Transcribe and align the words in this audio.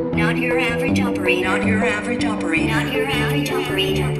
Not 0.00 0.38
your 0.38 0.58
average 0.58 0.98
operator. 0.98 1.42
Not 1.42 1.66
your 1.66 1.84
average 1.84 2.24
operator. 2.24 2.68
Not 2.68 2.92
your 2.92 3.06
average 3.06 3.50
operator. 3.50 4.10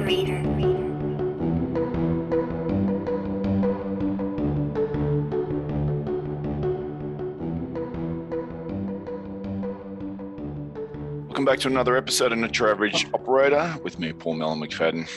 Welcome 11.25 11.45
back 11.45 11.59
to 11.61 11.67
another 11.67 11.97
episode 11.97 12.31
of 12.31 12.37
Not 12.37 12.59
Your 12.59 12.69
Average 12.69 13.07
Operator 13.15 13.75
with 13.83 13.97
me, 13.97 14.13
Paul 14.13 14.35
Mellon 14.35 14.59
McFadden. 14.59 15.09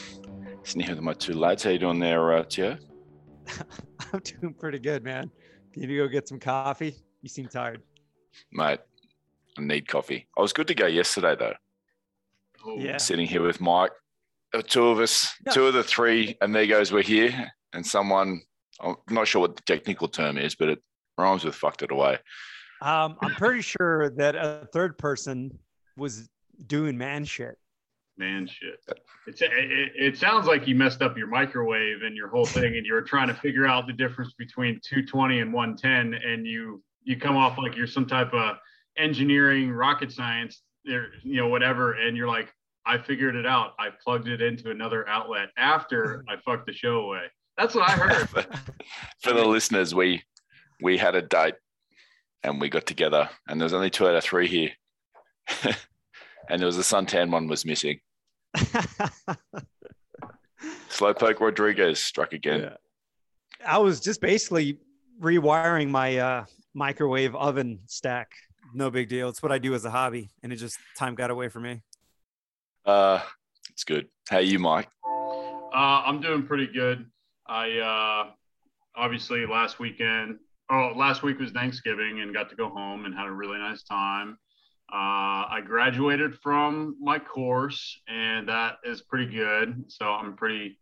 Sitting 0.63 0.81
here 0.81 0.95
with 0.95 1.05
my 1.05 1.13
two 1.13 1.35
lads. 1.35 1.63
How 1.63 1.71
you 1.71 1.79
doing 1.79 1.99
there, 1.99 2.33
uh, 2.33 2.43
Tio? 2.43 2.79
I'm 4.15 4.21
doing 4.21 4.55
pretty 4.55 4.79
good, 4.79 5.05
man. 5.05 5.31
Can 5.75 5.83
You 5.83 5.89
need 5.89 5.95
to 5.99 6.07
go 6.07 6.09
get 6.09 6.27
some 6.27 6.41
coffee. 6.41 6.95
You 7.21 7.29
seem 7.29 7.49
tired. 7.49 7.83
Mate, 8.51 8.81
I 8.81 8.94
need 9.59 9.89
coffee. 9.89 10.27
I 10.37 10.41
was 10.41 10.53
good 10.53 10.69
to 10.69 10.75
go 10.75 10.87
yesterday, 10.87 11.37
though. 11.39 11.55
Yeah. 12.77 12.97
Sitting 12.97 13.27
here 13.27 13.43
with 13.43 13.61
Mike. 13.61 13.93
Uh, 14.53 14.63
two 14.63 14.87
of 14.87 15.01
us, 15.01 15.35
Yeah. 15.47 15.53
two 15.53 15.67
of 15.67 15.75
the 15.75 15.83
three, 15.83 16.37
and 16.41 16.55
there 16.55 16.67
goes 16.67 16.93
we're 16.93 17.03
here. 17.03 17.53
And 17.73 17.85
someone, 17.87 18.41
I'm 18.81 18.97
not 19.11 19.27
sure 19.27 19.41
what 19.41 19.57
the 19.57 19.63
technical 19.63 20.09
term 20.09 20.39
is, 20.39 20.55
but 20.55 20.69
it 20.69 20.83
rhymes 21.19 21.45
with 21.45 21.55
fucked 21.55 21.83
it 21.83 21.91
away. 21.91 22.19
Um, 22.81 23.17
I'm 23.21 23.35
pretty 23.35 23.63
sure 23.63 24.11
that 24.11 24.37
a 24.37 24.69
third 24.73 24.97
person 24.99 25.59
was 25.97 26.29
doing 26.67 26.97
man 26.97 27.25
shit. 27.25 27.57
Man, 28.17 28.47
shit. 28.47 28.79
It's, 29.27 29.43
it, 29.43 29.51
it, 29.53 29.93
it 29.97 30.19
sounds 30.19 30.47
like 30.47 30.69
you 30.69 30.77
messed 30.77 31.03
up 31.03 31.19
your 31.19 31.27
microwave 31.27 32.03
and 32.03 32.15
your 32.17 32.29
whole 32.29 32.47
thing, 32.47 32.77
and 32.77 32.87
you 32.87 32.93
were 32.95 33.03
trying 33.03 33.27
to 33.27 33.35
figure 33.35 33.67
out 33.67 33.89
the 33.89 33.93
difference 33.93 34.35
between 34.35 34.79
220 34.85 35.41
and 35.41 35.53
110, 35.53 36.21
and 36.23 36.47
you 36.47 36.83
you 37.03 37.17
come 37.19 37.37
off 37.37 37.59
like 37.59 37.77
you're 37.77 37.87
some 37.89 38.07
type 38.07 38.33
of 38.33 38.57
engineering, 38.97 39.71
rocket 39.71 40.13
science, 40.13 40.63
or 40.89 41.09
you 41.23 41.37
know 41.37 41.49
whatever, 41.49 41.93
and 41.93 42.17
you're 42.17 42.29
like, 42.29 42.53
I 42.87 42.99
figured 42.99 43.37
it 43.37 43.47
out. 43.47 43.73
I 43.79 43.89
plugged 44.03 44.29
it 44.29 44.43
into 44.43 44.71
another 44.71 45.09
outlet 45.09 45.49
after 45.57 46.25
I 46.29 46.37
fucked 46.45 46.67
the 46.67 46.73
show 46.73 47.01
away. 47.01 47.25
That's 47.57 47.75
what 47.75 47.89
I 47.89 47.93
heard. 47.93 48.29
For 49.23 49.33
the 49.33 49.45
listeners, 49.45 49.95
we 49.95 50.23
we 50.81 50.99
had 50.99 51.15
a 51.15 51.23
date 51.23 51.55
and 52.43 52.61
we 52.61 52.69
got 52.69 52.87
together, 52.87 53.31
and 53.49 53.61
there's 53.61 53.73
only 53.73 53.91
two 53.91 54.07
out 54.07 54.17
of 54.17 54.25
three 54.25 54.49
here. 54.49 54.71
and 56.49 56.61
there 56.61 56.67
was 56.67 56.79
a 56.79 56.83
suntan 56.83 57.31
one 57.31 57.47
was 57.47 57.65
missing. 57.65 58.01
Slowpoke 60.91 61.41
Rodriguez 61.41 62.03
struck 62.03 62.33
again. 62.33 62.61
Yeah. 62.61 62.77
I 63.67 63.79
was 63.79 64.01
just 64.01 64.21
basically 64.21 64.79
rewiring 65.21 65.89
my 65.89 66.19
uh, 66.19 66.45
microwave 66.75 67.35
oven 67.35 67.81
stack. 67.87 68.31
No 68.75 68.91
big 68.91 69.09
deal. 69.09 69.29
It's 69.29 69.43
what 69.43 69.53
I 69.53 69.59
do 69.59 69.73
as 69.75 69.85
a 69.85 69.91
hobby, 69.91 70.31
and 70.43 70.53
it 70.53 70.57
just 70.57 70.79
time 70.99 71.15
got 71.15 71.31
away 71.31 71.49
from 71.49 71.63
me. 71.63 71.83
Uh, 72.85 73.21
it's 73.71 73.85
good. 73.85 74.09
How 74.29 74.39
you, 74.39 74.59
Mike? 74.59 74.89
Uh, 75.07 76.03
I'm 76.05 76.21
doing 76.21 76.45
pretty 76.45 76.67
good. 76.67 77.07
I 77.47 77.79
uh, 77.79 78.31
obviously 78.97 79.47
last 79.47 79.79
weekend, 79.79 80.39
oh, 80.71 80.93
last 80.97 81.23
week 81.23 81.39
was 81.39 81.53
Thanksgiving 81.53 82.21
and 82.21 82.35
got 82.35 82.51
to 82.51 82.57
go 82.57 82.69
home 82.69 83.05
and 83.05 83.15
had 83.15 83.27
a 83.27 83.33
really 83.33 83.59
nice 83.59 83.83
time. 83.85 84.39
Uh, 84.93 85.49
I 85.51 85.61
graduated 85.65 86.37
from 86.43 86.97
my 87.01 87.19
course 87.19 88.01
and 88.09 88.49
that 88.49 88.77
is 88.85 89.03
pretty 89.03 89.33
good. 89.33 89.85
So 89.89 90.07
I'm 90.07 90.37
pretty, 90.37 90.79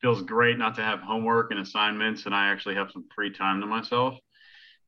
feels 0.00 0.22
great 0.22 0.58
not 0.58 0.74
to 0.76 0.82
have 0.82 1.00
homework 1.00 1.50
and 1.50 1.60
assignments 1.60 2.26
and 2.26 2.34
I 2.34 2.48
actually 2.48 2.74
have 2.76 2.90
some 2.92 3.06
free 3.14 3.32
time 3.32 3.60
to 3.60 3.66
myself. 3.66 4.14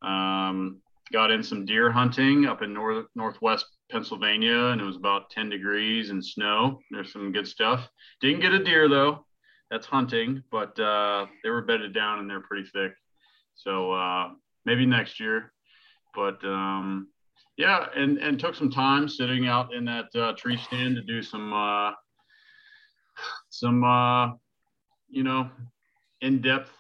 Um, 0.03 0.81
got 1.13 1.31
in 1.31 1.43
some 1.43 1.65
deer 1.65 1.91
hunting 1.91 2.47
up 2.47 2.63
in 2.63 2.73
north 2.73 3.07
northwest 3.15 3.67
Pennsylvania 3.91 4.67
and 4.67 4.81
it 4.81 4.85
was 4.85 4.97
about 4.97 5.31
10 5.31 5.49
degrees 5.49 6.11
and 6.11 6.25
snow. 6.25 6.81
There's 6.91 7.13
some 7.13 7.33
good 7.33 7.49
stuff. 7.49 7.89
Didn't 8.21 8.41
get 8.41 8.53
a 8.53 8.63
deer 8.63 8.89
though 8.89 9.25
that's 9.71 9.87
hunting, 9.87 10.43
but 10.51 10.79
uh, 10.79 11.27
they 11.43 11.51
were 11.51 11.63
bedded 11.63 11.95
down 11.95 12.19
and 12.19 12.29
they're 12.29 12.41
pretty 12.41 12.69
thick. 12.73 12.93
So 13.55 13.93
uh, 13.93 14.31
maybe 14.65 14.87
next 14.87 15.21
year. 15.21 15.53
But 16.15 16.43
um, 16.45 17.09
yeah, 17.57 17.87
and 17.95 18.19
and 18.19 18.39
took 18.39 18.55
some 18.55 18.71
time 18.71 19.09
sitting 19.09 19.47
out 19.47 19.75
in 19.75 19.85
that 19.85 20.07
uh, 20.15 20.33
tree 20.37 20.57
stand 20.57 20.97
to 20.97 21.03
do 21.03 21.23
some 21.23 21.53
uh, 21.53 21.93
some 23.51 23.85
uh, 23.85 24.29
you 25.09 25.23
know 25.23 25.51
in-depth 26.21 26.71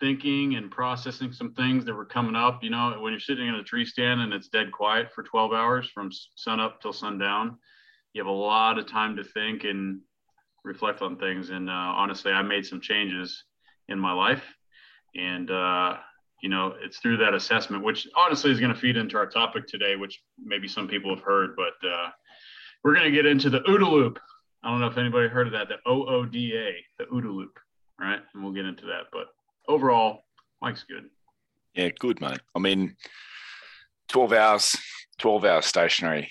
thinking 0.00 0.56
and 0.56 0.70
processing 0.70 1.32
some 1.32 1.52
things 1.54 1.84
that 1.84 1.94
were 1.94 2.06
coming 2.06 2.34
up. 2.34 2.62
You 2.62 2.70
know, 2.70 2.96
when 3.00 3.12
you're 3.12 3.20
sitting 3.20 3.46
in 3.46 3.54
a 3.54 3.62
tree 3.62 3.84
stand 3.84 4.20
and 4.20 4.32
it's 4.32 4.48
dead 4.48 4.72
quiet 4.72 5.12
for 5.14 5.22
12 5.22 5.52
hours 5.52 5.88
from 5.88 6.10
sun 6.34 6.60
up 6.60 6.80
till 6.80 6.92
sundown, 6.92 7.58
you 8.12 8.20
have 8.20 8.28
a 8.28 8.30
lot 8.30 8.78
of 8.78 8.86
time 8.86 9.16
to 9.16 9.24
think 9.24 9.64
and 9.64 10.00
reflect 10.64 11.02
on 11.02 11.16
things. 11.16 11.50
And 11.50 11.68
uh, 11.68 11.72
honestly, 11.72 12.32
I 12.32 12.42
made 12.42 12.66
some 12.66 12.80
changes 12.80 13.44
in 13.88 13.98
my 13.98 14.12
life. 14.12 14.44
And, 15.14 15.50
uh, 15.50 15.96
you 16.42 16.48
know, 16.48 16.74
it's 16.82 16.98
through 16.98 17.18
that 17.18 17.34
assessment, 17.34 17.84
which 17.84 18.08
honestly 18.16 18.50
is 18.50 18.60
going 18.60 18.72
to 18.72 18.80
feed 18.80 18.96
into 18.96 19.16
our 19.16 19.26
topic 19.26 19.66
today, 19.66 19.96
which 19.96 20.20
maybe 20.42 20.68
some 20.68 20.88
people 20.88 21.14
have 21.14 21.24
heard, 21.24 21.54
but 21.56 21.88
uh, 21.88 22.08
we're 22.82 22.94
going 22.94 23.04
to 23.04 23.10
get 23.10 23.26
into 23.26 23.50
the 23.50 23.60
OODA 23.60 23.90
loop. 23.90 24.18
I 24.62 24.70
don't 24.70 24.80
know 24.80 24.86
if 24.86 24.98
anybody 24.98 25.28
heard 25.28 25.46
of 25.46 25.52
that, 25.52 25.68
the 25.68 25.76
OODA, 25.86 26.72
the 26.98 27.04
OODA 27.06 27.34
loop, 27.34 27.58
right? 27.98 28.20
And 28.34 28.42
we'll 28.42 28.52
get 28.52 28.64
into 28.64 28.86
that. 28.86 29.04
But 29.12 29.26
overall, 29.70 30.24
Mike's 30.60 30.84
good. 30.84 31.08
Yeah, 31.74 31.90
good, 31.98 32.20
mate. 32.20 32.40
I 32.54 32.58
mean, 32.58 32.96
12 34.08 34.32
hours, 34.32 34.76
12 35.18 35.44
hours 35.44 35.66
stationary. 35.66 36.30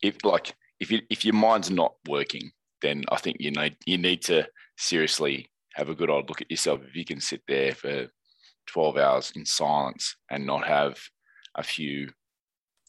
If 0.00 0.24
like 0.24 0.54
if 0.80 0.90
you 0.90 1.00
if 1.10 1.24
your 1.24 1.34
mind's 1.34 1.70
not 1.70 1.94
working, 2.08 2.50
then 2.82 3.04
I 3.10 3.16
think 3.16 3.38
you 3.40 3.50
need 3.50 3.76
you 3.86 3.98
need 3.98 4.22
to 4.22 4.46
seriously 4.78 5.50
have 5.74 5.88
a 5.88 5.94
good 5.94 6.10
old 6.10 6.28
look 6.28 6.40
at 6.40 6.50
yourself. 6.50 6.80
If 6.86 6.94
you 6.94 7.04
can 7.04 7.20
sit 7.20 7.42
there 7.48 7.74
for 7.74 8.06
12 8.66 8.96
hours 8.96 9.32
in 9.34 9.44
silence 9.44 10.16
and 10.30 10.46
not 10.46 10.66
have 10.66 10.98
a 11.56 11.62
few, 11.62 12.08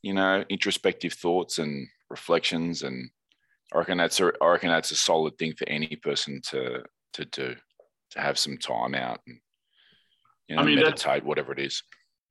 you 0.03 0.13
know, 0.13 0.43
introspective 0.49 1.13
thoughts 1.13 1.57
and 1.57 1.87
reflections, 2.09 2.83
and 2.83 3.09
I 3.73 3.79
reckon 3.79 3.97
that's 3.97 4.19
a, 4.19 4.31
I 4.41 4.47
reckon 4.47 4.69
that's 4.69 4.91
a 4.91 4.95
solid 4.95 5.37
thing 5.37 5.53
for 5.57 5.67
any 5.67 5.95
person 5.95 6.41
to 6.49 6.83
to 7.13 7.25
do, 7.25 7.55
to 8.11 8.19
have 8.19 8.37
some 8.37 8.57
time 8.57 8.93
out 8.93 9.21
and 9.25 9.39
you 10.47 10.55
know, 10.55 10.61
I 10.61 10.65
mean, 10.65 10.75
that's- 10.77 11.05
meditate, 11.05 11.25
whatever 11.25 11.51
it 11.53 11.59
is. 11.59 11.81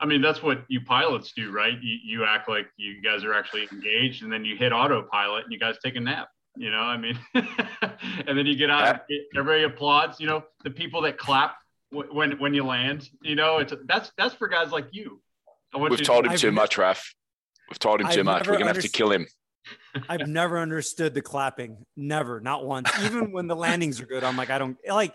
I 0.01 0.07
mean, 0.07 0.21
that's 0.21 0.43
what 0.43 0.65
you 0.69 0.81
pilots 0.81 1.33
do, 1.37 1.53
right? 1.53 1.75
You, 1.81 1.97
you 2.05 2.25
act 2.25 2.49
like 2.49 2.67
you 2.77 3.01
guys 3.01 3.23
are 3.25 3.33
actually 3.33 3.69
engaged, 3.73 4.23
and 4.25 4.33
then 4.33 4.45
you 4.45 4.57
hit 4.57 4.73
autopilot 4.73 5.45
and 5.45 5.53
you 5.53 5.59
guys 5.59 5.77
take 5.83 5.95
a 5.97 6.01
nap. 6.01 6.29
You 6.57 6.71
know, 6.71 6.79
I 6.81 6.97
mean, 6.97 7.19
and 7.35 8.37
then 8.37 8.45
you 8.45 8.57
get 8.57 8.71
out. 8.71 9.03
and 9.09 9.21
Everybody 9.37 9.63
applauds. 9.65 10.19
You 10.21 10.27
know, 10.27 10.45
the 10.65 10.71
people 10.71 11.01
that 11.03 11.17
clap 11.17 11.57
w- 11.93 12.13
when 12.13 12.33
when 12.39 12.55
you 12.55 12.65
land. 12.65 13.09
You 13.23 13.37
know, 13.37 13.59
it's 13.59 13.73
that's 13.87 14.11
that's 14.19 14.35
for 14.35 14.49
guys 14.49 14.73
like 14.73 14.87
you. 14.91 15.21
We've 15.79 15.99
you- 15.99 16.05
told 16.05 16.27
him 16.27 16.33
I've 16.33 16.41
too 16.41 16.53
much, 16.53 16.77
Raf. 16.77 17.15
We've 17.71 17.79
told 17.79 18.01
him 18.01 18.09
too 18.09 18.21
I've 18.21 18.27
much. 18.27 18.49
We're 18.49 18.59
gonna 18.59 18.75
have 18.75 18.83
to 18.83 18.89
kill 18.89 19.11
him. 19.13 19.27
I've 20.09 20.27
never 20.27 20.59
understood 20.59 21.15
the 21.15 21.23
clapping. 21.23 21.87
Never, 21.97 22.41
not 22.41 22.67
once. 22.67 22.91
Even 23.05 23.33
when 23.33 23.47
the 23.47 23.57
landings 23.57 24.01
are 24.01 24.07
good, 24.07 24.23
I'm 24.25 24.37
like, 24.37 24.51
I 24.51 24.59
don't 24.59 24.77
like. 24.89 25.15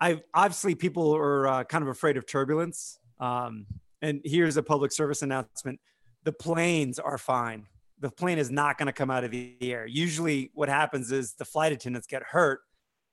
I 0.00 0.22
obviously 0.34 0.74
people 0.74 1.14
are 1.14 1.46
uh, 1.46 1.64
kind 1.64 1.82
of 1.82 1.88
afraid 1.88 2.16
of 2.16 2.26
turbulence. 2.26 2.98
Um, 3.18 3.66
and 4.02 4.20
here's 4.24 4.56
a 4.56 4.62
public 4.62 4.92
service 4.92 5.22
announcement: 5.22 5.80
the 6.24 6.32
planes 6.32 6.98
are 6.98 7.18
fine. 7.18 7.66
The 7.98 8.10
plane 8.10 8.38
is 8.38 8.50
not 8.50 8.78
going 8.78 8.86
to 8.86 8.92
come 8.92 9.10
out 9.10 9.24
of 9.24 9.30
the 9.30 9.56
air. 9.60 9.86
Usually, 9.86 10.50
what 10.54 10.68
happens 10.68 11.12
is 11.12 11.34
the 11.34 11.44
flight 11.44 11.72
attendants 11.72 12.06
get 12.06 12.22
hurt. 12.22 12.60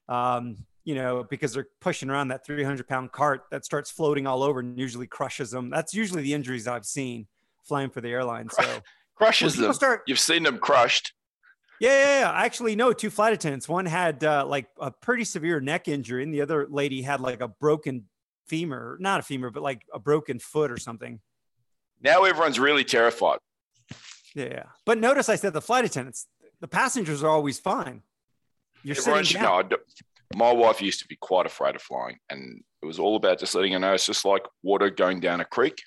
Um, 0.07 0.57
you 0.85 0.95
know, 0.95 1.25
because 1.29 1.51
they're 1.51 1.67
pushing 1.81 2.09
around 2.09 2.29
that 2.29 2.45
300 2.45 2.87
pound 2.87 3.11
cart 3.11 3.41
that 3.51 3.65
starts 3.65 3.91
floating 3.91 4.25
all 4.25 4.41
over 4.41 4.61
and 4.61 4.79
usually 4.79 5.05
crushes 5.05 5.51
them. 5.51 5.69
That's 5.69 5.93
usually 5.93 6.21
the 6.21 6.33
injuries 6.33 6.65
I've 6.65 6.85
seen 6.85 7.27
flying 7.65 7.89
for 7.89 7.99
the 7.99 8.07
airline. 8.07 8.47
So 8.49 8.63
Crushes 9.17 9.55
them. 9.55 9.73
start 9.73 10.03
You've 10.05 10.19
seen 10.19 10.43
them 10.43 10.59
crushed. 10.59 11.13
Yeah, 11.79 11.89
yeah, 11.89 12.19
yeah. 12.19 12.31
Actually, 12.33 12.75
no, 12.75 12.93
two 12.93 13.09
flight 13.09 13.33
attendants. 13.33 13.67
One 13.67 13.85
had 13.85 14.23
uh, 14.23 14.45
like 14.45 14.67
a 14.79 14.91
pretty 14.91 15.23
severe 15.23 15.59
neck 15.59 15.87
injury, 15.87 16.23
and 16.23 16.33
the 16.33 16.41
other 16.41 16.67
lady 16.69 17.01
had 17.01 17.21
like 17.21 17.41
a 17.41 17.47
broken 17.47 18.05
femur, 18.47 18.97
not 18.99 19.19
a 19.19 19.23
femur, 19.23 19.49
but 19.49 19.63
like 19.63 19.85
a 19.93 19.99
broken 19.99 20.39
foot 20.39 20.71
or 20.71 20.77
something. 20.77 21.19
Now 22.01 22.23
everyone's 22.23 22.59
really 22.59 22.83
terrified. 22.83 23.39
Yeah. 24.35 24.45
yeah. 24.45 24.63
But 24.85 24.99
notice 24.99 25.29
I 25.29 25.35
said 25.35 25.53
the 25.53 25.61
flight 25.61 25.85
attendants, 25.85 26.27
the 26.59 26.67
passengers 26.67 27.23
are 27.23 27.29
always 27.29 27.59
fine. 27.59 28.03
You're 28.83 28.97
Everyone 28.97 29.25
sitting 29.25 29.41
know. 29.41 29.63
down. 29.63 29.79
My 30.35 30.51
wife 30.51 30.81
used 30.81 30.99
to 30.99 31.07
be 31.07 31.15
quite 31.15 31.45
afraid 31.45 31.75
of 31.75 31.81
flying, 31.81 32.17
and 32.29 32.61
it 32.81 32.85
was 32.85 32.99
all 32.99 33.15
about 33.15 33.39
just 33.39 33.55
letting 33.55 33.73
her 33.73 33.79
know 33.79 33.93
it's 33.93 34.05
just 34.05 34.25
like 34.25 34.45
water 34.61 34.89
going 34.89 35.19
down 35.19 35.41
a 35.41 35.45
creek, 35.45 35.81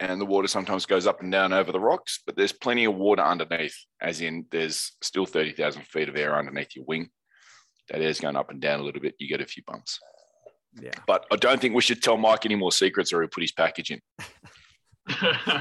and 0.00 0.20
the 0.20 0.26
water 0.26 0.48
sometimes 0.48 0.86
goes 0.86 1.06
up 1.06 1.20
and 1.20 1.30
down 1.30 1.52
over 1.52 1.72
the 1.72 1.80
rocks, 1.80 2.20
but 2.24 2.34
there's 2.34 2.52
plenty 2.52 2.86
of 2.86 2.94
water 2.94 3.22
underneath, 3.22 3.76
as 4.00 4.22
in 4.22 4.46
there's 4.50 4.92
still 5.02 5.26
30,000 5.26 5.86
feet 5.86 6.08
of 6.08 6.16
air 6.16 6.36
underneath 6.36 6.74
your 6.74 6.86
wing. 6.86 7.10
That 7.90 8.00
air's 8.00 8.20
going 8.20 8.36
up 8.36 8.50
and 8.50 8.60
down 8.60 8.80
a 8.80 8.82
little 8.82 9.00
bit. 9.00 9.14
You 9.18 9.28
get 9.28 9.42
a 9.42 9.46
few 9.46 9.62
bumps. 9.66 9.98
Yeah. 10.80 10.92
But 11.06 11.26
I 11.30 11.36
don't 11.36 11.60
think 11.60 11.74
we 11.74 11.82
should 11.82 12.02
tell 12.02 12.16
Mike 12.16 12.46
any 12.46 12.54
more 12.54 12.72
secrets 12.72 13.12
or 13.12 13.20
he'll 13.20 13.28
put 13.28 13.42
his 13.42 13.52
package 13.52 13.90
in. 13.90 14.00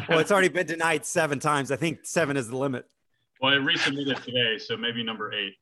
Well, 0.08 0.20
it's 0.20 0.32
already 0.32 0.50
been 0.50 0.68
denied 0.68 1.06
seven 1.06 1.40
times. 1.40 1.72
I 1.72 1.76
think 1.76 2.00
seven 2.04 2.38
is 2.38 2.50
the 2.50 2.58
limit. 2.58 2.86
Well, 3.42 3.54
I 3.54 3.58
resubmitted 3.58 4.22
today, 4.24 4.60
so 4.60 4.78
maybe 4.78 5.02
number 5.04 5.34
eight. 5.34 5.56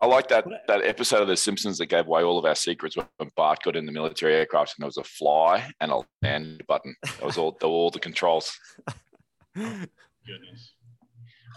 I 0.00 0.06
like 0.06 0.28
that 0.28 0.46
that 0.68 0.84
episode 0.84 1.22
of 1.22 1.28
The 1.28 1.36
Simpsons 1.36 1.78
that 1.78 1.86
gave 1.86 2.06
away 2.06 2.22
all 2.22 2.38
of 2.38 2.44
our 2.44 2.54
secrets 2.54 2.96
when 2.96 3.30
Bart 3.36 3.62
got 3.62 3.76
in 3.76 3.86
the 3.86 3.92
military 3.92 4.34
aircraft 4.34 4.74
and 4.76 4.82
there 4.82 4.88
was 4.88 4.96
a 4.96 5.04
fly 5.04 5.68
and 5.80 5.90
a 5.90 6.02
land 6.22 6.62
button. 6.68 6.94
That 7.02 7.24
was 7.24 7.36
all, 7.36 7.56
all 7.62 7.90
the 7.90 7.98
controls. 7.98 8.56
Goodness. 9.54 10.74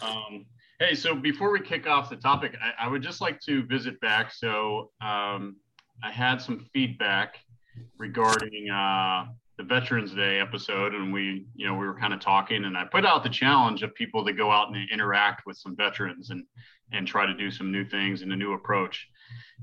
Um, 0.02 0.46
hey, 0.80 0.96
so 0.96 1.16
before 1.16 1.52
we 1.52 1.60
kick 1.60 1.88
off 1.88 2.10
the 2.10 2.16
topic, 2.16 2.56
I, 2.62 2.86
I 2.86 2.88
would 2.88 3.02
just 3.04 3.22
like 3.22 3.40
to 3.42 3.64
visit 3.66 4.00
back. 4.02 4.34
So 4.34 4.92
um, 5.02 5.58
I 6.04 6.12
had 6.12 6.42
some 6.42 6.66
feedback 6.74 7.38
regarding 7.98 8.70
uh, 8.70 9.26
the 9.58 9.64
Veterans 9.64 10.14
Day 10.14 10.40
episode, 10.40 10.94
and 10.94 11.12
we, 11.12 11.46
you 11.56 11.66
know, 11.66 11.74
we 11.74 11.88
were 11.88 12.00
kind 12.00 12.14
of 12.14 12.20
talking, 12.20 12.66
and 12.66 12.78
I 12.78 12.86
put 12.86 13.06
out 13.06 13.24
the 13.24 13.30
challenge 13.30 13.82
of 13.82 13.94
people 13.96 14.24
to 14.26 14.32
go 14.32 14.52
out 14.52 14.68
and 14.68 14.90
interact 14.92 15.46
with 15.46 15.58
some 15.58 15.76
veterans 15.76 16.30
and 16.30 16.44
and 16.94 17.06
try 17.08 17.26
to 17.26 17.34
do 17.34 17.52
some 17.52 17.72
new 17.72 17.84
things 17.84 18.22
and 18.22 18.32
a 18.32 18.36
new 18.36 18.54
approach. 18.54 19.08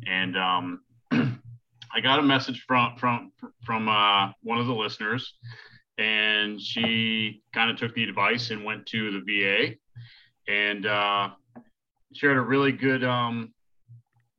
And 0.06 0.36
um, 0.36 0.80
I 1.12 2.00
got 2.02 2.18
a 2.18 2.22
message 2.22 2.64
from 2.66 2.96
from 2.96 3.32
from 3.64 3.88
uh, 3.88 4.32
one 4.42 4.58
of 4.58 4.66
the 4.66 4.74
listeners, 4.74 5.34
and 5.96 6.60
she 6.60 7.42
kind 7.54 7.70
of 7.70 7.76
took 7.76 7.94
the 7.94 8.04
advice 8.04 8.50
and 8.50 8.64
went 8.64 8.86
to 8.86 9.20
the 9.20 9.22
VA 9.24 9.74
and 10.52 10.86
uh, 10.86 11.30
shared 12.14 12.36
a 12.36 12.40
really 12.40 12.72
good 12.72 13.04
um, 13.04 13.54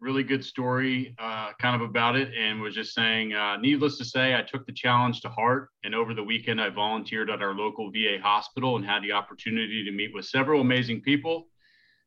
really 0.06 0.22
good 0.22 0.46
story 0.46 1.16
uh, 1.18 1.50
kind 1.60 1.82
of 1.82 1.90
about 1.90 2.16
it 2.16 2.32
and 2.38 2.62
was 2.62 2.76
just 2.76 2.94
saying 2.94 3.34
uh, 3.34 3.58
needless 3.58 3.98
to 3.98 4.06
say 4.06 4.36
i 4.36 4.42
took 4.44 4.64
the 4.68 4.72
challenge 4.72 5.20
to 5.20 5.28
heart 5.30 5.70
and 5.84 5.96
over 5.96 6.14
the 6.14 6.24
weekend 6.24 6.62
i 6.62 6.70
volunteered 6.70 7.32
at 7.32 7.42
our 7.42 7.56
local 7.56 7.90
va 7.90 8.20
hospital 8.22 8.76
and 8.76 8.86
had 8.86 9.02
the 9.02 9.12
opportunity 9.12 9.84
to 9.84 9.92
meet 9.92 10.14
with 10.14 10.26
several 10.26 10.62
amazing 10.62 11.02
people. 11.02 11.48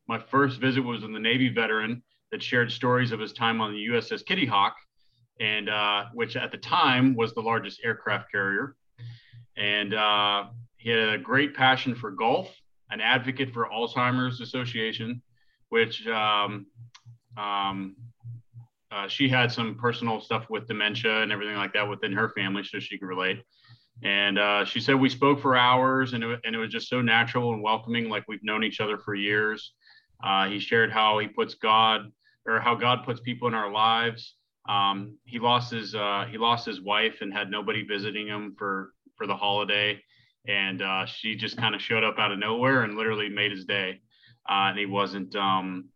My 0.07 0.21
first 0.31 0.61
visit 0.61 0.81
was 0.81 1.03
with 1.03 1.15
a 1.17 1.19
navy 1.19 1.49
veteran 1.49 2.05
that 2.31 2.41
shared 2.41 2.71
stories 2.71 3.11
of 3.11 3.19
his 3.19 3.33
time 3.33 3.61
on 3.61 3.73
the 3.73 3.87
uss 3.89 4.25
kitty 4.25 4.47
hawk 4.47 4.77
and 5.41 5.69
uh, 5.69 6.05
which 6.15 6.37
at 6.37 6.53
the 6.53 6.59
time 6.59 7.17
was 7.17 7.35
the 7.35 7.41
largest 7.41 7.81
aircraft 7.85 8.31
carrier. 8.31 8.77
And 9.57 9.93
uh, 9.93 10.45
he 10.77 10.91
had 10.91 11.09
a 11.15 11.19
great 11.19 11.55
passion 11.55 11.97
for 11.97 12.13
golf 12.13 12.49
an 12.91 13.01
advocate 13.01 13.53
for 13.53 13.69
alzheimer's 13.69 14.41
association 14.41 15.21
which 15.69 16.07
um, 16.07 16.67
um, 17.39 17.97
uh, 18.91 19.07
she 19.07 19.29
had 19.29 19.53
some 19.53 19.75
personal 19.75 20.21
stuff 20.21 20.47
with 20.49 20.67
dementia 20.67 21.23
and 21.23 21.31
everything 21.31 21.57
like 21.57 21.73
that 21.75 21.89
within 21.89 22.13
her 22.13 22.31
family, 22.31 22.65
so 22.65 22.79
she 22.79 22.99
could 22.99 23.09
relate. 23.09 23.43
And 24.03 24.39
uh, 24.39 24.65
she 24.65 24.81
said 24.81 24.95
we 24.95 25.09
spoke 25.09 25.41
for 25.41 25.57
hours, 25.57 26.13
and 26.13 26.25
it, 26.25 26.41
and 26.45 26.55
it 26.55 26.59
was 26.59 26.71
just 26.71 26.89
so 26.89 27.03
natural 27.03 27.53
and 27.53 27.63
welcoming, 27.63 28.09
like 28.09 28.25
we've 28.29 28.43
known 28.43 28.65
each 28.65 28.81
other 28.81 28.99
for 28.99 29.15
years. 29.15 29.73
Uh, 30.25 30.49
he 30.49 30.59
shared 30.59 30.91
how 30.91 31.19
he 31.19 31.29
puts 31.29 31.55
God, 31.55 32.11
or 32.47 32.61
how 32.61 32.75
God 32.75 33.05
puts 33.05 33.21
people 33.21 33.49
in 33.49 33.55
our 33.55 33.71
lives. 33.71 34.35
Um, 34.69 35.17
he 35.25 35.39
lost 35.39 35.73
his 35.73 35.95
uh, 35.95 36.27
he 36.31 36.39
lost 36.39 36.65
his 36.65 36.81
wife 36.81 37.19
and 37.21 37.33
had 37.33 37.51
nobody 37.51 37.85
visiting 37.85 38.27
him 38.27 38.55
for 38.57 38.93
for 39.17 39.27
the 39.27 39.37
holiday, 39.37 40.01
and 40.47 40.81
uh, 40.81 41.05
she 41.05 41.35
just 41.35 41.57
kind 41.57 41.75
of 41.75 41.83
showed 41.83 42.05
up 42.05 42.19
out 42.19 42.33
of 42.33 42.39
nowhere 42.39 42.85
and 42.85 42.97
literally 42.97 43.29
made 43.29 43.51
his 43.51 43.65
day. 43.65 44.01
Uh, 44.49 44.71
and 44.71 44.79
he 44.79 44.87
wasn't 44.87 45.35
um, 45.37 45.89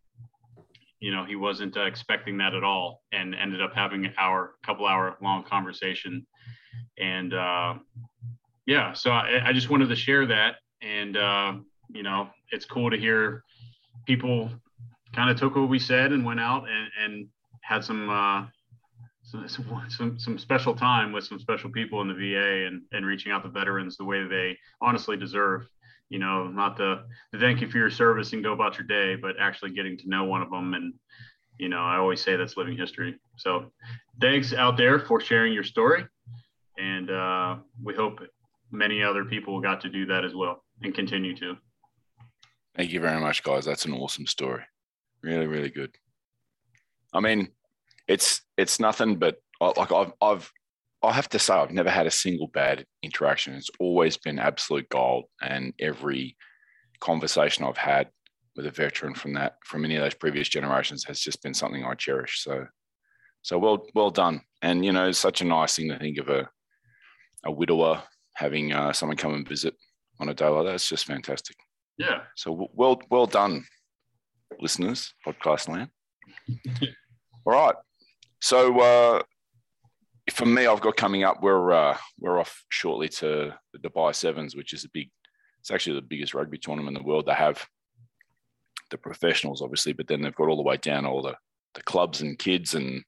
you 1.02 1.10
know 1.10 1.24
he 1.24 1.34
wasn't 1.34 1.76
uh, 1.76 1.82
expecting 1.82 2.38
that 2.38 2.54
at 2.54 2.62
all 2.62 3.02
and 3.12 3.34
ended 3.34 3.60
up 3.60 3.74
having 3.74 4.06
an 4.06 4.14
hour 4.16 4.54
couple 4.64 4.86
hour 4.86 5.16
long 5.20 5.42
conversation. 5.42 6.24
And 6.98 7.34
uh, 7.34 7.74
yeah 8.66 8.92
so 8.92 9.10
I, 9.10 9.48
I, 9.48 9.52
just 9.52 9.68
wanted 9.68 9.88
to 9.88 9.96
share 9.96 10.26
that. 10.26 10.54
And 10.80 11.16
uh, 11.16 11.54
you 11.90 12.04
know 12.04 12.30
it's 12.52 12.64
cool 12.64 12.88
to 12.88 12.96
hear 12.96 13.42
people 14.06 14.48
kind 15.12 15.28
of 15.28 15.36
took 15.36 15.56
what 15.56 15.68
we 15.68 15.78
said 15.78 16.12
and 16.12 16.24
went 16.24 16.40
out 16.40 16.66
and, 16.68 16.88
and 17.02 17.26
had 17.62 17.84
some, 17.84 18.08
uh, 18.08 18.46
some, 19.24 19.46
some 19.88 20.18
some 20.18 20.38
special 20.38 20.74
time 20.74 21.12
with 21.12 21.24
some 21.24 21.38
special 21.38 21.70
people 21.70 22.00
in 22.00 22.08
the 22.08 22.14
VA 22.14 22.66
and 22.66 22.82
and 22.92 23.04
reaching 23.04 23.32
out 23.32 23.42
to 23.42 23.48
veterans 23.48 23.96
the 23.96 24.04
way 24.04 24.26
they 24.26 24.56
honestly 24.80 25.16
deserve 25.16 25.66
you 26.12 26.18
know, 26.18 26.46
not 26.46 26.76
the, 26.76 27.04
the 27.32 27.38
thank 27.38 27.62
you 27.62 27.70
for 27.70 27.78
your 27.78 27.88
service 27.88 28.34
and 28.34 28.44
go 28.44 28.52
about 28.52 28.76
your 28.76 28.86
day, 28.86 29.16
but 29.16 29.36
actually 29.40 29.70
getting 29.70 29.96
to 29.96 30.10
know 30.10 30.24
one 30.24 30.42
of 30.42 30.50
them. 30.50 30.74
And, 30.74 30.92
you 31.58 31.70
know, 31.70 31.78
I 31.78 31.96
always 31.96 32.20
say 32.20 32.36
that's 32.36 32.58
living 32.58 32.76
history. 32.76 33.18
So 33.38 33.72
thanks 34.20 34.52
out 34.52 34.76
there 34.76 34.98
for 34.98 35.22
sharing 35.22 35.54
your 35.54 35.64
story. 35.64 36.04
And 36.76 37.10
uh, 37.10 37.56
we 37.82 37.94
hope 37.94 38.20
many 38.70 39.02
other 39.02 39.24
people 39.24 39.58
got 39.62 39.80
to 39.80 39.88
do 39.88 40.04
that 40.04 40.22
as 40.22 40.34
well 40.34 40.62
and 40.82 40.94
continue 40.94 41.34
to. 41.36 41.56
Thank 42.76 42.92
you 42.92 43.00
very 43.00 43.18
much, 43.18 43.42
guys. 43.42 43.64
That's 43.64 43.86
an 43.86 43.94
awesome 43.94 44.26
story. 44.26 44.64
Really, 45.22 45.46
really 45.46 45.70
good. 45.70 45.96
I 47.14 47.20
mean, 47.20 47.48
it's 48.06 48.42
it's 48.58 48.80
nothing 48.80 49.16
but 49.16 49.36
like 49.60 49.92
I've 49.92 50.12
I've 50.20 50.52
I 51.02 51.12
have 51.12 51.28
to 51.30 51.38
say, 51.38 51.54
I've 51.54 51.72
never 51.72 51.90
had 51.90 52.06
a 52.06 52.10
single 52.10 52.48
bad 52.48 52.86
interaction. 53.02 53.54
It's 53.54 53.70
always 53.80 54.16
been 54.16 54.38
absolute 54.38 54.88
gold. 54.88 55.24
And 55.40 55.72
every 55.80 56.36
conversation 57.00 57.64
I've 57.64 57.76
had 57.76 58.08
with 58.54 58.66
a 58.66 58.70
veteran 58.70 59.14
from 59.14 59.34
that, 59.34 59.56
from 59.64 59.84
any 59.84 59.96
of 59.96 60.02
those 60.02 60.14
previous 60.14 60.48
generations, 60.48 61.04
has 61.04 61.20
just 61.20 61.42
been 61.42 61.54
something 61.54 61.84
I 61.84 61.94
cherish. 61.94 62.42
So, 62.44 62.66
so 63.42 63.58
well, 63.58 63.86
well 63.94 64.10
done. 64.10 64.42
And 64.62 64.84
you 64.84 64.92
know, 64.92 65.08
it's 65.08 65.18
such 65.18 65.40
a 65.40 65.44
nice 65.46 65.76
thing 65.76 65.88
to 65.88 65.98
think 65.98 66.18
of 66.18 66.28
a, 66.28 66.48
a 67.44 67.50
widower 67.50 68.02
having 68.34 68.72
uh, 68.72 68.92
someone 68.92 69.16
come 69.16 69.34
and 69.34 69.48
visit 69.48 69.74
on 70.20 70.28
a 70.28 70.34
day 70.34 70.46
like 70.46 70.66
that. 70.66 70.74
It's 70.74 70.88
just 70.88 71.06
fantastic. 71.06 71.56
Yeah. 71.98 72.20
So 72.36 72.68
well, 72.74 73.00
well 73.10 73.26
done, 73.26 73.64
listeners, 74.60 75.12
podcast 75.26 75.68
land. 75.68 75.90
All 77.44 77.52
right. 77.52 77.74
So 78.40 78.80
uh, 78.80 79.22
for 80.30 80.46
me, 80.46 80.66
I've 80.66 80.80
got 80.80 80.96
coming 80.96 81.24
up. 81.24 81.42
We're 81.42 81.72
uh, 81.72 81.96
we're 82.18 82.38
off 82.38 82.64
shortly 82.68 83.08
to 83.08 83.54
the 83.72 83.78
Dubai 83.78 84.14
Sevens, 84.14 84.54
which 84.54 84.72
is 84.72 84.84
a 84.84 84.90
big. 84.92 85.10
It's 85.60 85.70
actually 85.70 85.96
the 85.96 86.06
biggest 86.06 86.34
rugby 86.34 86.58
tournament 86.58 86.96
in 86.96 87.02
the 87.02 87.08
world. 87.08 87.26
They 87.26 87.34
have 87.34 87.64
the 88.90 88.98
professionals, 88.98 89.62
obviously, 89.62 89.92
but 89.92 90.06
then 90.06 90.22
they've 90.22 90.34
got 90.34 90.48
all 90.48 90.56
the 90.56 90.62
way 90.62 90.76
down 90.76 91.06
all 91.06 91.22
the 91.22 91.36
the 91.74 91.82
clubs 91.82 92.20
and 92.20 92.38
kids 92.38 92.74
and 92.74 93.02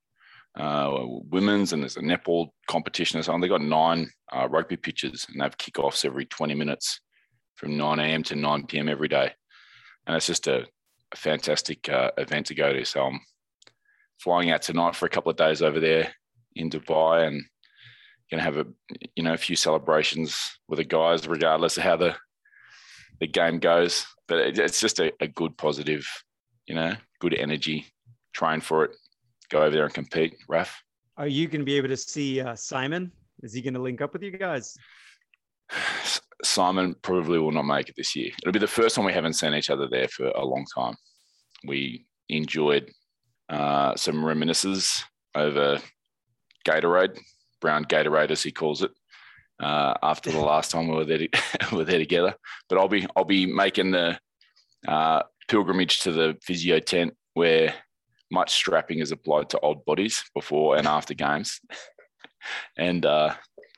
uh, 0.58 0.96
women's, 1.30 1.72
and 1.72 1.82
there's 1.82 1.96
a 1.96 2.00
netball 2.00 2.48
competition 2.68 3.18
and 3.18 3.24
so 3.24 3.32
on. 3.32 3.40
They've 3.40 3.50
got 3.50 3.60
nine 3.60 4.10
uh, 4.32 4.48
rugby 4.48 4.76
pitches, 4.76 5.26
and 5.28 5.40
they 5.40 5.44
have 5.44 5.58
kickoffs 5.58 6.04
every 6.04 6.24
20 6.24 6.54
minutes 6.54 7.00
from 7.56 7.76
9 7.76 7.98
a.m. 8.00 8.22
to 8.24 8.34
9 8.34 8.66
p.m. 8.66 8.88
every 8.88 9.08
day, 9.08 9.32
and 10.06 10.16
it's 10.16 10.26
just 10.26 10.48
a, 10.48 10.66
a 11.12 11.16
fantastic 11.16 11.88
uh, 11.88 12.10
event 12.18 12.46
to 12.46 12.54
go 12.54 12.72
to. 12.72 12.84
So 12.84 13.02
I'm 13.02 13.20
flying 14.18 14.50
out 14.50 14.62
tonight 14.62 14.96
for 14.96 15.06
a 15.06 15.10
couple 15.10 15.30
of 15.30 15.36
days 15.36 15.62
over 15.62 15.78
there 15.78 16.12
in 16.56 16.70
Dubai 16.70 17.26
and 17.26 17.42
going 18.30 18.38
to 18.38 18.44
have 18.44 18.56
a 18.56 18.66
you 19.14 19.22
know 19.22 19.34
a 19.34 19.38
few 19.38 19.56
celebrations 19.56 20.58
with 20.68 20.78
the 20.78 20.84
guys, 20.84 21.26
regardless 21.26 21.76
of 21.76 21.82
how 21.82 21.96
the 21.96 22.16
the 23.20 23.26
game 23.26 23.58
goes. 23.58 24.06
But 24.26 24.58
it's 24.58 24.80
just 24.80 25.00
a, 25.00 25.12
a 25.20 25.28
good 25.28 25.56
positive, 25.58 26.06
you 26.66 26.74
know, 26.74 26.94
good 27.20 27.34
energy. 27.34 27.86
Train 28.32 28.60
for 28.60 28.84
it. 28.84 28.96
Go 29.50 29.62
over 29.62 29.70
there 29.70 29.84
and 29.84 29.94
compete. 29.94 30.34
Raf, 30.48 30.82
are 31.16 31.28
you 31.28 31.46
going 31.46 31.60
to 31.60 31.66
be 31.66 31.76
able 31.76 31.88
to 31.88 31.96
see 31.96 32.40
uh, 32.40 32.56
Simon? 32.56 33.12
Is 33.42 33.52
he 33.52 33.60
going 33.60 33.74
to 33.74 33.82
link 33.82 34.00
up 34.00 34.14
with 34.14 34.22
you 34.22 34.30
guys? 34.30 34.74
Simon 36.42 36.94
probably 37.02 37.38
will 37.38 37.52
not 37.52 37.66
make 37.66 37.88
it 37.88 37.94
this 37.96 38.16
year. 38.16 38.30
It'll 38.42 38.52
be 38.52 38.58
the 38.58 38.66
first 38.66 38.96
time 38.96 39.04
we 39.04 39.12
haven't 39.12 39.34
seen 39.34 39.54
each 39.54 39.70
other 39.70 39.88
there 39.88 40.08
for 40.08 40.28
a 40.28 40.44
long 40.44 40.64
time. 40.74 40.94
We 41.66 42.06
enjoyed 42.28 42.90
uh, 43.48 43.94
some 43.96 44.24
reminiscences 44.24 45.04
over 45.34 45.80
Gatorade, 46.64 47.18
brown 47.60 47.84
Gatorade 47.84 48.30
as 48.30 48.42
he 48.42 48.50
calls 48.50 48.82
it. 48.82 48.90
Uh, 49.60 49.94
after 50.02 50.30
the 50.30 50.40
last 50.52 50.70
time 50.70 50.88
we 50.88 50.96
were 50.96 51.04
there, 51.04 51.18
we 51.70 51.76
were 51.76 51.84
there 51.84 51.98
together, 51.98 52.34
but 52.68 52.78
I'll 52.78 52.88
be 52.88 53.06
I'll 53.16 53.24
be 53.24 53.46
making 53.46 53.92
the 53.92 54.18
uh, 54.86 55.22
pilgrimage 55.48 56.00
to 56.00 56.12
the 56.12 56.36
physio 56.42 56.78
tent 56.80 57.14
where 57.34 57.74
much 58.30 58.52
strapping 58.52 58.98
is 58.98 59.12
applied 59.12 59.50
to 59.50 59.60
old 59.60 59.84
bodies 59.84 60.24
before 60.34 60.76
and 60.76 60.86
after 60.86 61.14
games, 61.14 61.60
and 62.76 63.06
uh, 63.06 63.34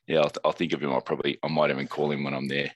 yeah, 0.07 0.21
I'll, 0.21 0.33
I'll, 0.45 0.53
think 0.53 0.73
of 0.73 0.83
him. 0.83 0.93
I'll 0.93 1.01
probably 1.01 1.39
I 1.43 1.49
might 1.49 1.71
even 1.71 1.89
call 1.89 2.11
him 2.11 2.25
when 2.25 2.35
I'm 2.35 2.49
there. 2.49 2.73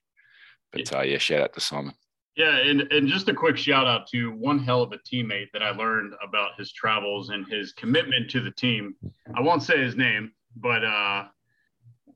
But 0.73 0.95
uh, 0.95 1.03
yeah, 1.03 1.19
shout 1.19 1.43
out 1.43 1.53
to 1.55 1.61
Simon. 1.61 1.95
Yeah, 2.41 2.57
and, 2.57 2.91
and 2.91 3.07
just 3.07 3.29
a 3.29 3.35
quick 3.35 3.59
shout 3.59 3.87
out 3.87 4.07
to 4.13 4.31
one 4.33 4.59
hell 4.59 4.81
of 4.81 4.93
a 4.93 4.97
teammate 4.97 5.53
that 5.53 5.63
I 5.63 5.73
learned 5.73 6.15
about 6.27 6.53
his 6.57 6.73
travels 6.73 7.29
and 7.29 7.47
his 7.47 7.75
commitment 7.75 8.31
to 8.31 8.41
the 8.41 8.51
team. 8.51 8.95
I 9.35 9.43
won't 9.43 9.63
say 9.63 9.77
his 9.77 9.95
name, 9.95 10.33
but 10.57 10.83
uh, 10.83 11.25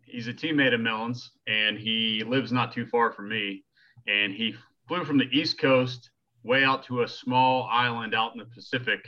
he's 0.07 0.27
a 0.27 0.33
teammate 0.33 0.73
of 0.73 0.81
Melon's 0.81 1.31
and 1.47 1.79
he 1.79 2.25
lives 2.25 2.53
not 2.53 2.73
too 2.73 2.87
far 2.87 3.13
from 3.13 3.29
me. 3.29 3.65
And 4.07 4.33
he 4.33 4.57
flew 4.89 5.05
from 5.05 5.19
the 5.19 5.29
East 5.31 5.59
Coast 5.59 6.09
way 6.43 6.65
out 6.65 6.85
to 6.85 7.03
a 7.03 7.09
small 7.09 7.69
island 7.71 8.15
out 8.15 8.33
in 8.33 8.39
the 8.39 8.47
Pacific 8.47 9.07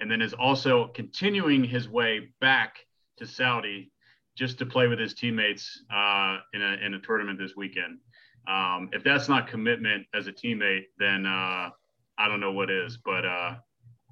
and 0.00 0.10
then 0.10 0.20
is 0.20 0.34
also 0.34 0.88
continuing 0.96 1.62
his 1.62 1.88
way 1.88 2.30
back 2.40 2.74
to 3.18 3.26
Saudi 3.28 3.92
just 4.36 4.58
to 4.58 4.66
play 4.66 4.88
with 4.88 4.98
his 4.98 5.14
teammates 5.14 5.84
uh, 5.94 6.38
in, 6.54 6.60
a, 6.60 6.72
in 6.84 6.94
a 6.94 6.98
tournament 6.98 7.38
this 7.38 7.54
weekend. 7.54 7.98
Um, 8.48 8.90
if 8.92 9.02
that's 9.02 9.28
not 9.28 9.48
commitment 9.48 10.06
as 10.14 10.26
a 10.26 10.32
teammate, 10.32 10.84
then 10.98 11.26
uh, 11.26 11.70
I 12.18 12.28
don't 12.28 12.40
know 12.40 12.52
what 12.52 12.70
is. 12.70 12.98
But 13.04 13.24
uh, 13.24 13.54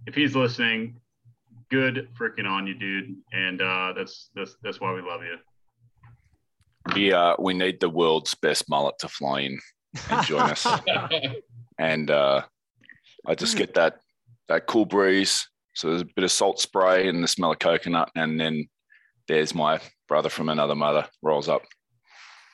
if 0.06 0.14
he's 0.14 0.34
listening, 0.34 1.00
good 1.70 2.08
freaking 2.18 2.48
on 2.48 2.66
you, 2.66 2.74
dude. 2.74 3.16
And 3.32 3.60
uh, 3.60 3.92
that's 3.96 4.30
that's 4.34 4.56
that's 4.62 4.80
why 4.80 4.92
we 4.92 5.02
love 5.02 5.22
you. 5.22 5.36
We 6.94 7.12
uh, 7.12 7.36
we 7.38 7.54
need 7.54 7.80
the 7.80 7.88
world's 7.88 8.34
best 8.34 8.68
mullet 8.68 8.98
to 9.00 9.08
fly 9.08 9.40
in 9.40 9.58
and 10.10 10.26
join 10.26 10.50
us. 10.50 10.66
and 11.78 12.10
uh, 12.10 12.42
I 13.26 13.34
just 13.34 13.56
get 13.56 13.74
that 13.74 14.00
that 14.48 14.66
cool 14.66 14.84
breeze. 14.84 15.48
So 15.74 15.88
there's 15.88 16.02
a 16.02 16.06
bit 16.16 16.24
of 16.24 16.30
salt 16.30 16.60
spray 16.60 17.08
and 17.08 17.22
the 17.22 17.28
smell 17.28 17.52
of 17.52 17.58
coconut, 17.58 18.10
and 18.14 18.38
then 18.38 18.68
there's 19.26 19.54
my 19.54 19.80
brother 20.06 20.28
from 20.28 20.48
another 20.48 20.74
mother 20.74 21.06
rolls 21.22 21.48
up. 21.48 21.62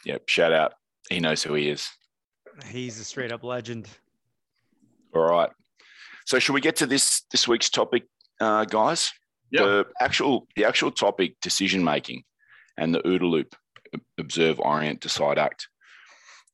Yep, 0.05 0.29
shout 0.29 0.53
out. 0.53 0.73
He 1.11 1.19
knows 1.21 1.43
who 1.43 1.55
he 1.55 1.69
is. 1.69 1.89
He's 2.67 2.99
a 3.01 3.05
straight 3.05 3.33
up 3.33 3.43
legend. 3.43 3.89
All 5.15 5.23
right. 5.23 5.51
So 6.25 6.39
should 6.39 6.53
we 6.53 6.61
get 6.61 6.77
to 6.77 6.87
this 6.87 7.23
this 7.33 7.49
week's 7.49 7.69
topic, 7.69 8.05
uh, 8.41 8.65
guys? 8.65 9.13
Yeah. 9.51 9.63
The 9.63 9.87
actual 10.01 10.47
the 10.55 10.65
actual 10.65 10.93
topic, 10.93 11.35
decision 11.43 11.83
making, 11.83 12.23
and 12.79 12.95
the 12.95 13.01
OODA 13.03 13.29
loop, 13.29 13.57
observe, 14.19 14.61
orient, 14.61 15.01
decide, 15.01 15.39
act. 15.39 15.69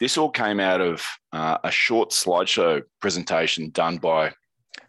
This 0.00 0.16
all 0.16 0.30
came 0.30 0.60
out 0.60 0.80
of 0.80 1.04
uh, 1.32 1.58
a 1.62 1.70
short 1.70 2.10
slideshow 2.10 2.82
presentation 3.00 3.70
done 3.70 3.98
by 3.98 4.32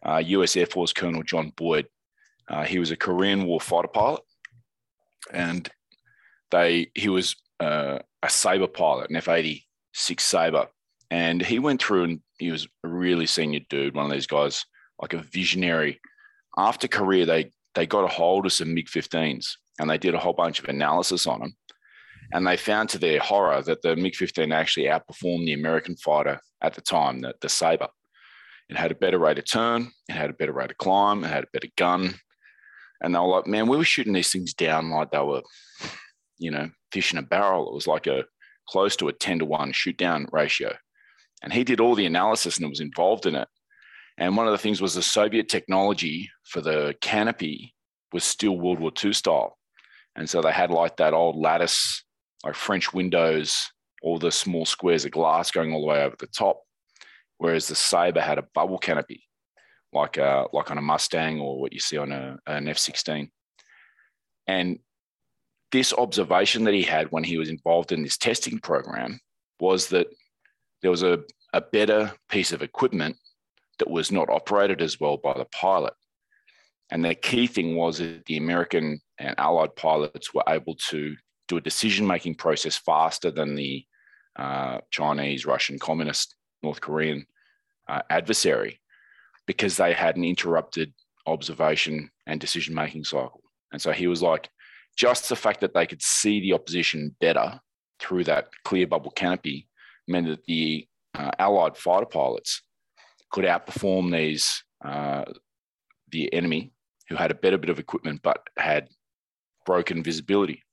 uh, 0.03 0.17
US 0.25 0.55
Air 0.55 0.65
Force 0.65 0.93
Colonel 0.93 1.23
John 1.23 1.51
Boyd. 1.55 1.87
Uh, 2.49 2.63
he 2.63 2.79
was 2.79 2.91
a 2.91 2.97
Korean 2.97 3.45
War 3.45 3.59
fighter 3.59 3.89
pilot, 3.89 4.21
and 5.33 5.69
they 6.51 6.91
he 6.95 7.09
was 7.09 7.35
uh, 7.59 7.99
a 8.27 8.29
Sabre 8.29 8.67
pilot, 8.67 9.09
an 9.09 9.15
F 9.15 9.29
eighty 9.29 9.65
six 9.93 10.23
Sabre, 10.23 10.67
and 11.09 11.41
he 11.41 11.59
went 11.59 11.81
through 11.81 12.03
and 12.03 12.21
he 12.37 12.51
was 12.51 12.67
a 12.83 12.87
really 12.87 13.25
senior 13.25 13.61
dude, 13.69 13.95
one 13.95 14.05
of 14.05 14.11
these 14.11 14.27
guys, 14.27 14.65
like 15.01 15.13
a 15.13 15.19
visionary. 15.19 15.99
After 16.57 16.87
career, 16.87 17.25
they 17.25 17.51
they 17.73 17.85
got 17.85 18.03
a 18.03 18.07
hold 18.07 18.45
of 18.45 18.53
some 18.53 18.73
MiG 18.73 18.87
15s 18.87 19.53
and 19.79 19.89
they 19.89 19.99
did 19.99 20.15
a 20.15 20.19
whole 20.19 20.33
bunch 20.33 20.59
of 20.59 20.67
analysis 20.67 21.27
on 21.27 21.39
them. 21.39 21.55
And 22.33 22.45
they 22.45 22.57
found 22.57 22.89
to 22.89 22.97
their 22.97 23.19
horror 23.19 23.61
that 23.61 23.83
the 23.83 23.95
MiG 23.95 24.15
15 24.15 24.51
actually 24.51 24.87
outperformed 24.87 25.45
the 25.45 25.53
American 25.53 25.95
fighter 25.95 26.41
at 26.61 26.73
the 26.73 26.81
time, 26.81 27.19
the, 27.19 27.35
the 27.39 27.49
Sabre. 27.49 27.89
It 28.69 28.75
had 28.75 28.91
a 28.91 28.95
better 28.95 29.19
rate 29.19 29.37
of 29.37 29.49
turn, 29.49 29.91
it 30.09 30.13
had 30.13 30.31
a 30.31 30.33
better 30.33 30.51
rate 30.51 30.71
of 30.71 30.77
climb, 30.77 31.23
it 31.23 31.27
had 31.27 31.43
a 31.45 31.53
better 31.53 31.69
gun. 31.77 32.15
And 32.99 33.13
they 33.13 33.19
were 33.19 33.27
like, 33.27 33.47
man, 33.47 33.67
we 33.67 33.77
were 33.77 33.85
shooting 33.85 34.13
these 34.13 34.31
things 34.31 34.53
down 34.55 34.89
like 34.89 35.11
they 35.11 35.19
were, 35.19 35.43
you 36.37 36.51
know, 36.51 36.69
fish 36.91 37.11
in 37.11 37.19
a 37.19 37.23
barrel. 37.23 37.67
It 37.67 37.73
was 37.73 37.87
like 37.87 38.07
a 38.07 38.25
close 38.69 38.95
to 38.97 39.07
a 39.07 39.13
10 39.13 39.39
to 39.39 39.45
1 39.45 39.71
shoot 39.71 39.97
down 39.97 40.27
ratio. 40.31 40.75
And 41.43 41.53
he 41.53 41.63
did 41.63 41.79
all 41.79 41.95
the 41.95 42.05
analysis 42.05 42.57
and 42.57 42.69
was 42.69 42.79
involved 42.79 43.25
in 43.25 43.35
it. 43.35 43.47
And 44.17 44.35
one 44.35 44.47
of 44.47 44.51
the 44.51 44.57
things 44.57 44.81
was 44.81 44.95
the 44.95 45.03
Soviet 45.03 45.47
technology 45.47 46.29
for 46.43 46.61
the 46.61 46.95
canopy 47.01 47.75
was 48.11 48.23
still 48.23 48.57
World 48.57 48.79
War 48.79 48.91
II 49.03 49.13
style. 49.13 49.57
And 50.15 50.27
so 50.27 50.41
they 50.41 50.51
had 50.51 50.71
like 50.71 50.97
that 50.97 51.13
old 51.13 51.35
lattice, 51.35 52.03
like 52.43 52.55
French 52.55 52.93
windows, 52.93 53.55
all 54.01 54.17
the 54.17 54.31
small 54.31 54.65
squares 54.65 55.05
of 55.05 55.11
glass 55.11 55.51
going 55.51 55.71
all 55.71 55.81
the 55.81 55.87
way 55.87 56.03
over 56.03 56.15
the 56.17 56.27
top. 56.27 56.59
Whereas 57.37 57.67
the 57.67 57.75
Sabre 57.75 58.21
had 58.21 58.39
a 58.39 58.47
bubble 58.55 58.79
canopy, 58.79 59.23
like, 59.93 60.17
uh, 60.17 60.47
like 60.53 60.71
on 60.71 60.79
a 60.79 60.81
Mustang 60.81 61.39
or 61.39 61.61
what 61.61 61.73
you 61.73 61.79
see 61.79 61.97
on 61.97 62.11
a, 62.11 62.39
an 62.47 62.67
F 62.67 62.79
16. 62.79 63.29
And 64.47 64.79
this 65.71 65.93
observation 65.93 66.63
that 66.63 66.73
he 66.73 66.83
had 66.83 67.11
when 67.11 67.23
he 67.23 67.37
was 67.37 67.49
involved 67.49 67.91
in 67.91 68.03
this 68.03 68.17
testing 68.17 68.59
program 68.59 69.19
was 69.59 69.87
that 69.89 70.07
there 70.81 70.91
was 70.91 71.03
a, 71.03 71.19
a 71.53 71.61
better 71.61 72.13
piece 72.29 72.51
of 72.51 72.61
equipment 72.61 73.17
that 73.79 73.89
was 73.89 74.11
not 74.11 74.29
operated 74.29 74.81
as 74.81 74.99
well 74.99 75.17
by 75.17 75.33
the 75.33 75.45
pilot. 75.45 75.93
And 76.89 77.03
the 77.03 77.15
key 77.15 77.47
thing 77.47 77.75
was 77.75 77.97
that 77.97 78.25
the 78.25 78.37
American 78.37 79.01
and 79.19 79.35
Allied 79.37 79.75
pilots 79.75 80.33
were 80.33 80.43
able 80.47 80.75
to 80.89 81.15
do 81.47 81.57
a 81.57 81.61
decision 81.61 82.07
making 82.07 82.35
process 82.35 82.77
faster 82.77 83.31
than 83.31 83.55
the 83.55 83.85
uh, 84.37 84.79
Chinese, 84.91 85.45
Russian, 85.45 85.79
Communist, 85.79 86.35
North 86.63 86.81
Korean 86.81 87.25
uh, 87.87 88.01
adversary 88.09 88.79
because 89.45 89.77
they 89.77 89.93
had 89.93 90.17
an 90.17 90.23
interrupted 90.23 90.93
observation 91.25 92.09
and 92.25 92.39
decision 92.39 92.75
making 92.75 93.03
cycle. 93.03 93.41
And 93.71 93.81
so 93.81 93.91
he 93.91 94.07
was 94.07 94.21
like, 94.21 94.49
just 94.97 95.29
the 95.29 95.35
fact 95.35 95.61
that 95.61 95.73
they 95.73 95.85
could 95.85 96.01
see 96.01 96.41
the 96.41 96.53
opposition 96.53 97.15
better 97.21 97.59
through 97.99 98.23
that 98.25 98.49
clear 98.63 98.87
bubble 98.87 99.11
canopy 99.11 99.67
meant 100.07 100.27
that 100.27 100.43
the 100.45 100.87
uh, 101.15 101.31
Allied 101.39 101.77
fighter 101.77 102.05
pilots 102.05 102.61
could 103.31 103.45
outperform 103.45 104.11
these 104.11 104.63
uh, 104.83 105.25
the 106.11 106.33
enemy 106.33 106.71
who 107.09 107.15
had 107.15 107.31
a 107.31 107.35
better 107.35 107.57
bit 107.57 107.69
of 107.69 107.79
equipment 107.79 108.21
but 108.23 108.41
had 108.57 108.87
broken 109.65 110.03
visibility. 110.03 110.63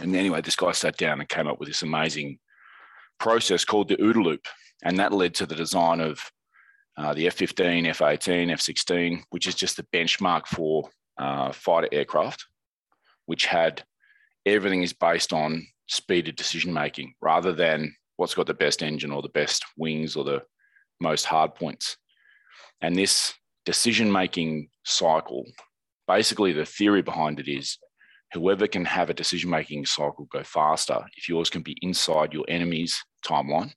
And 0.00 0.14
anyway, 0.14 0.40
this 0.40 0.56
guy 0.56 0.72
sat 0.72 0.96
down 0.96 1.20
and 1.20 1.28
came 1.28 1.46
up 1.46 1.60
with 1.60 1.68
this 1.68 1.82
amazing 1.82 2.38
process 3.20 3.64
called 3.64 3.88
the 3.88 3.96
OODA 3.96 4.22
loop, 4.22 4.46
and 4.82 4.98
that 4.98 5.12
led 5.12 5.34
to 5.34 5.46
the 5.46 5.54
design 5.54 6.00
of 6.00 6.20
uh, 6.96 7.14
the 7.14 7.26
F-15, 7.28 7.86
F-18, 7.88 8.52
F-16, 8.52 9.22
which 9.30 9.46
is 9.46 9.54
just 9.54 9.76
the 9.76 9.86
benchmark 9.94 10.46
for 10.46 10.88
uh, 11.18 11.52
fighter 11.52 11.88
aircraft, 11.92 12.44
which 13.26 13.46
had 13.46 13.82
everything 14.46 14.82
is 14.82 14.92
based 14.92 15.32
on 15.32 15.66
speed 15.86 16.28
of 16.28 16.36
decision 16.36 16.72
making 16.72 17.14
rather 17.20 17.52
than 17.52 17.94
what's 18.16 18.34
got 18.34 18.46
the 18.46 18.54
best 18.54 18.82
engine 18.82 19.10
or 19.10 19.22
the 19.22 19.28
best 19.30 19.64
wings 19.76 20.16
or 20.16 20.24
the 20.24 20.42
most 21.00 21.24
hard 21.24 21.54
points. 21.54 21.96
And 22.80 22.96
this 22.96 23.34
decision 23.64 24.10
making 24.10 24.68
cycle, 24.84 25.44
basically, 26.06 26.52
the 26.52 26.66
theory 26.66 27.02
behind 27.02 27.40
it 27.40 27.48
is 27.48 27.78
whoever 28.32 28.66
can 28.66 28.84
have 28.84 29.10
a 29.10 29.14
decision 29.14 29.50
making 29.50 29.86
cycle 29.86 30.26
go 30.30 30.42
faster, 30.42 31.00
if 31.16 31.28
yours 31.28 31.50
can 31.50 31.62
be 31.62 31.76
inside 31.82 32.32
your 32.32 32.44
enemy's 32.48 33.02
timeline, 33.24 33.72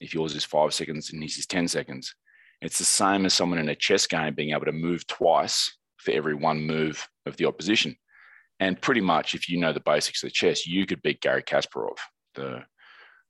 if 0.00 0.14
yours 0.14 0.34
is 0.34 0.44
five 0.44 0.72
seconds 0.72 1.12
and 1.12 1.22
his 1.22 1.38
is 1.38 1.46
10 1.46 1.68
seconds, 1.68 2.14
it's 2.60 2.78
the 2.78 2.84
same 2.84 3.26
as 3.26 3.34
someone 3.34 3.58
in 3.58 3.68
a 3.68 3.74
chess 3.74 4.06
game 4.06 4.34
being 4.34 4.52
able 4.52 4.64
to 4.64 4.72
move 4.72 5.06
twice 5.06 5.76
for 5.98 6.12
every 6.12 6.34
one 6.34 6.60
move 6.62 7.06
of 7.26 7.36
the 7.36 7.46
opposition. 7.46 7.96
And 8.60 8.80
pretty 8.80 9.00
much, 9.00 9.34
if 9.34 9.48
you 9.48 9.58
know 9.58 9.72
the 9.72 9.80
basics 9.80 10.22
of 10.22 10.32
chess, 10.32 10.66
you 10.66 10.86
could 10.86 11.02
beat 11.02 11.20
Garry 11.20 11.42
Kasparov, 11.42 11.96
the 12.34 12.64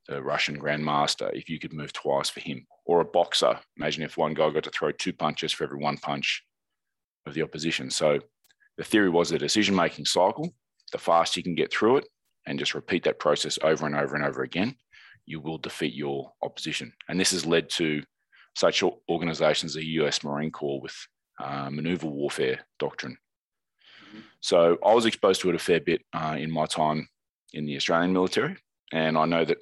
the 0.07 0.23
Russian 0.23 0.61
grandmaster, 0.61 1.31
if 1.33 1.49
you 1.49 1.59
could 1.59 1.73
move 1.73 1.93
twice 1.93 2.29
for 2.29 2.41
him, 2.41 2.67
or 2.85 3.01
a 3.01 3.05
boxer. 3.05 3.59
Imagine 3.79 4.03
if 4.03 4.17
one 4.17 4.35
guy 4.35 4.51
got 4.51 4.65
to 4.65 4.71
throw 4.71 4.93
two 4.93 5.13
punches 5.13 5.53
for 5.53 5.65
every 5.65 5.79
one 5.79 5.97
punch 5.97 6.45
of 7.27 7.35
the 7.35 7.43
opposition. 7.43 7.91
So 7.91 8.19
the 8.77 8.85
theory 8.85 9.09
was 9.09 9.33
a 9.33 9.39
decision 9.39 9.75
making 9.75 10.05
cycle. 10.05 10.55
The 10.93 10.99
faster 10.99 11.41
you 11.41 11.45
can 11.45 11.55
get 11.55 11.73
through 11.73 11.99
it 11.99 12.09
and 12.47 12.59
just 12.59 12.75
repeat 12.75 13.05
that 13.05 13.19
process 13.19 13.59
over 13.63 13.87
and 13.87 13.97
over 13.97 14.15
and 14.15 14.25
over 14.25 14.43
again, 14.43 14.77
you 15.27 15.41
will 15.41 15.59
defeat 15.59 15.95
your 15.95 16.33
opposition. 16.43 16.93
And 17.09 17.19
this 17.19 17.31
has 17.31 17.47
led 17.47 17.71
to 17.71 18.03
such 18.55 18.83
organizations 19.09 19.73
as 19.73 19.83
the 19.83 19.87
US 20.03 20.23
Marine 20.23 20.51
Corps 20.51 20.81
with 20.81 20.97
uh, 21.43 21.71
maneuver 21.71 22.07
warfare 22.07 22.61
doctrine. 22.79 23.17
So 24.41 24.79
I 24.85 24.95
was 24.95 25.07
exposed 25.07 25.41
to 25.43 25.49
it 25.51 25.55
a 25.55 25.59
fair 25.59 25.81
bit 25.81 26.03
uh, 26.13 26.37
in 26.39 26.51
my 26.51 26.67
time 26.67 27.09
in 27.53 27.67
the 27.67 27.77
Australian 27.77 28.13
military. 28.13 28.57
And 28.93 29.17
I 29.17 29.25
know 29.25 29.45
that 29.45 29.59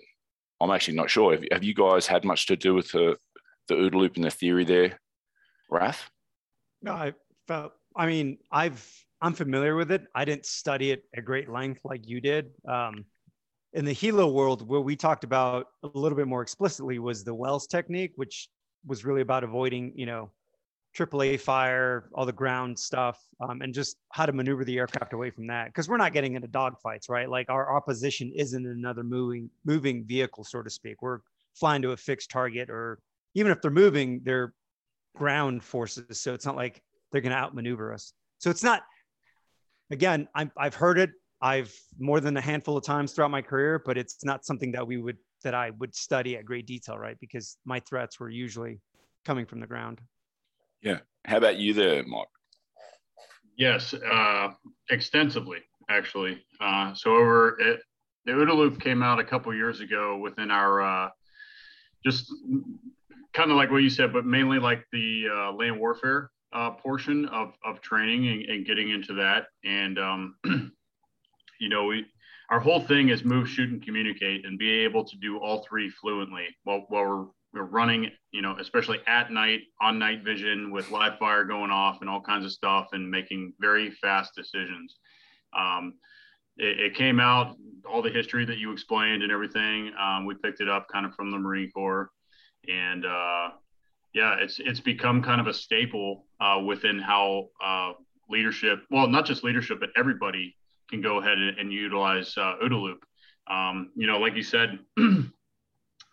I'm 0.60 0.70
actually 0.70 0.96
not 0.96 1.10
sure. 1.10 1.32
Have, 1.32 1.44
have 1.52 1.64
you 1.64 1.74
guys 1.74 2.06
had 2.06 2.24
much 2.24 2.46
to 2.46 2.56
do 2.56 2.74
with 2.74 2.90
the, 2.92 3.16
the 3.68 3.74
OODA 3.74 3.94
loop 3.94 4.16
and 4.16 4.24
the 4.24 4.30
theory 4.30 4.64
there, 4.64 4.98
Raph? 5.70 6.00
No, 6.82 6.92
I 6.92 7.14
felt, 7.46 7.72
I 7.94 8.06
mean, 8.06 8.38
I've, 8.50 8.84
I'm 9.20 9.34
familiar 9.34 9.76
with 9.76 9.92
it. 9.92 10.04
I 10.14 10.24
didn't 10.24 10.46
study 10.46 10.90
it 10.90 11.04
at 11.16 11.24
great 11.24 11.48
length 11.48 11.80
like 11.84 12.08
you 12.08 12.20
did. 12.20 12.50
Um, 12.68 13.04
in 13.72 13.84
the 13.84 13.94
helo 13.94 14.32
world, 14.32 14.68
where 14.68 14.80
we 14.80 14.96
talked 14.96 15.24
about 15.24 15.68
a 15.82 15.90
little 15.94 16.16
bit 16.16 16.26
more 16.26 16.42
explicitly 16.42 16.98
was 16.98 17.24
the 17.24 17.34
Wells 17.34 17.66
technique, 17.66 18.12
which 18.16 18.48
was 18.84 19.04
really 19.04 19.22
about 19.22 19.44
avoiding, 19.44 19.92
you 19.96 20.06
know, 20.06 20.30
AAA 20.96 21.40
fire, 21.40 22.10
all 22.14 22.26
the 22.26 22.32
ground 22.32 22.78
stuff, 22.78 23.18
um, 23.40 23.62
and 23.62 23.72
just 23.72 23.96
how 24.10 24.26
to 24.26 24.32
maneuver 24.32 24.64
the 24.64 24.78
aircraft 24.78 25.12
away 25.14 25.30
from 25.30 25.46
that. 25.46 25.66
Because 25.66 25.88
we're 25.88 25.96
not 25.96 26.12
getting 26.12 26.34
into 26.34 26.48
dogfights, 26.48 27.08
right? 27.08 27.28
Like 27.28 27.48
our 27.48 27.74
opposition 27.74 28.30
isn't 28.34 28.66
another 28.66 29.02
moving 29.02 29.50
moving 29.64 30.04
vehicle, 30.04 30.44
so 30.44 30.62
to 30.62 30.68
speak. 30.68 31.00
We're 31.00 31.20
flying 31.54 31.82
to 31.82 31.92
a 31.92 31.96
fixed 31.96 32.30
target, 32.30 32.68
or 32.68 32.98
even 33.34 33.52
if 33.52 33.62
they're 33.62 33.70
moving, 33.70 34.20
they're 34.24 34.52
ground 35.16 35.62
forces. 35.62 36.20
So 36.20 36.34
it's 36.34 36.44
not 36.44 36.56
like 36.56 36.82
they're 37.10 37.22
going 37.22 37.34
to 37.34 37.38
outmaneuver 37.38 37.92
us. 37.92 38.12
So 38.38 38.50
it's 38.50 38.62
not. 38.62 38.82
Again, 39.90 40.28
i 40.34 40.50
I've 40.56 40.74
heard 40.74 40.98
it. 40.98 41.10
I've 41.40 41.74
more 41.98 42.20
than 42.20 42.36
a 42.36 42.40
handful 42.40 42.76
of 42.76 42.84
times 42.84 43.12
throughout 43.12 43.30
my 43.30 43.42
career, 43.42 43.82
but 43.84 43.98
it's 43.98 44.24
not 44.24 44.44
something 44.44 44.72
that 44.72 44.86
we 44.86 44.98
would 44.98 45.16
that 45.42 45.54
I 45.54 45.70
would 45.70 45.94
study 45.94 46.36
at 46.36 46.44
great 46.44 46.66
detail, 46.66 46.98
right? 46.98 47.16
Because 47.18 47.56
my 47.64 47.80
threats 47.80 48.20
were 48.20 48.30
usually 48.30 48.80
coming 49.24 49.46
from 49.46 49.60
the 49.60 49.66
ground. 49.66 50.00
Yeah. 50.82 50.98
How 51.24 51.36
about 51.36 51.56
you 51.56 51.72
there, 51.72 52.02
Mike? 52.04 52.26
Yes, 53.56 53.94
uh, 53.94 54.48
extensively, 54.90 55.58
actually. 55.88 56.42
Uh, 56.60 56.94
so 56.94 57.14
over 57.14 57.60
at 57.60 57.78
the 58.24 58.32
OODA 58.32 58.54
loop 58.54 58.80
came 58.80 59.02
out 59.02 59.18
a 59.18 59.24
couple 59.24 59.54
years 59.54 59.80
ago 59.80 60.18
within 60.18 60.50
our 60.50 60.82
uh, 60.82 61.08
just 62.04 62.32
kind 63.32 63.50
of 63.50 63.56
like 63.56 63.70
what 63.70 63.82
you 63.82 63.90
said, 63.90 64.12
but 64.12 64.26
mainly 64.26 64.58
like 64.58 64.84
the 64.92 65.26
uh, 65.32 65.52
land 65.52 65.78
warfare 65.78 66.30
uh, 66.52 66.70
portion 66.70 67.26
of, 67.26 67.54
of 67.64 67.80
training 67.80 68.28
and, 68.28 68.42
and, 68.44 68.66
getting 68.66 68.90
into 68.90 69.14
that. 69.14 69.46
And, 69.64 69.98
um, 69.98 70.36
you 71.60 71.68
know, 71.68 71.84
we, 71.84 72.04
our 72.50 72.60
whole 72.60 72.80
thing 72.80 73.08
is 73.08 73.24
move, 73.24 73.48
shoot, 73.48 73.70
and 73.70 73.82
communicate 73.82 74.44
and 74.44 74.58
be 74.58 74.70
able 74.80 75.04
to 75.04 75.16
do 75.16 75.38
all 75.38 75.64
three 75.66 75.88
fluently 75.88 76.44
while, 76.64 76.84
while 76.88 77.04
we're, 77.04 77.24
we're 77.52 77.64
running, 77.64 78.10
you 78.30 78.42
know, 78.42 78.56
especially 78.58 79.00
at 79.06 79.30
night 79.30 79.60
on 79.80 79.98
night 79.98 80.24
vision 80.24 80.70
with 80.70 80.90
live 80.90 81.18
fire 81.18 81.44
going 81.44 81.70
off 81.70 82.00
and 82.00 82.08
all 82.08 82.20
kinds 82.20 82.44
of 82.44 82.52
stuff 82.52 82.88
and 82.92 83.10
making 83.10 83.52
very 83.60 83.90
fast 83.90 84.34
decisions. 84.34 84.96
Um, 85.56 85.94
it, 86.56 86.80
it, 86.80 86.94
came 86.94 87.20
out 87.20 87.56
all 87.90 88.00
the 88.00 88.10
history 88.10 88.44
that 88.46 88.58
you 88.58 88.72
explained 88.72 89.22
and 89.22 89.30
everything. 89.30 89.92
Um, 90.00 90.24
we 90.24 90.34
picked 90.34 90.60
it 90.60 90.68
up 90.68 90.88
kind 90.88 91.04
of 91.04 91.14
from 91.14 91.30
the 91.30 91.38
Marine 91.38 91.70
Corps, 91.70 92.10
and 92.68 93.04
uh, 93.04 93.50
yeah, 94.14 94.36
it's 94.38 94.58
it's 94.58 94.80
become 94.80 95.22
kind 95.22 95.40
of 95.40 95.46
a 95.46 95.54
staple 95.54 96.26
uh, 96.40 96.60
within 96.64 96.98
how 96.98 97.48
uh, 97.62 97.92
leadership. 98.30 98.82
Well, 98.90 99.08
not 99.08 99.26
just 99.26 99.44
leadership, 99.44 99.78
but 99.80 99.90
everybody 99.96 100.56
can 100.90 101.00
go 101.00 101.20
ahead 101.20 101.38
and, 101.38 101.58
and 101.58 101.72
utilize 101.72 102.36
uh, 102.36 102.54
OODA 102.62 102.82
loop. 102.82 103.04
Um, 103.50 103.90
you 103.94 104.06
know, 104.06 104.18
like 104.18 104.36
you 104.36 104.42
said, 104.42 104.78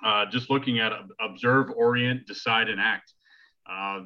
uh, 0.04 0.26
just 0.32 0.50
looking 0.50 0.80
at 0.80 0.94
observe, 1.20 1.70
orient, 1.76 2.26
decide, 2.28 2.70
and 2.70 2.80
act. 2.80 3.14
Uh, 3.70 4.02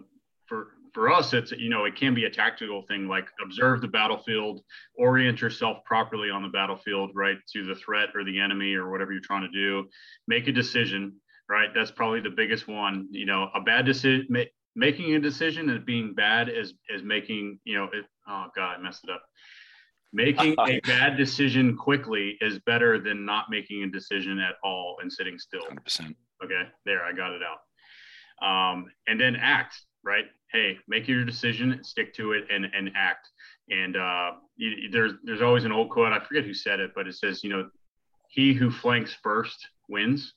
for 0.47 0.67
for 0.93 1.11
us, 1.11 1.33
it's 1.33 1.51
you 1.51 1.69
know 1.69 1.85
it 1.85 1.95
can 1.95 2.13
be 2.13 2.25
a 2.25 2.29
tactical 2.29 2.83
thing 2.87 3.07
like 3.07 3.27
observe 3.43 3.81
the 3.81 3.87
battlefield, 3.87 4.61
orient 4.95 5.41
yourself 5.41 5.83
properly 5.85 6.29
on 6.29 6.43
the 6.43 6.49
battlefield, 6.49 7.11
right 7.15 7.37
to 7.53 7.65
the 7.65 7.75
threat 7.75 8.09
or 8.15 8.23
the 8.23 8.39
enemy 8.39 8.73
or 8.75 8.91
whatever 8.91 9.11
you're 9.11 9.21
trying 9.21 9.49
to 9.49 9.49
do. 9.49 9.87
Make 10.27 10.47
a 10.47 10.51
decision, 10.51 11.13
right? 11.49 11.69
That's 11.73 11.91
probably 11.91 12.21
the 12.21 12.29
biggest 12.29 12.67
one. 12.67 13.07
You 13.11 13.25
know, 13.25 13.49
a 13.55 13.61
bad 13.61 13.85
decision, 13.85 14.27
ma- 14.29 14.51
making 14.75 15.15
a 15.15 15.19
decision 15.19 15.69
and 15.69 15.85
being 15.85 16.13
bad 16.13 16.49
is 16.49 16.73
is 16.89 17.03
making 17.03 17.59
you 17.63 17.75
know 17.75 17.85
it, 17.85 18.05
oh 18.27 18.47
god, 18.55 18.77
I 18.77 18.81
messed 18.81 19.03
it 19.03 19.09
up. 19.09 19.23
Making 20.13 20.55
a 20.59 20.79
bad 20.85 21.17
decision 21.17 21.75
quickly 21.75 22.37
is 22.39 22.59
better 22.59 22.99
than 22.99 23.25
not 23.25 23.45
making 23.49 23.83
a 23.83 23.87
decision 23.87 24.39
at 24.39 24.55
all 24.63 24.97
and 25.01 25.11
sitting 25.11 25.37
still. 25.39 25.63
100%. 25.63 26.15
Okay, 26.43 26.69
there, 26.85 27.03
I 27.03 27.11
got 27.13 27.33
it 27.33 27.41
out. 27.41 27.59
Um, 28.41 28.85
and 29.07 29.19
then 29.19 29.35
act 29.35 29.75
right? 30.03 30.25
Hey, 30.51 30.77
make 30.87 31.07
your 31.07 31.23
decision, 31.25 31.79
stick 31.83 32.13
to 32.15 32.33
it, 32.33 32.45
and 32.51 32.65
and 32.73 32.91
act. 32.95 33.29
And 33.69 33.95
uh, 33.95 34.31
you, 34.55 34.89
there's 34.91 35.13
there's 35.23 35.41
always 35.41 35.65
an 35.65 35.71
old 35.71 35.89
quote. 35.89 36.11
I 36.11 36.19
forget 36.19 36.43
who 36.43 36.53
said 36.53 36.79
it, 36.79 36.91
but 36.95 37.07
it 37.07 37.15
says, 37.15 37.43
you 37.43 37.49
know, 37.49 37.69
he 38.29 38.53
who 38.53 38.69
flanks 38.69 39.15
first 39.23 39.67
wins. 39.89 40.33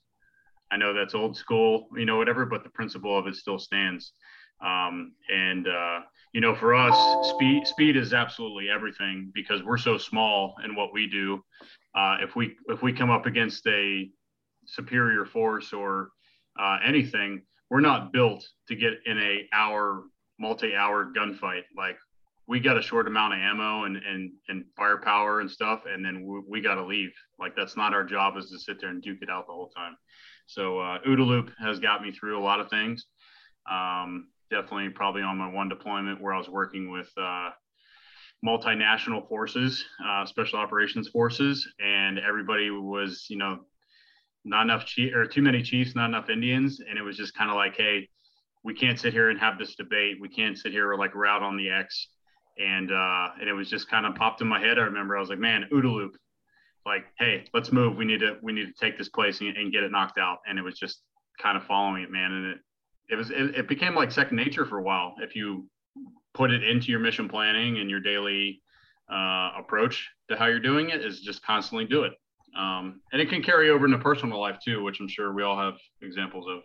I 0.70 0.76
know 0.76 0.92
that's 0.92 1.14
old 1.14 1.36
school, 1.36 1.88
you 1.96 2.06
know, 2.06 2.16
whatever, 2.16 2.44
but 2.44 2.64
the 2.64 2.70
principle 2.70 3.16
of 3.16 3.26
it 3.26 3.36
still 3.36 3.58
stands. 3.58 4.12
Um, 4.60 5.12
and 5.32 5.68
uh, 5.68 6.00
you 6.32 6.40
know, 6.40 6.54
for 6.54 6.74
us, 6.74 6.96
speed 7.30 7.66
speed 7.66 7.96
is 7.96 8.12
absolutely 8.12 8.68
everything 8.70 9.30
because 9.34 9.62
we're 9.62 9.78
so 9.78 9.98
small 9.98 10.54
in 10.64 10.74
what 10.74 10.92
we 10.92 11.08
do. 11.08 11.42
Uh, 11.94 12.18
if 12.20 12.36
we 12.36 12.56
if 12.68 12.82
we 12.82 12.92
come 12.92 13.10
up 13.10 13.26
against 13.26 13.66
a 13.66 14.10
superior 14.66 15.24
force 15.24 15.72
or 15.72 16.10
uh, 16.58 16.78
anything, 16.84 17.42
we're 17.70 17.80
not 17.80 18.12
built 18.12 18.46
to 18.68 18.76
get 18.76 18.94
in 19.06 19.18
a 19.18 19.48
hour 19.52 20.04
multi-hour 20.38 21.12
gunfight. 21.16 21.62
Like 21.76 21.96
we 22.46 22.60
got 22.60 22.78
a 22.78 22.82
short 22.82 23.06
amount 23.06 23.34
of 23.34 23.40
ammo 23.40 23.84
and 23.84 23.96
and 23.96 24.32
and 24.48 24.64
firepower 24.76 25.40
and 25.40 25.50
stuff 25.50 25.82
and 25.90 26.04
then 26.04 26.24
we, 26.24 26.42
we 26.48 26.60
got 26.60 26.76
to 26.76 26.84
leave. 26.84 27.12
Like 27.38 27.54
that's 27.56 27.76
not 27.76 27.94
our 27.94 28.04
job 28.04 28.36
is 28.36 28.50
to 28.50 28.58
sit 28.58 28.80
there 28.80 28.90
and 28.90 29.02
duke 29.02 29.18
it 29.22 29.30
out 29.30 29.46
the 29.46 29.52
whole 29.52 29.70
time. 29.70 29.96
So 30.46 30.78
uh, 30.78 30.98
OODA 31.06 31.26
loop 31.26 31.50
has 31.58 31.78
got 31.78 32.02
me 32.02 32.12
through 32.12 32.38
a 32.38 32.44
lot 32.44 32.60
of 32.60 32.70
things. 32.70 33.06
Um, 33.70 34.28
definitely 34.50 34.88
probably 34.90 35.22
on 35.22 35.36
my 35.36 35.48
one 35.48 35.68
deployment 35.68 36.20
where 36.20 36.32
i 36.32 36.38
was 36.38 36.48
working 36.48 36.90
with 36.90 37.10
uh, 37.16 37.50
multinational 38.44 39.26
forces 39.28 39.84
uh, 40.06 40.24
special 40.24 40.58
operations 40.58 41.08
forces 41.08 41.66
and 41.80 42.18
everybody 42.18 42.70
was 42.70 43.26
you 43.28 43.36
know 43.36 43.58
not 44.46 44.62
enough 44.62 44.86
chief 44.86 45.14
or 45.14 45.26
too 45.26 45.42
many 45.42 45.60
chiefs, 45.60 45.94
not 45.94 46.06
enough 46.08 46.30
Indians, 46.30 46.80
and 46.88 46.98
it 46.98 47.02
was 47.02 47.16
just 47.16 47.34
kind 47.34 47.50
of 47.50 47.56
like, 47.56 47.76
hey, 47.76 48.08
we 48.62 48.72
can't 48.72 48.98
sit 48.98 49.12
here 49.12 49.28
and 49.30 49.38
have 49.38 49.58
this 49.58 49.74
debate. 49.74 50.16
We 50.20 50.28
can't 50.28 50.56
sit 50.56 50.72
here 50.72 50.94
like 50.94 51.12
out 51.16 51.42
on 51.42 51.56
the 51.56 51.68
X, 51.68 52.08
and 52.58 52.90
uh, 52.90 53.28
and 53.40 53.48
it 53.48 53.52
was 53.52 53.68
just 53.68 53.90
kind 53.90 54.06
of 54.06 54.14
popped 54.14 54.40
in 54.40 54.48
my 54.48 54.60
head. 54.60 54.78
I 54.78 54.82
remember 54.82 55.16
I 55.16 55.20
was 55.20 55.28
like, 55.28 55.38
man, 55.38 55.68
OODA 55.72 55.92
loop, 55.92 56.16
like, 56.86 57.04
hey, 57.18 57.44
let's 57.52 57.72
move. 57.72 57.96
We 57.96 58.04
need 58.04 58.20
to 58.20 58.36
we 58.42 58.52
need 58.52 58.66
to 58.66 58.72
take 58.80 58.96
this 58.96 59.08
place 59.08 59.40
and, 59.40 59.56
and 59.56 59.72
get 59.72 59.82
it 59.82 59.90
knocked 59.90 60.18
out. 60.18 60.38
And 60.48 60.58
it 60.58 60.62
was 60.62 60.78
just 60.78 61.02
kind 61.42 61.56
of 61.56 61.64
following 61.64 62.02
it, 62.04 62.10
man. 62.10 62.32
And 62.32 62.46
it 62.46 62.58
it 63.08 63.16
was 63.16 63.30
it, 63.30 63.54
it 63.54 63.68
became 63.68 63.94
like 63.94 64.10
second 64.10 64.36
nature 64.36 64.66
for 64.66 64.78
a 64.78 64.82
while 64.82 65.14
if 65.20 65.34
you 65.34 65.66
put 66.34 66.50
it 66.50 66.62
into 66.62 66.90
your 66.90 67.00
mission 67.00 67.28
planning 67.28 67.78
and 67.78 67.88
your 67.88 68.00
daily 68.00 68.60
uh, 69.10 69.52
approach 69.56 70.10
to 70.28 70.36
how 70.36 70.46
you're 70.46 70.60
doing 70.60 70.90
it 70.90 71.04
is 71.04 71.20
just 71.20 71.42
constantly 71.42 71.84
do 71.84 72.02
it 72.02 72.12
um, 72.56 73.00
and 73.12 73.20
it 73.20 73.28
can 73.28 73.42
carry 73.42 73.70
over 73.70 73.84
into 73.84 73.98
personal 73.98 74.40
life 74.40 74.58
too, 74.64 74.82
which 74.82 75.00
I'm 75.00 75.08
sure 75.08 75.32
we 75.32 75.42
all 75.42 75.58
have 75.58 75.74
examples 76.00 76.46
of. 76.48 76.62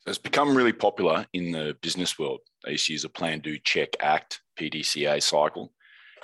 So 0.00 0.10
it's 0.10 0.18
become 0.18 0.56
really 0.56 0.72
popular 0.72 1.26
in 1.32 1.52
the 1.52 1.76
business 1.80 2.18
world. 2.18 2.40
They 2.64 2.72
used 2.72 2.86
to 2.86 2.92
use 2.92 3.04
a 3.04 3.08
plan, 3.08 3.40
do, 3.40 3.56
check, 3.58 3.90
act, 4.00 4.40
PDCA 4.58 5.22
cycle. 5.22 5.72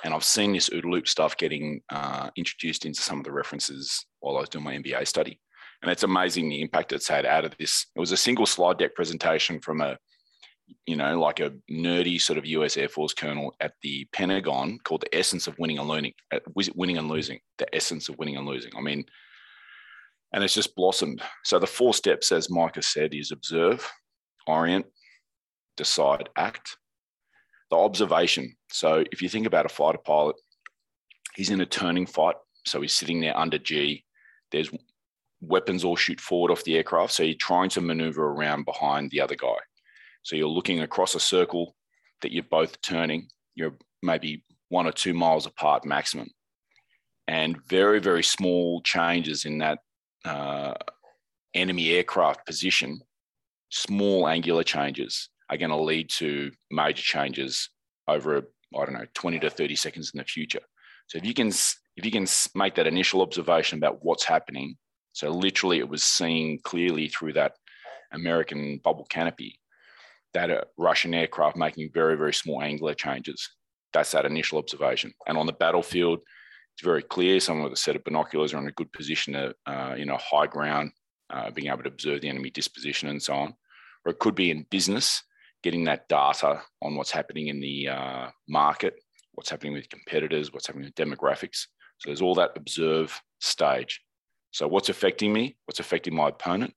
And 0.03 0.13
I've 0.13 0.23
seen 0.23 0.53
this 0.53 0.69
OODA 0.69 0.85
loop 0.85 1.07
stuff 1.07 1.37
getting 1.37 1.81
uh, 1.91 2.29
introduced 2.35 2.85
into 2.85 3.01
some 3.01 3.19
of 3.19 3.23
the 3.23 3.31
references 3.31 4.05
while 4.19 4.37
I 4.37 4.41
was 4.41 4.49
doing 4.49 4.65
my 4.65 4.75
MBA 4.75 5.07
study. 5.07 5.39
And 5.85 5.91
it's 5.91 6.01
amazing 6.01 6.49
the 6.49 6.61
impact 6.61 6.93
it's 6.93 7.07
had 7.07 7.27
out 7.27 7.45
of 7.45 7.55
this. 7.59 7.85
It 7.95 7.99
was 7.99 8.11
a 8.11 8.17
single 8.17 8.47
slide 8.47 8.79
deck 8.79 8.95
presentation 8.95 9.59
from 9.59 9.81
a 9.81 9.99
you 10.87 10.95
know, 10.95 11.19
like 11.19 11.39
a 11.39 11.51
nerdy 11.71 12.19
sort 12.19 12.39
of 12.39 12.45
US 12.47 12.75
Air 12.75 12.89
Force 12.89 13.13
colonel 13.13 13.53
at 13.59 13.73
the 13.83 14.07
Pentagon 14.11 14.79
called 14.83 15.01
the 15.01 15.15
essence 15.15 15.45
of 15.45 15.59
winning 15.59 15.77
and 15.77 15.87
learning, 15.87 16.13
uh, 16.33 16.39
winning 16.73 16.97
and 16.97 17.07
losing, 17.07 17.39
the 17.59 17.75
essence 17.75 18.09
of 18.09 18.17
winning 18.17 18.35
and 18.35 18.47
losing. 18.47 18.71
I 18.75 18.81
mean, 18.81 19.05
and 20.33 20.43
it's 20.43 20.55
just 20.55 20.75
blossomed. 20.75 21.21
So 21.43 21.59
the 21.59 21.67
four 21.67 21.93
steps, 21.93 22.31
as 22.31 22.49
Micah 22.49 22.81
said, 22.81 23.13
is 23.13 23.31
observe, 23.31 23.87
orient, 24.47 24.87
decide, 25.77 26.29
act. 26.35 26.77
The 27.69 27.77
observation. 27.77 28.55
So 28.71 29.03
if 29.11 29.21
you 29.21 29.29
think 29.29 29.45
about 29.45 29.67
a 29.67 29.69
fighter 29.69 29.99
pilot, 30.03 30.35
he's 31.35 31.51
in 31.51 31.61
a 31.61 31.65
turning 31.67 32.07
fight. 32.07 32.37
So 32.65 32.81
he's 32.81 32.93
sitting 32.95 33.21
there 33.21 33.37
under 33.37 33.59
G. 33.59 34.03
There's 34.51 34.71
weapons 35.47 35.83
all 35.83 35.95
shoot 35.95 36.19
forward 36.19 36.51
off 36.51 36.63
the 36.63 36.77
aircraft. 36.77 37.13
So 37.13 37.23
you're 37.23 37.35
trying 37.35 37.69
to 37.71 37.81
maneuver 37.81 38.25
around 38.27 38.65
behind 38.65 39.11
the 39.11 39.21
other 39.21 39.35
guy. 39.35 39.57
So 40.23 40.35
you're 40.35 40.47
looking 40.47 40.81
across 40.81 41.15
a 41.15 41.19
circle 41.19 41.75
that 42.21 42.31
you're 42.31 42.43
both 42.43 42.81
turning. 42.81 43.27
You're 43.53 43.75
maybe 44.01 44.43
one 44.69 44.87
or 44.87 44.91
two 44.91 45.13
miles 45.13 45.45
apart 45.45 45.85
maximum. 45.85 46.29
And 47.27 47.57
very, 47.67 47.99
very 47.99 48.23
small 48.23 48.81
changes 48.81 49.45
in 49.45 49.59
that 49.59 49.79
uh, 50.23 50.73
enemy 51.53 51.91
aircraft 51.91 52.45
position, 52.45 53.01
small 53.69 54.27
angular 54.27 54.63
changes 54.63 55.29
are 55.49 55.57
going 55.57 55.71
to 55.71 55.77
lead 55.77 56.09
to 56.09 56.51
major 56.71 57.01
changes 57.01 57.69
over, 58.07 58.37
I 58.37 58.85
don't 58.85 58.93
know, 58.93 59.05
20 59.13 59.39
to 59.39 59.49
30 59.49 59.75
seconds 59.75 60.11
in 60.13 60.19
the 60.19 60.23
future. 60.23 60.61
So 61.07 61.17
if 61.17 61.25
you 61.25 61.33
can, 61.33 61.47
if 61.47 62.03
you 62.03 62.11
can 62.11 62.27
make 62.55 62.75
that 62.75 62.87
initial 62.87 63.21
observation 63.21 63.77
about 63.77 64.03
what's 64.03 64.25
happening, 64.25 64.77
so 65.15 65.29
literally 65.29 65.79
it 65.79 65.87
was 65.87 66.03
seen 66.03 66.59
clearly 66.61 67.07
through 67.07 67.31
that 67.31 67.53
American 68.11 68.81
bubble 68.83 69.05
canopy 69.05 69.57
that 70.33 70.49
a 70.49 70.67
Russian 70.77 71.13
aircraft 71.13 71.55
making 71.55 71.89
very, 71.93 72.17
very 72.17 72.33
small 72.33 72.61
angular 72.61 72.93
changes. 72.93 73.49
That's 73.93 74.11
that 74.11 74.25
initial 74.25 74.59
observation. 74.59 75.13
And 75.25 75.37
on 75.37 75.45
the 75.45 75.53
battlefield, 75.53 76.19
it's 76.73 76.83
very 76.83 77.01
clear. 77.01 77.39
someone 77.39 77.63
with 77.63 77.71
a 77.71 77.77
set 77.77 77.95
of 77.95 78.03
binoculars 78.03 78.53
are 78.53 78.57
in 78.57 78.67
a 78.67 78.73
good 78.73 78.91
position 78.91 79.35
to, 79.35 79.55
uh, 79.65 80.17
high 80.17 80.47
ground, 80.47 80.91
uh, 81.29 81.49
being 81.49 81.69
able 81.69 81.83
to 81.83 81.89
observe 81.89 82.19
the 82.19 82.27
enemy 82.27 82.49
disposition 82.49 83.07
and 83.07 83.23
so 83.23 83.35
on. 83.35 83.55
Or 84.05 84.11
it 84.11 84.19
could 84.19 84.35
be 84.35 84.51
in 84.51 84.67
business, 84.69 85.23
getting 85.63 85.85
that 85.85 86.09
data 86.09 86.61
on 86.81 86.97
what's 86.97 87.11
happening 87.11 87.47
in 87.47 87.61
the 87.61 87.87
uh, 87.87 88.27
market, 88.49 88.95
what's 89.31 89.49
happening 89.49 89.71
with 89.71 89.87
competitors, 89.87 90.51
what's 90.51 90.67
happening 90.67 90.87
with 90.87 90.95
demographics. 90.95 91.67
So 91.99 92.09
there's 92.09 92.21
all 92.21 92.35
that 92.35 92.51
observe 92.57 93.17
stage. 93.39 94.01
So 94.55 94.67
what's 94.67 94.89
affecting 94.89 95.33
me? 95.33 95.57
What's 95.65 95.79
affecting 95.79 96.15
my 96.15 96.29
opponent? 96.29 96.73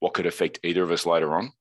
What 0.00 0.14
could 0.14 0.26
affect 0.26 0.60
either 0.62 0.82
of 0.82 0.90
us 0.90 1.04
later 1.04 1.34
on? 1.34 1.52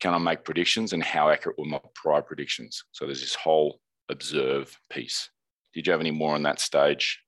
can 0.00 0.12
I 0.12 0.18
make 0.18 0.44
predictions 0.44 0.92
and 0.92 1.02
how 1.02 1.30
accurate 1.30 1.58
were 1.58 1.64
my 1.64 1.80
prior 1.94 2.20
predictions? 2.20 2.84
So 2.92 3.06
there's 3.06 3.22
this 3.22 3.34
whole 3.34 3.80
observe 4.10 4.78
piece. 4.90 5.30
Did 5.72 5.86
you 5.86 5.92
have 5.92 6.00
any 6.00 6.10
more 6.10 6.34
on 6.34 6.42
that 6.42 6.60
stage, 6.60 7.22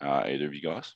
uh, 0.00 0.22
either 0.26 0.46
of 0.46 0.54
you 0.54 0.62
guys? 0.62 0.94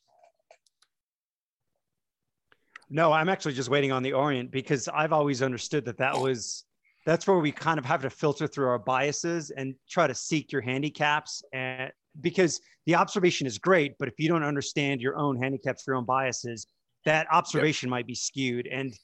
No, 2.88 3.12
I'm 3.12 3.28
actually 3.28 3.52
just 3.52 3.68
waiting 3.68 3.92
on 3.92 4.02
the 4.02 4.14
Orient 4.14 4.50
because 4.50 4.88
I've 4.88 5.12
always 5.12 5.42
understood 5.42 5.84
that 5.84 5.98
that 5.98 6.16
was 6.16 6.64
that's 7.04 7.26
where 7.26 7.38
we 7.38 7.52
kind 7.52 7.78
of 7.78 7.84
have 7.84 8.00
to 8.02 8.08
filter 8.08 8.46
through 8.46 8.68
our 8.68 8.78
biases 8.78 9.50
and 9.50 9.74
try 9.90 10.06
to 10.06 10.14
seek 10.14 10.52
your 10.52 10.62
handicaps 10.62 11.42
and 11.52 11.92
because 12.20 12.60
the 12.86 12.94
observation 12.94 13.46
is 13.46 13.58
great, 13.58 13.94
but 13.98 14.08
if 14.08 14.14
you 14.18 14.28
don't 14.28 14.42
understand 14.42 15.00
your 15.00 15.16
own 15.16 15.40
handicaps, 15.40 15.86
your 15.86 15.96
own 15.96 16.04
biases, 16.04 16.66
that 17.04 17.26
observation 17.32 17.88
yep. 17.88 17.90
might 17.90 18.06
be 18.06 18.14
skewed. 18.14 18.66
And 18.66 18.94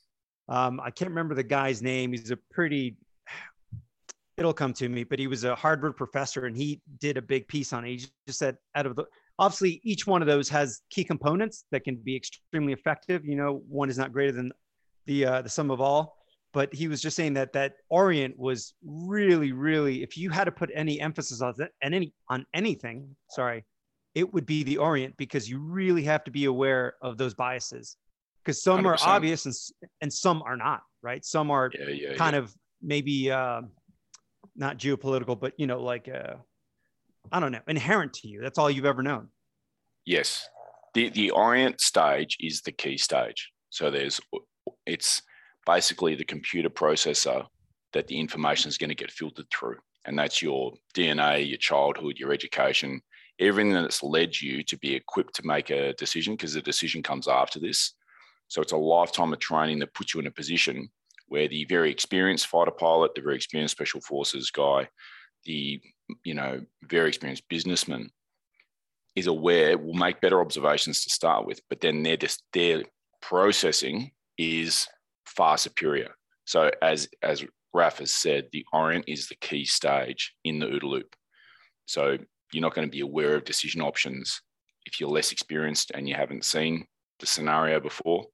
um, 0.48 0.80
I 0.80 0.90
can't 0.90 1.10
remember 1.10 1.34
the 1.34 1.42
guy's 1.42 1.82
name. 1.82 2.12
He's 2.12 2.30
a 2.30 2.38
pretty, 2.50 2.96
it'll 4.36 4.52
come 4.52 4.72
to 4.74 4.88
me, 4.88 5.04
but 5.04 5.18
he 5.18 5.26
was 5.26 5.44
a 5.44 5.54
Harvard 5.54 5.96
professor 5.96 6.46
and 6.46 6.56
he 6.56 6.80
did 6.98 7.16
a 7.16 7.22
big 7.22 7.48
piece 7.48 7.72
on 7.72 7.84
it. 7.84 7.88
He 7.88 7.96
just 8.26 8.38
said, 8.38 8.56
out 8.74 8.86
of 8.86 8.96
the, 8.96 9.04
obviously, 9.38 9.80
each 9.84 10.06
one 10.06 10.22
of 10.22 10.28
those 10.28 10.48
has 10.48 10.82
key 10.90 11.04
components 11.04 11.64
that 11.70 11.84
can 11.84 11.96
be 11.96 12.16
extremely 12.16 12.72
effective. 12.72 13.24
You 13.24 13.36
know, 13.36 13.62
one 13.68 13.88
is 13.90 13.98
not 13.98 14.12
greater 14.12 14.32
than 14.32 14.52
the 15.06 15.24
uh, 15.24 15.42
the 15.42 15.48
sum 15.48 15.70
of 15.70 15.80
all. 15.80 16.16
But 16.56 16.72
he 16.74 16.88
was 16.88 17.02
just 17.02 17.16
saying 17.16 17.34
that 17.34 17.52
that 17.52 17.74
Orient 17.90 18.38
was 18.38 18.72
really, 18.82 19.52
really, 19.52 20.02
if 20.02 20.16
you 20.16 20.30
had 20.30 20.44
to 20.44 20.50
put 20.50 20.70
any 20.74 20.98
emphasis 20.98 21.42
on 21.42 21.52
that 21.58 21.72
and 21.82 21.94
any 21.94 22.14
on 22.30 22.46
anything, 22.54 23.14
sorry, 23.28 23.66
it 24.14 24.32
would 24.32 24.46
be 24.46 24.62
the 24.62 24.78
Orient 24.78 25.18
because 25.18 25.50
you 25.50 25.58
really 25.58 26.02
have 26.04 26.24
to 26.24 26.30
be 26.30 26.46
aware 26.46 26.94
of 27.02 27.18
those 27.18 27.34
biases 27.34 27.98
because 28.42 28.62
some 28.62 28.80
100%. 28.80 28.86
are 28.86 28.98
obvious 29.02 29.44
and, 29.44 29.54
and 30.00 30.10
some 30.10 30.40
are 30.46 30.56
not, 30.56 30.80
right? 31.02 31.22
Some 31.26 31.50
are 31.50 31.70
yeah, 31.78 31.88
yeah, 31.90 32.14
kind 32.14 32.32
yeah. 32.32 32.38
of 32.38 32.54
maybe 32.80 33.30
uh, 33.30 33.60
not 34.56 34.78
geopolitical, 34.78 35.38
but 35.38 35.52
you 35.58 35.66
know, 35.66 35.82
like 35.82 36.08
uh, 36.08 36.36
I 37.30 37.38
don't 37.38 37.52
know, 37.52 37.60
inherent 37.68 38.14
to 38.14 38.28
you. 38.28 38.40
That's 38.40 38.58
all 38.58 38.70
you've 38.70 38.86
ever 38.86 39.02
known. 39.02 39.28
Yes, 40.06 40.48
the 40.94 41.10
the 41.10 41.32
Orient 41.32 41.82
stage 41.82 42.38
is 42.40 42.62
the 42.62 42.72
key 42.72 42.96
stage. 42.96 43.52
So 43.68 43.90
there's 43.90 44.22
it's 44.86 45.20
basically 45.66 46.14
the 46.14 46.24
computer 46.24 46.70
processor 46.70 47.46
that 47.92 48.06
the 48.06 48.18
information 48.18 48.68
is 48.68 48.78
going 48.78 48.88
to 48.88 48.94
get 48.94 49.10
filtered 49.10 49.46
through, 49.50 49.76
and 50.04 50.18
that's 50.18 50.40
your 50.40 50.72
DNA, 50.94 51.46
your 51.46 51.58
childhood, 51.58 52.16
your 52.18 52.32
education, 52.32 53.00
everything 53.38 53.72
that's 53.72 54.02
led 54.02 54.40
you 54.40 54.62
to 54.62 54.78
be 54.78 54.94
equipped 54.94 55.34
to 55.34 55.46
make 55.46 55.70
a 55.70 55.92
decision 55.94 56.34
because 56.34 56.54
the 56.54 56.62
decision 56.62 57.02
comes 57.02 57.28
after 57.28 57.58
this. 57.58 57.94
So 58.48 58.62
it's 58.62 58.72
a 58.72 58.76
lifetime 58.76 59.32
of 59.32 59.40
training 59.40 59.80
that 59.80 59.94
puts 59.94 60.14
you 60.14 60.20
in 60.20 60.26
a 60.26 60.30
position 60.30 60.88
where 61.28 61.48
the 61.48 61.64
very 61.64 61.90
experienced 61.90 62.46
fighter 62.46 62.70
pilot, 62.70 63.14
the 63.14 63.20
very 63.20 63.36
experienced 63.36 63.72
special 63.72 64.00
forces 64.00 64.50
guy, 64.50 64.88
the 65.44 65.80
you 66.24 66.34
know 66.34 66.60
very 66.84 67.08
experienced 67.08 67.48
businessman 67.48 68.10
is 69.16 69.26
aware 69.26 69.76
will 69.78 69.94
make 69.94 70.20
better 70.20 70.40
observations 70.40 71.02
to 71.02 71.10
start 71.10 71.46
with, 71.46 71.60
but 71.68 71.80
then 71.80 72.02
their 72.02 72.18
their 72.52 72.82
processing 73.22 74.12
is 74.38 74.86
far 75.36 75.58
superior. 75.58 76.14
So 76.44 76.70
as 76.82 77.08
as 77.22 77.44
Raf 77.74 77.98
has 77.98 78.12
said, 78.12 78.48
the 78.52 78.64
orient 78.72 79.04
is 79.06 79.28
the 79.28 79.36
key 79.36 79.64
stage 79.64 80.34
in 80.44 80.58
the 80.58 80.66
OODA 80.66 80.84
loop. 80.84 81.14
So 81.84 82.16
you're 82.52 82.62
not 82.62 82.74
going 82.74 82.88
to 82.88 82.92
be 82.92 83.00
aware 83.00 83.34
of 83.34 83.44
decision 83.44 83.82
options 83.82 84.40
if 84.86 84.98
you're 84.98 85.10
less 85.10 85.32
experienced 85.32 85.92
and 85.94 86.08
you 86.08 86.14
haven't 86.14 86.44
seen 86.44 86.86
the 87.20 87.26
scenario 87.26 87.80
before. 87.80 88.24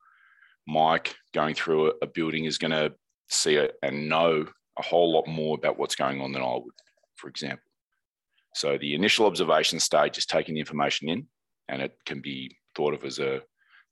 Mike 0.68 1.16
going 1.34 1.54
through 1.54 1.92
a, 2.02 2.06
building 2.06 2.44
is 2.44 2.58
going 2.58 2.70
to 2.70 2.92
see 3.28 3.56
it 3.56 3.74
and 3.82 4.08
know 4.08 4.46
a 4.78 4.82
whole 4.82 5.12
lot 5.12 5.26
more 5.26 5.56
about 5.56 5.78
what's 5.78 5.96
going 5.96 6.20
on 6.20 6.32
than 6.32 6.42
I 6.42 6.54
would, 6.54 6.74
for 7.16 7.28
example. 7.28 7.64
So 8.54 8.78
the 8.78 8.94
initial 8.94 9.26
observation 9.26 9.80
stage 9.80 10.18
is 10.18 10.26
taking 10.26 10.54
the 10.54 10.60
information 10.60 11.08
in, 11.08 11.26
and 11.68 11.82
it 11.82 11.96
can 12.06 12.20
be 12.20 12.56
thought 12.76 12.94
of 12.94 13.04
as 13.04 13.18
a 13.18 13.42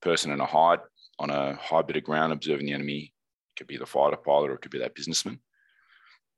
person 0.00 0.30
in 0.30 0.40
a 0.40 0.46
hide 0.46 0.80
on 1.20 1.30
a 1.30 1.54
high 1.54 1.82
bit 1.82 1.96
of 1.96 2.02
ground 2.02 2.32
observing 2.32 2.66
the 2.66 2.72
enemy. 2.72 3.12
It 3.52 3.58
could 3.58 3.66
be 3.66 3.76
the 3.76 3.86
fighter 3.86 4.16
pilot 4.16 4.50
or 4.50 4.54
it 4.54 4.62
could 4.62 4.70
be 4.70 4.78
that 4.80 4.94
businessman. 4.94 5.38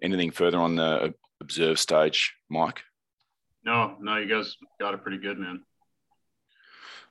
Anything 0.03 0.33
further 0.33 0.59
on 0.59 0.75
the 0.77 0.83
uh, 0.83 1.09
observe 1.41 1.79
stage, 1.79 2.35
Mike? 2.51 2.83
No, 3.65 3.97
no, 4.01 4.17
you 4.17 4.29
guys 4.29 4.57
got 4.81 4.93
it 4.93 5.03
pretty 5.03 5.19
good, 5.19 5.39
man. 5.39 5.63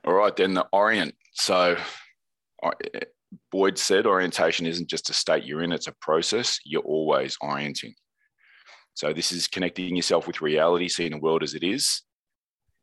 All 0.04 0.12
right, 0.12 0.36
then 0.36 0.52
the 0.52 0.66
orient. 0.70 1.14
So 1.32 1.76
uh, 2.62 2.70
Boyd 3.50 3.78
said 3.78 4.06
orientation 4.06 4.66
isn't 4.66 4.90
just 4.90 5.08
a 5.08 5.14
state 5.14 5.44
you're 5.44 5.62
in, 5.62 5.72
it's 5.72 5.86
a 5.86 5.92
process. 5.92 6.60
You're 6.66 6.82
always 6.82 7.38
orienting. 7.40 7.94
So 8.94 9.14
this 9.14 9.32
is 9.32 9.48
connecting 9.48 9.96
yourself 9.96 10.26
with 10.26 10.42
reality, 10.42 10.88
seeing 10.88 11.12
the 11.12 11.18
world 11.18 11.42
as 11.42 11.54
it 11.54 11.64
is, 11.64 12.02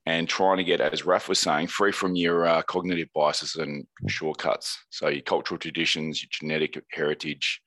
and 0.10 0.28
trying 0.28 0.58
to 0.58 0.64
get, 0.64 0.82
as 0.82 1.06
Raf 1.06 1.30
was 1.30 1.38
saying, 1.38 1.68
free 1.68 1.92
from 1.92 2.16
your 2.16 2.48
uh, 2.48 2.64
cognitive 2.64 3.10
biases 3.14 3.58
and 3.58 3.86
shortcuts. 4.08 4.76
So 4.90 5.08
your 5.08 5.22
cultural 5.22 5.60
traditions, 5.60 6.24
your 6.24 6.30
genetic 6.32 6.84
heritage, 6.92 7.62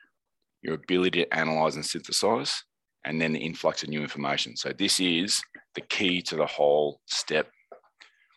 your 0.61 0.75
ability 0.75 1.23
to 1.23 1.33
analyze 1.33 1.77
and 1.77 1.87
synthesize, 1.87 2.65
and 3.05 3.21
then 3.21 3.33
the 3.33 3.39
influx 3.39 3.85
of 3.85 3.91
new 3.91 4.03
information. 4.03 4.57
So 4.57 4.73
this 4.77 4.99
is 4.99 5.41
the 5.77 5.83
key 5.83 6.21
to 6.23 6.35
the 6.35 6.47
whole 6.47 7.01
step. 7.07 7.49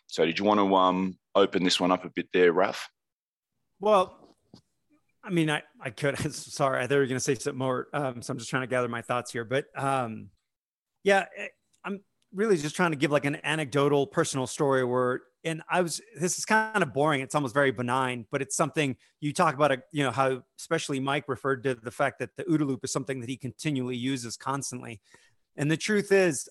So 0.06 0.24
did 0.24 0.38
you 0.38 0.44
want 0.44 0.60
to 0.60 0.72
um, 0.76 1.18
open 1.34 1.64
this 1.64 1.80
one 1.80 1.90
up 1.90 2.04
a 2.04 2.10
bit 2.14 2.28
there, 2.32 2.52
Raf? 2.52 2.88
Well, 3.80 4.36
I 5.24 5.30
mean, 5.30 5.50
I, 5.50 5.64
I 5.80 5.90
could, 5.90 6.16
sorry, 6.32 6.78
I 6.78 6.86
thought 6.86 6.94
you 6.94 7.00
were 7.00 7.06
going 7.06 7.16
to 7.16 7.20
say 7.20 7.34
something 7.34 7.58
more. 7.58 7.88
Um, 7.92 8.22
so 8.22 8.30
I'm 8.30 8.38
just 8.38 8.50
trying 8.50 8.62
to 8.62 8.68
gather 8.68 8.88
my 8.88 9.02
thoughts 9.02 9.32
here, 9.32 9.44
but 9.44 9.64
um, 9.76 10.28
yeah, 11.02 11.26
really 12.36 12.56
just 12.56 12.76
trying 12.76 12.92
to 12.92 12.96
give 12.96 13.10
like 13.10 13.24
an 13.24 13.38
anecdotal 13.42 14.06
personal 14.06 14.46
story 14.46 14.84
where, 14.84 15.22
and 15.44 15.62
I 15.70 15.80
was, 15.80 16.00
this 16.20 16.38
is 16.38 16.44
kind 16.44 16.82
of 16.82 16.92
boring. 16.92 17.20
It's 17.22 17.34
almost 17.34 17.54
very 17.54 17.70
benign, 17.72 18.26
but 18.30 18.42
it's 18.42 18.54
something 18.54 18.96
you 19.20 19.32
talk 19.32 19.54
about, 19.54 19.72
a, 19.72 19.82
you 19.90 20.04
know, 20.04 20.10
how 20.10 20.42
especially 20.58 21.00
Mike 21.00 21.24
referred 21.28 21.64
to 21.64 21.74
the 21.74 21.90
fact 21.90 22.18
that 22.18 22.30
the 22.36 22.44
OODA 22.44 22.66
loop 22.66 22.84
is 22.84 22.92
something 22.92 23.20
that 23.20 23.28
he 23.28 23.36
continually 23.36 23.96
uses 23.96 24.36
constantly. 24.36 25.00
And 25.56 25.70
the 25.70 25.76
truth 25.76 26.12
is 26.12 26.48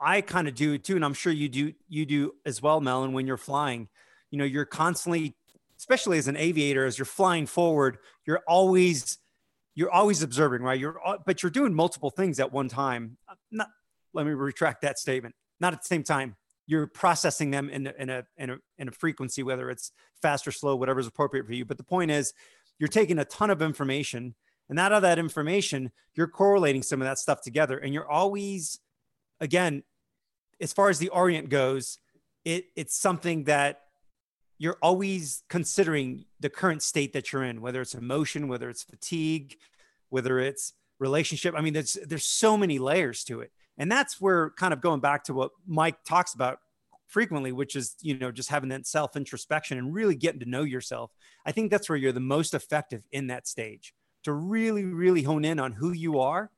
I 0.00 0.20
kind 0.20 0.48
of 0.48 0.54
do 0.54 0.74
it 0.74 0.84
too. 0.84 0.96
And 0.96 1.04
I'm 1.04 1.14
sure 1.14 1.32
you 1.32 1.48
do, 1.48 1.72
you 1.88 2.04
do 2.04 2.32
as 2.44 2.60
well, 2.60 2.80
Melon, 2.80 3.12
when 3.12 3.26
you're 3.26 3.36
flying, 3.36 3.88
you 4.30 4.38
know, 4.38 4.44
you're 4.44 4.64
constantly 4.64 5.36
especially 5.80 6.18
as 6.18 6.28
an 6.28 6.36
aviator, 6.36 6.84
as 6.84 6.98
you're 6.98 7.06
flying 7.06 7.46
forward, 7.46 7.96
you're 8.26 8.42
always 8.46 9.18
you're 9.74 9.90
always 9.90 10.22
observing, 10.22 10.62
right? 10.62 10.78
You're 10.78 11.00
uh, 11.06 11.16
but 11.24 11.42
you're 11.42 11.50
doing 11.50 11.72
multiple 11.72 12.10
things 12.10 12.38
at 12.38 12.52
one 12.52 12.68
time. 12.68 13.16
Uh, 13.28 13.34
not 13.50 13.68
let 14.12 14.26
me 14.26 14.32
retract 14.32 14.82
that 14.82 14.98
statement. 14.98 15.34
Not 15.60 15.72
at 15.72 15.82
the 15.82 15.86
same 15.86 16.02
time. 16.02 16.36
You're 16.66 16.86
processing 16.86 17.50
them 17.50 17.68
in 17.68 17.86
in 17.86 18.10
a 18.10 18.24
in 18.36 18.50
a 18.50 18.58
in 18.78 18.88
a 18.88 18.92
frequency, 18.92 19.42
whether 19.42 19.70
it's 19.70 19.92
fast 20.22 20.46
or 20.46 20.52
slow, 20.52 20.76
whatever 20.76 21.00
is 21.00 21.06
appropriate 21.06 21.46
for 21.46 21.52
you. 21.52 21.64
But 21.64 21.78
the 21.78 21.84
point 21.84 22.10
is, 22.10 22.32
you're 22.78 22.88
taking 22.88 23.18
a 23.18 23.24
ton 23.24 23.50
of 23.50 23.60
information, 23.60 24.34
and 24.68 24.78
out 24.78 24.92
of 24.92 25.02
that 25.02 25.18
information, 25.18 25.90
you're 26.14 26.28
correlating 26.28 26.82
some 26.82 27.02
of 27.02 27.06
that 27.06 27.18
stuff 27.18 27.42
together, 27.42 27.76
and 27.78 27.92
you're 27.92 28.08
always, 28.08 28.78
again, 29.40 29.82
as 30.60 30.72
far 30.72 30.90
as 30.90 30.98
the 30.98 31.08
orient 31.08 31.48
goes, 31.48 31.98
it 32.44 32.66
it's 32.76 32.96
something 32.96 33.44
that 33.44 33.80
you're 34.58 34.78
always 34.82 35.42
considering 35.48 36.26
the 36.38 36.50
current 36.50 36.82
state 36.82 37.14
that 37.14 37.32
you're 37.32 37.42
in, 37.42 37.62
whether 37.62 37.80
it's 37.80 37.94
emotion, 37.94 38.46
whether 38.46 38.68
it's 38.68 38.82
fatigue, 38.82 39.56
whether 40.10 40.38
it's 40.38 40.74
relationship. 40.98 41.54
I 41.56 41.62
mean, 41.62 41.72
there's 41.72 41.98
there's 42.06 42.26
so 42.26 42.56
many 42.56 42.78
layers 42.78 43.24
to 43.24 43.40
it. 43.40 43.50
And 43.80 43.90
that's 43.90 44.20
where 44.20 44.50
kind 44.50 44.74
of 44.74 44.82
going 44.82 45.00
back 45.00 45.24
to 45.24 45.34
what 45.34 45.52
Mike 45.66 46.04
talks 46.04 46.34
about 46.34 46.58
frequently, 47.08 47.50
which 47.50 47.74
is, 47.74 47.96
you 48.02 48.18
know, 48.18 48.30
just 48.30 48.50
having 48.50 48.68
that 48.68 48.86
self 48.86 49.16
introspection 49.16 49.78
and 49.78 49.94
really 49.94 50.14
getting 50.14 50.38
to 50.40 50.46
know 50.46 50.64
yourself. 50.64 51.10
I 51.46 51.52
think 51.52 51.70
that's 51.70 51.88
where 51.88 51.96
you're 51.96 52.12
the 52.12 52.20
most 52.20 52.52
effective 52.52 53.02
in 53.10 53.28
that 53.28 53.48
stage 53.48 53.94
to 54.24 54.34
really, 54.34 54.84
really 54.84 55.22
hone 55.22 55.46
in 55.46 55.58
on 55.58 55.72
who 55.72 55.92
you 55.92 56.20
are. 56.20 56.50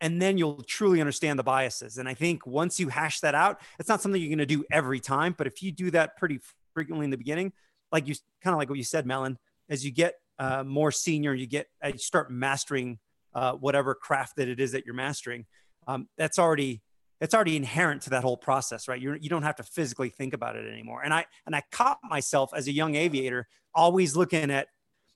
And 0.00 0.20
then 0.20 0.38
you'll 0.38 0.64
truly 0.64 1.00
understand 1.00 1.38
the 1.38 1.44
biases. 1.44 1.98
And 1.98 2.08
I 2.08 2.14
think 2.14 2.44
once 2.48 2.80
you 2.80 2.88
hash 2.88 3.20
that 3.20 3.36
out, 3.36 3.60
it's 3.78 3.88
not 3.88 4.02
something 4.02 4.20
you're 4.20 4.30
going 4.30 4.38
to 4.38 4.46
do 4.46 4.64
every 4.72 4.98
time, 4.98 5.36
but 5.38 5.46
if 5.46 5.62
you 5.62 5.70
do 5.70 5.92
that 5.92 6.16
pretty 6.16 6.40
frequently 6.74 7.04
in 7.04 7.10
the 7.10 7.18
beginning, 7.18 7.52
like 7.92 8.08
you 8.08 8.16
kind 8.42 8.54
of 8.54 8.58
like 8.58 8.68
what 8.68 8.78
you 8.78 8.84
said, 8.84 9.06
Melon, 9.06 9.38
as 9.68 9.84
you 9.84 9.92
get 9.92 10.14
uh, 10.40 10.64
more 10.64 10.90
senior, 10.90 11.32
you 11.32 11.46
get 11.46 11.68
uh, 11.84 11.88
you 11.88 11.98
start 11.98 12.28
mastering 12.28 12.98
uh, 13.34 13.52
whatever 13.52 13.94
craft 13.94 14.36
that 14.36 14.48
it 14.48 14.58
is 14.58 14.72
that 14.72 14.84
you're 14.84 14.94
mastering. 14.94 15.46
Um, 15.86 16.08
that's 16.16 16.38
already 16.38 16.82
it's 17.20 17.34
already 17.34 17.56
inherent 17.56 18.02
to 18.02 18.10
that 18.10 18.22
whole 18.22 18.36
process, 18.36 18.88
right? 18.88 19.00
You're, 19.00 19.16
you 19.16 19.28
don't 19.28 19.42
have 19.42 19.56
to 19.56 19.62
physically 19.62 20.08
think 20.08 20.32
about 20.32 20.56
it 20.56 20.66
anymore. 20.70 21.02
And 21.02 21.12
I 21.12 21.26
and 21.46 21.54
I 21.54 21.62
caught 21.70 21.98
myself 22.02 22.52
as 22.54 22.66
a 22.66 22.72
young 22.72 22.94
aviator 22.94 23.46
always 23.74 24.16
looking 24.16 24.50
at, 24.50 24.68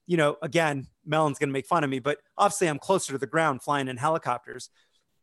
you 0.05 0.17
know, 0.17 0.37
again, 0.41 0.87
Melon's 1.05 1.39
going 1.39 1.49
to 1.49 1.53
make 1.53 1.67
fun 1.67 1.83
of 1.83 1.89
me, 1.89 1.99
but 1.99 2.19
obviously 2.37 2.67
I'm 2.67 2.79
closer 2.79 3.13
to 3.13 3.17
the 3.17 3.27
ground 3.27 3.63
flying 3.63 3.87
in 3.87 3.97
helicopters. 3.97 4.69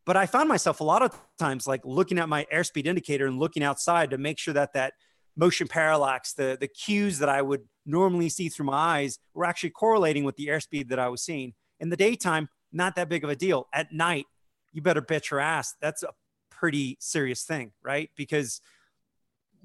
But 0.05 0.17
I 0.17 0.25
found 0.25 0.49
myself 0.49 0.81
a 0.81 0.83
lot 0.83 1.01
of 1.01 1.17
times 1.39 1.65
like 1.65 1.81
looking 1.85 2.19
at 2.19 2.27
my 2.27 2.45
airspeed 2.53 2.85
indicator 2.85 3.25
and 3.25 3.39
looking 3.39 3.63
outside 3.63 4.09
to 4.09 4.17
make 4.17 4.37
sure 4.37 4.53
that 4.53 4.73
that 4.73 4.93
motion 5.37 5.67
parallax, 5.67 6.33
the, 6.33 6.57
the 6.59 6.67
cues 6.67 7.19
that 7.19 7.29
I 7.29 7.41
would 7.41 7.61
normally 7.85 8.29
see 8.29 8.49
through 8.49 8.65
my 8.65 8.73
eyes 8.73 9.19
were 9.33 9.45
actually 9.45 9.69
correlating 9.69 10.25
with 10.25 10.35
the 10.35 10.47
airspeed 10.47 10.89
that 10.89 10.99
I 10.99 11.07
was 11.07 11.23
seeing. 11.23 11.53
In 11.79 11.89
the 11.89 11.97
daytime, 11.97 12.49
not 12.71 12.95
that 12.95 13.09
big 13.09 13.23
of 13.23 13.29
a 13.29 13.35
deal. 13.35 13.67
At 13.73 13.93
night, 13.93 14.25
you 14.73 14.81
better 14.81 15.01
bet 15.01 15.31
your 15.31 15.39
ass. 15.39 15.75
That's 15.81 16.03
a 16.03 16.09
pretty 16.49 16.97
serious 16.99 17.43
thing, 17.43 17.71
right? 17.81 18.09
Because 18.15 18.61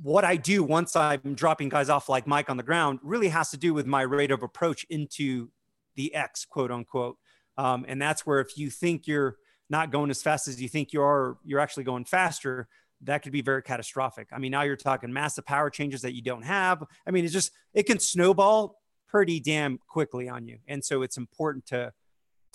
what 0.01 0.25
I 0.25 0.37
do 0.37 0.62
once 0.62 0.94
I'm 0.94 1.35
dropping 1.35 1.71
guys 1.71 1.88
off 1.88 2.09
like 2.09 2.27
Mike 2.27 2.51
on 2.51 2.57
the 2.57 2.62
ground 2.62 3.01
really 3.03 3.29
has 3.29 3.51
to 3.51 3.57
do 3.57 3.75
with 3.75 3.87
my 3.87 4.03
rate 4.03 4.31
of 4.31 4.42
approach 4.42 4.87
into 4.88 5.51
the 5.97 6.14
X, 6.14 6.44
quote 6.44 6.71
unquote. 6.71 7.16
Um, 7.57 7.85
and 7.88 8.01
that's 8.01 8.25
where 8.25 8.40
if 8.40 8.57
you 8.57 8.71
think 8.71 9.09
you're 9.09 9.37
not 9.68 9.90
going 9.90 10.11
as 10.11 10.23
fast 10.23 10.47
as 10.47 10.62
you 10.62 10.68
think 10.68 10.92
you 10.92 11.03
are, 11.03 11.38
you're 11.44 11.59
actually 11.59 11.85
going 11.85 12.05
faster 12.05 12.68
that 13.03 13.23
could 13.23 13.33
be 13.33 13.42
very 13.42 13.62
catastrophic. 13.62 14.29
I 14.33 14.38
mean, 14.38 14.51
now 14.51 14.62
you're 14.62 14.77
talking 14.77 15.12
massive 15.12 15.47
power 15.47 15.71
changes 15.71 16.03
that 16.03 16.14
you 16.14 16.23
don't 16.23 16.42
have. 16.42 16.83
I 17.07 17.11
mean, 17.11 17.25
it's 17.25 17.33
just 17.33 17.53
it 17.75 17.85
can 17.85 17.99
snowball 17.99 18.81
pretty 19.09 19.40
damn 19.40 19.79
quickly 19.87 20.29
on 20.29 20.47
you, 20.47 20.59
and 20.66 20.85
so 20.85 21.03
it's 21.03 21.16
important 21.16 21.66
to 21.66 21.92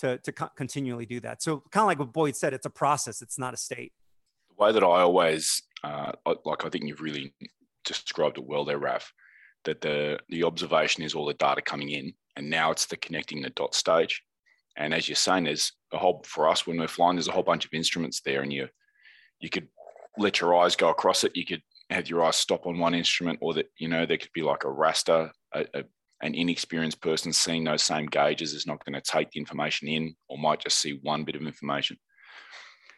to 0.04 0.18
to 0.18 0.32
co- 0.32 0.50
continually 0.56 1.06
do 1.06 1.20
that. 1.20 1.42
So 1.42 1.62
kind 1.70 1.82
of 1.82 1.86
like 1.86 1.98
what 1.98 2.12
Boyd 2.12 2.36
said, 2.36 2.52
it's 2.52 2.66
a 2.66 2.70
process. 2.70 3.22
It's 3.22 3.38
not 3.38 3.54
a 3.54 3.56
state. 3.56 3.92
The 4.50 4.64
way 4.64 4.72
that 4.72 4.84
I 4.84 5.00
always 5.02 5.62
uh, 5.82 6.12
like, 6.44 6.64
I 6.64 6.68
think 6.68 6.84
you've 6.86 7.00
really 7.00 7.34
described 7.84 8.38
it 8.38 8.46
well 8.46 8.64
there, 8.64 8.78
Raf. 8.78 9.12
That 9.64 9.80
the 9.80 10.18
the 10.28 10.44
observation 10.44 11.02
is 11.02 11.14
all 11.14 11.26
the 11.26 11.34
data 11.34 11.62
coming 11.62 11.90
in, 11.90 12.12
and 12.36 12.50
now 12.50 12.70
it's 12.70 12.86
the 12.86 12.96
connecting 12.96 13.42
the 13.42 13.50
dot 13.50 13.74
stage. 13.74 14.22
And 14.76 14.92
as 14.92 15.08
you're 15.08 15.16
saying, 15.16 15.44
there's 15.44 15.72
a 15.92 15.98
whole 15.98 16.22
for 16.26 16.48
us 16.48 16.66
when 16.66 16.78
we're 16.78 16.88
flying, 16.88 17.16
there's 17.16 17.28
a 17.28 17.32
whole 17.32 17.42
bunch 17.42 17.64
of 17.64 17.72
instruments 17.72 18.20
there, 18.20 18.42
and 18.42 18.52
you 18.52 18.68
you 19.40 19.48
could 19.48 19.68
let 20.18 20.40
your 20.40 20.54
eyes 20.54 20.76
go 20.76 20.90
across 20.90 21.24
it. 21.24 21.34
You 21.34 21.46
could 21.46 21.62
have 21.90 22.08
your 22.08 22.24
eyes 22.24 22.36
stop 22.36 22.66
on 22.66 22.78
one 22.78 22.94
instrument, 22.94 23.38
or 23.40 23.54
that 23.54 23.70
you 23.78 23.88
know 23.88 24.04
there 24.04 24.18
could 24.18 24.32
be 24.34 24.42
like 24.42 24.64
a 24.64 24.68
raster, 24.68 25.30
a, 25.54 25.64
a, 25.74 25.84
an 26.24 26.34
inexperienced 26.34 27.02
person 27.02 27.32
seeing 27.34 27.64
those 27.64 27.82
same 27.82 28.06
gauges 28.06 28.54
is 28.54 28.66
not 28.66 28.82
going 28.84 28.94
to 28.94 29.12
take 29.12 29.30
the 29.30 29.38
information 29.38 29.88
in, 29.88 30.16
or 30.28 30.38
might 30.38 30.60
just 30.60 30.80
see 30.80 30.98
one 31.02 31.22
bit 31.22 31.36
of 31.36 31.42
information. 31.42 31.98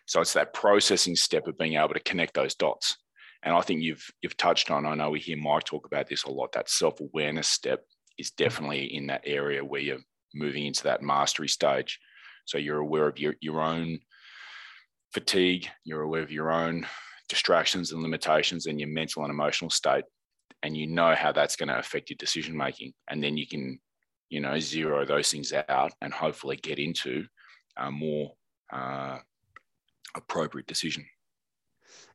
So 0.07 0.21
it's 0.21 0.35
that 0.35 0.55
processing 0.55 1.17
step 1.17 1.49
of 1.49 1.59
being 1.59 1.75
able 1.75 1.95
to 1.95 2.01
connect 2.01 2.35
those 2.35 2.55
dots. 2.55 2.97
And 3.43 3.53
I 3.53 3.61
think 3.63 3.83
you've 3.83 4.09
you've 4.23 4.37
touched 4.37 4.71
on. 4.71 4.87
I 4.87 4.95
know 4.95 5.11
we 5.11 5.19
hear 5.19 5.37
Mike 5.37 5.65
talk 5.65 5.87
about 5.87 6.09
this 6.09 6.23
a 6.23 6.31
lot. 6.31 6.53
That 6.53 6.71
self 6.71 7.01
awareness 7.01 7.49
step 7.49 7.85
is 8.17 8.31
definitely 8.31 8.95
in 8.95 9.09
that 9.09 9.23
area 9.27 9.65
where 9.65 9.81
you're 9.81 9.99
moving 10.33 10.65
into 10.65 10.85
that 10.85 11.03
mastery 11.03 11.49
stage. 11.49 11.99
So 12.45 12.59
you're 12.59 12.79
aware 12.79 13.09
of 13.09 13.19
your, 13.19 13.35
your 13.41 13.61
own 13.61 13.99
fatigue, 15.13 15.69
you're 15.85 16.03
aware 16.03 16.23
of 16.23 16.31
your 16.31 16.53
own 16.53 16.87
distractions 17.29 17.91
and 17.91 18.03
limitations 18.03 18.67
and 18.67 18.79
your 18.79 18.89
mental 18.89 19.25
and 19.25 19.33
emotional 19.33 19.71
state. 19.71 20.05
And 20.63 20.77
you 20.77 20.87
know 20.87 21.15
how 21.15 21.33
that's 21.33 21.57
going 21.57 21.69
to 21.69 21.79
affect 21.79 22.11
your 22.11 22.17
decision 22.17 22.57
making. 22.57 22.93
And 23.09 23.23
then 23.23 23.37
you 23.37 23.47
can, 23.47 23.79
you 24.31 24.41
know, 24.41 24.59
zero 24.59 25.05
those 25.05 25.31
things 25.31 25.53
out 25.69 25.93
and 26.01 26.13
hopefully 26.13 26.57
get 26.57 26.79
into 26.79 27.27
a 27.77 27.91
more 27.91 28.33
uh, 28.73 29.19
appropriate 30.15 30.67
decision. 30.67 31.07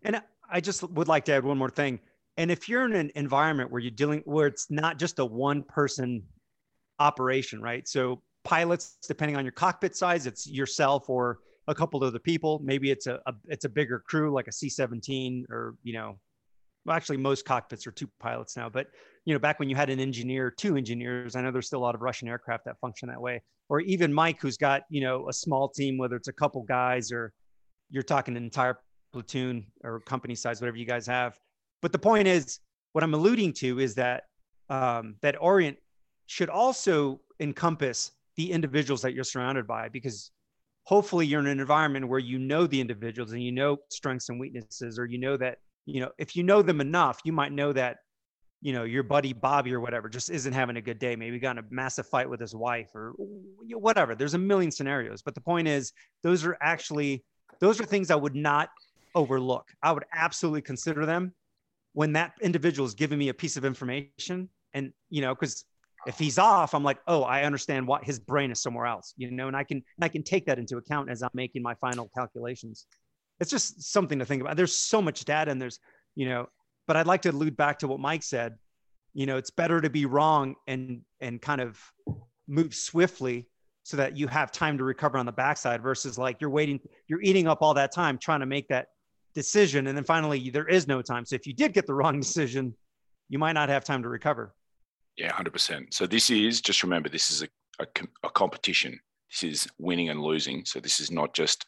And 0.04 0.22
I 0.50 0.60
just 0.60 0.84
would 0.90 1.08
like 1.08 1.26
to 1.26 1.34
add 1.34 1.46
one 1.46 1.58
more 1.58 1.70
thing. 1.70 2.00
And 2.38 2.52
if 2.52 2.68
you're 2.68 2.86
in 2.86 2.94
an 2.94 3.12
environment 3.16 3.72
where 3.72 3.80
you're 3.80 3.92
dealing 3.92 4.22
where 4.26 4.48
it's 4.48 4.70
not 4.72 4.98
just 4.98 5.20
a 5.20 5.26
one 5.26 5.64
person 5.64 6.24
operation, 7.00 7.62
right? 7.62 7.88
So 7.88 8.22
pilots, 8.44 8.98
depending 9.08 9.38
on 9.38 9.46
your 9.46 9.52
cockpit 9.52 9.96
size, 9.96 10.26
it's 10.26 10.48
yourself 10.48 11.10
or 11.10 11.40
a 11.68 11.76
couple 11.76 12.02
of 12.02 12.08
other 12.08 12.20
people. 12.20 12.60
Maybe 12.64 12.92
it's 12.92 13.08
a, 13.08 13.20
a 13.26 13.34
it's 13.48 13.66
a 13.66 13.70
bigger 13.70 14.00
crew 14.00 14.32
like 14.32 14.48
a 14.48 14.52
C-17 14.52 15.50
or 15.50 15.76
you 15.84 15.94
know, 15.94 16.20
well, 16.86 16.96
actually 16.96 17.18
most 17.18 17.46
cockpits 17.46 17.86
are 17.86 17.92
two 17.92 18.10
pilots 18.20 18.58
now. 18.58 18.70
But 18.70 18.88
you 19.26 19.34
know, 19.34 19.40
back 19.40 19.60
when 19.60 19.70
you 19.70 19.76
had 19.76 19.90
an 19.90 20.00
engineer, 20.00 20.50
two 20.50 20.76
engineers, 20.76 21.36
I 21.36 21.42
know 21.42 21.52
there's 21.52 21.68
still 21.68 21.80
a 21.80 21.86
lot 21.86 21.96
of 21.96 22.02
Russian 22.02 22.28
aircraft 22.28 22.66
that 22.66 22.80
function 22.80 23.08
that 23.10 23.22
way. 23.22 23.42
Or 23.70 23.80
even 23.82 24.14
Mike, 24.14 24.42
who's 24.42 24.58
got 24.58 24.84
you 24.90 25.02
know 25.02 25.30
a 25.30 25.34
small 25.34 25.70
team, 25.70 25.98
whether 25.98 26.16
it's 26.16 26.28
a 26.28 26.34
couple 26.34 26.64
guys 26.64 27.12
or 27.12 27.34
you're 27.90 28.04
talking 28.04 28.36
an 28.36 28.44
entire 28.44 28.80
platoon 29.14 29.66
or 29.84 30.00
company 30.02 30.36
size, 30.36 30.62
whatever 30.62 30.78
you 30.78 30.86
guys 30.86 31.06
have. 31.06 31.38
But 31.82 31.92
the 31.92 32.00
point 32.00 32.28
is, 32.28 32.60
what 32.94 33.04
I'm 33.04 33.14
alluding 33.14 33.54
to 33.54 33.80
is 33.80 33.96
that 33.96 34.24
um, 34.70 35.16
that 35.22 35.36
Orient 35.40 35.78
should 36.28 36.50
also 36.50 37.20
encompass 37.40 38.12
the 38.38 38.52
individuals 38.52 39.02
that 39.02 39.14
you're 39.14 39.24
surrounded 39.24 39.68
by, 39.68 39.90
because 39.90 40.32
hopefully 40.84 41.28
you're 41.28 41.42
in 41.42 41.48
an 41.48 41.60
environment 41.60 42.08
where 42.08 42.20
you 42.20 42.40
know 42.40 42.66
the 42.66 42.80
individuals 42.80 43.34
and 43.34 43.44
you 43.44 43.52
know 43.52 43.78
strengths 43.90 44.30
and 44.30 44.40
weaknesses, 44.40 44.98
or 44.98 45.06
you 45.06 45.20
know 45.20 45.38
that 45.38 45.58
you 45.86 46.02
know 46.02 46.12
if 46.18 46.36
you 46.36 46.44
know 46.44 46.62
them 46.62 46.82
enough, 46.82 47.20
you 47.24 47.34
might 47.34 47.52
know 47.52 47.74
that 47.74 47.98
you 48.62 48.74
know 48.74 48.84
your 48.84 49.04
buddy 49.04 49.34
Bobby 49.34 49.74
or 49.74 49.80
whatever 49.80 50.10
just 50.10 50.30
isn't 50.30 50.54
having 50.54 50.78
a 50.78 50.82
good 50.82 51.00
day. 51.00 51.16
Maybe 51.16 51.40
got 51.40 51.58
in 51.58 51.64
a 51.64 51.68
massive 51.70 52.08
fight 52.08 52.30
with 52.30 52.40
his 52.40 52.56
wife 52.56 52.90
or 52.94 53.14
whatever. 53.18 54.16
There's 54.16 54.34
a 54.34 54.40
million 54.40 54.72
scenarios, 54.72 55.22
but 55.22 55.36
the 55.36 55.42
point 55.42 55.68
is, 55.68 55.92
those 56.24 56.46
are 56.46 56.58
actually 56.62 57.24
those 57.60 57.80
are 57.80 57.86
things 57.86 58.12
I 58.12 58.16
would 58.16 58.36
not 58.36 58.70
overlook. 59.16 59.68
I 59.84 59.92
would 59.92 60.06
absolutely 60.14 60.62
consider 60.62 61.06
them 61.06 61.34
when 61.94 62.14
that 62.14 62.34
individual 62.42 62.86
is 62.86 62.94
giving 62.94 63.20
me 63.20 63.30
a 63.30 63.34
piece 63.34 63.58
of 63.58 63.66
information 63.66 64.50
and 64.74 64.94
you 65.10 65.22
know 65.22 65.36
because 65.36 65.66
if 66.08 66.18
he's 66.18 66.38
off 66.38 66.74
i'm 66.74 66.84
like 66.84 67.00
oh 67.08 67.24
i 67.24 67.44
understand 67.44 67.86
what 67.88 68.04
his 68.04 68.20
brain 68.20 68.52
is 68.52 68.62
somewhere 68.62 68.86
else 68.86 69.14
you 69.18 69.30
know 69.32 69.48
and 69.48 69.56
i 69.56 69.64
can 69.64 69.84
i 70.02 70.08
can 70.08 70.24
take 70.24 70.46
that 70.46 70.58
into 70.58 70.78
account 70.78 71.10
as 71.10 71.22
i'm 71.22 71.30
making 71.34 71.62
my 71.62 71.76
final 71.76 72.10
calculations 72.16 72.88
it's 73.42 73.50
just 73.50 73.92
something 73.92 74.20
to 74.20 74.26
think 74.26 74.42
about. 74.42 74.56
There's 74.56 74.76
so 74.76 75.02
much 75.02 75.26
data 75.26 75.52
and 75.52 75.60
there's 75.60 75.80
you 76.16 76.30
know 76.30 76.48
but 76.88 76.98
i'd 76.98 77.08
like 77.08 77.22
to 77.22 77.30
allude 77.30 77.58
back 77.58 77.80
to 77.80 77.88
what 77.88 78.00
mike 78.00 78.24
said. 78.24 78.56
You 79.14 79.26
know 79.26 79.36
it's 79.36 79.50
better 79.50 79.82
to 79.82 79.90
be 79.90 80.06
wrong 80.06 80.56
and 80.68 81.02
and 81.20 81.42
kind 81.42 81.60
of 81.60 81.82
move 82.48 82.74
swiftly 82.74 83.48
so 83.84 83.98
that 83.98 84.16
you 84.16 84.28
have 84.28 84.52
time 84.52 84.78
to 84.78 84.84
recover 84.84 85.18
on 85.18 85.26
the 85.26 85.32
backside 85.32 85.82
versus 85.82 86.18
like 86.18 86.40
you're 86.40 86.52
waiting 86.52 86.80
you're 87.08 87.22
eating 87.22 87.48
up 87.48 87.62
all 87.62 87.74
that 87.74 87.92
time 87.92 88.18
trying 88.18 88.40
to 88.40 88.46
make 88.46 88.68
that 88.70 88.88
decision. 89.34 89.88
And 89.88 89.98
then 89.98 90.04
finally 90.04 90.50
there 90.52 90.68
is 90.68 90.88
no 90.88 91.02
time. 91.02 91.26
So 91.26 91.36
if 91.36 91.48
you 91.48 91.54
did 91.54 91.74
get 91.74 91.88
the 91.88 91.94
wrong 91.94 92.20
decision 92.28 92.76
you 93.28 93.40
might 93.40 93.54
not 93.54 93.70
have 93.70 93.84
time 93.84 94.04
to 94.04 94.10
recover. 94.10 94.54
Yeah 95.18 95.32
100% 95.32 95.94
so 95.94 96.06
this 96.06 96.30
is 96.30 96.62
just 96.62 96.84
remember 96.84 97.10
this 97.10 97.32
is 97.32 97.42
a, 97.42 97.48
a, 97.80 97.88
a 98.24 98.30
competition. 98.30 99.00
This 99.32 99.44
is 99.44 99.68
winning 99.80 100.10
and 100.10 100.22
losing. 100.22 100.64
So 100.64 100.80
this 100.80 101.00
is 101.00 101.10
not 101.10 101.34
just 101.34 101.66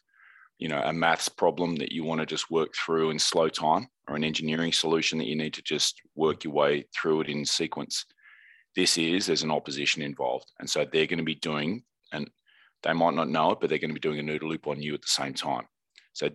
you 0.58 0.68
know 0.68 0.80
a 0.84 0.92
maths 0.92 1.28
problem 1.28 1.76
that 1.76 1.92
you 1.92 2.04
want 2.04 2.20
to 2.20 2.26
just 2.26 2.50
work 2.50 2.74
through 2.74 3.10
in 3.10 3.18
slow 3.18 3.48
time 3.48 3.86
or 4.08 4.16
an 4.16 4.24
engineering 4.24 4.72
solution 4.72 5.18
that 5.18 5.26
you 5.26 5.36
need 5.36 5.54
to 5.54 5.62
just 5.62 6.00
work 6.14 6.44
your 6.44 6.52
way 6.52 6.84
through 6.94 7.20
it 7.20 7.28
in 7.28 7.44
sequence 7.44 8.06
this 8.76 8.98
is 8.98 9.26
there's 9.26 9.42
an 9.42 9.50
opposition 9.50 10.02
involved 10.02 10.50
and 10.58 10.68
so 10.68 10.84
they're 10.84 11.06
going 11.06 11.18
to 11.18 11.24
be 11.24 11.34
doing 11.36 11.82
and 12.12 12.30
they 12.82 12.92
might 12.92 13.14
not 13.14 13.28
know 13.28 13.52
it 13.52 13.60
but 13.60 13.68
they're 13.68 13.78
going 13.78 13.90
to 13.90 13.94
be 13.94 14.00
doing 14.00 14.18
an 14.18 14.28
OODA 14.28 14.42
loop 14.42 14.66
on 14.66 14.80
you 14.80 14.94
at 14.94 15.02
the 15.02 15.08
same 15.08 15.34
time 15.34 15.66
so 16.12 16.28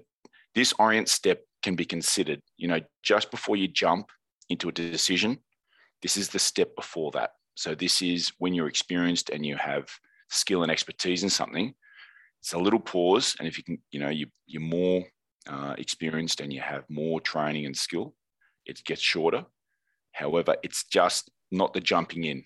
this 0.55 0.73
orient 0.79 1.09
step 1.09 1.41
can 1.63 1.75
be 1.75 1.85
considered, 1.85 2.41
you 2.57 2.67
know, 2.67 2.79
just 3.03 3.31
before 3.31 3.55
you 3.55 3.67
jump 3.67 4.09
into 4.49 4.69
a 4.69 4.73
decision, 4.73 5.39
this 6.01 6.17
is 6.17 6.29
the 6.29 6.39
step 6.39 6.75
before 6.75 7.11
that. 7.11 7.31
So 7.55 7.75
this 7.75 8.01
is 8.01 8.31
when 8.39 8.53
you're 8.53 8.67
experienced 8.67 9.29
and 9.29 9.45
you 9.45 9.57
have 9.57 9.89
skill 10.29 10.63
and 10.63 10.71
expertise 10.71 11.23
in 11.23 11.29
something. 11.29 11.73
It's 12.41 12.53
a 12.53 12.57
little 12.57 12.79
pause, 12.79 13.35
and 13.39 13.47
if 13.47 13.57
you 13.57 13.63
can, 13.63 13.79
you 13.91 13.99
know, 13.99 14.09
you 14.09 14.27
you're 14.47 14.61
more 14.61 15.03
uh, 15.47 15.75
experienced 15.77 16.41
and 16.41 16.53
you 16.53 16.61
have 16.61 16.89
more 16.89 17.19
training 17.19 17.65
and 17.65 17.75
skill, 17.75 18.15
it 18.65 18.83
gets 18.85 19.01
shorter. 19.01 19.45
However, 20.13 20.55
it's 20.63 20.85
just 20.85 21.29
not 21.51 21.73
the 21.73 21.81
jumping 21.81 22.23
in 22.25 22.43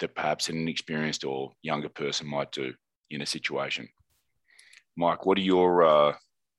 that 0.00 0.14
perhaps 0.14 0.48
an 0.48 0.56
inexperienced 0.56 1.24
or 1.24 1.52
younger 1.62 1.88
person 1.88 2.26
might 2.26 2.52
do 2.52 2.74
in 3.10 3.22
a 3.22 3.26
situation. 3.26 3.88
Mike, 4.96 5.24
what 5.24 5.38
are 5.38 5.42
your 5.42 5.84
uh, 5.84 6.14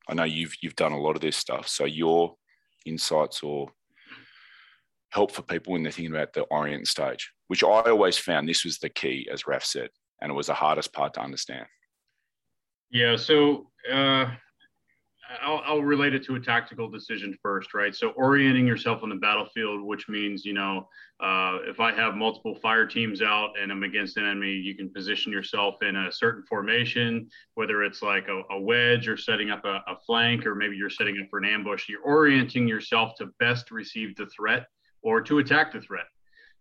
I 0.07 0.13
know 0.13 0.23
you've 0.23 0.55
you've 0.61 0.75
done 0.75 0.91
a 0.91 0.99
lot 0.99 1.15
of 1.15 1.21
this 1.21 1.37
stuff. 1.37 1.67
So 1.67 1.85
your 1.85 2.35
insights 2.85 3.41
or 3.41 3.69
help 5.09 5.31
for 5.31 5.41
people 5.41 5.73
when 5.73 5.83
they're 5.83 5.91
thinking 5.91 6.13
about 6.13 6.33
the 6.33 6.41
orient 6.43 6.87
stage, 6.87 7.31
which 7.47 7.63
I 7.63 7.67
always 7.67 8.17
found 8.17 8.47
this 8.47 8.65
was 8.65 8.79
the 8.79 8.89
key, 8.89 9.27
as 9.31 9.47
Raf 9.47 9.63
said, 9.63 9.89
and 10.21 10.31
it 10.31 10.35
was 10.35 10.47
the 10.47 10.53
hardest 10.53 10.93
part 10.93 11.13
to 11.15 11.21
understand. 11.21 11.65
Yeah. 12.91 13.15
So 13.15 13.67
uh, 13.91 14.27
I'll, 15.41 15.61
I'll, 15.65 15.81
relate 15.81 16.13
it 16.13 16.23
to 16.25 16.35
a 16.35 16.39
tactical 16.39 16.89
decision 16.89 17.37
first, 17.41 17.73
right? 17.73 17.95
So 17.95 18.09
orienting 18.11 18.67
yourself 18.67 19.03
on 19.03 19.09
the 19.09 19.15
battlefield, 19.15 19.81
which 19.81 20.07
means, 20.07 20.45
you 20.45 20.53
know, 20.53 20.87
uh, 21.19 21.59
if 21.63 21.79
I 21.79 21.93
have 21.93 22.15
multiple 22.15 22.55
fire 22.55 22.85
teams 22.85 23.21
out 23.21 23.51
and 23.59 23.71
I'm 23.71 23.83
against 23.83 24.17
an 24.17 24.25
enemy, 24.25 24.51
you 24.51 24.75
can 24.75 24.89
position 24.89 25.31
yourself 25.31 25.81
in 25.81 25.95
a 25.95 26.11
certain 26.11 26.43
formation, 26.43 27.27
whether 27.55 27.83
it's 27.83 28.01
like 28.01 28.27
a, 28.27 28.41
a 28.53 28.59
wedge 28.59 29.07
or 29.07 29.17
setting 29.17 29.49
up 29.49 29.65
a, 29.65 29.83
a, 29.87 29.97
flank, 30.05 30.45
or 30.45 30.55
maybe 30.55 30.75
you're 30.75 30.89
setting 30.89 31.17
up 31.21 31.27
for 31.29 31.39
an 31.39 31.45
ambush. 31.45 31.87
You're 31.89 32.03
orienting 32.03 32.67
yourself 32.67 33.13
to 33.17 33.27
best 33.39 33.71
receive 33.71 34.15
the 34.15 34.27
threat 34.27 34.67
or 35.01 35.21
to 35.21 35.39
attack 35.39 35.71
the 35.71 35.81
threat, 35.81 36.07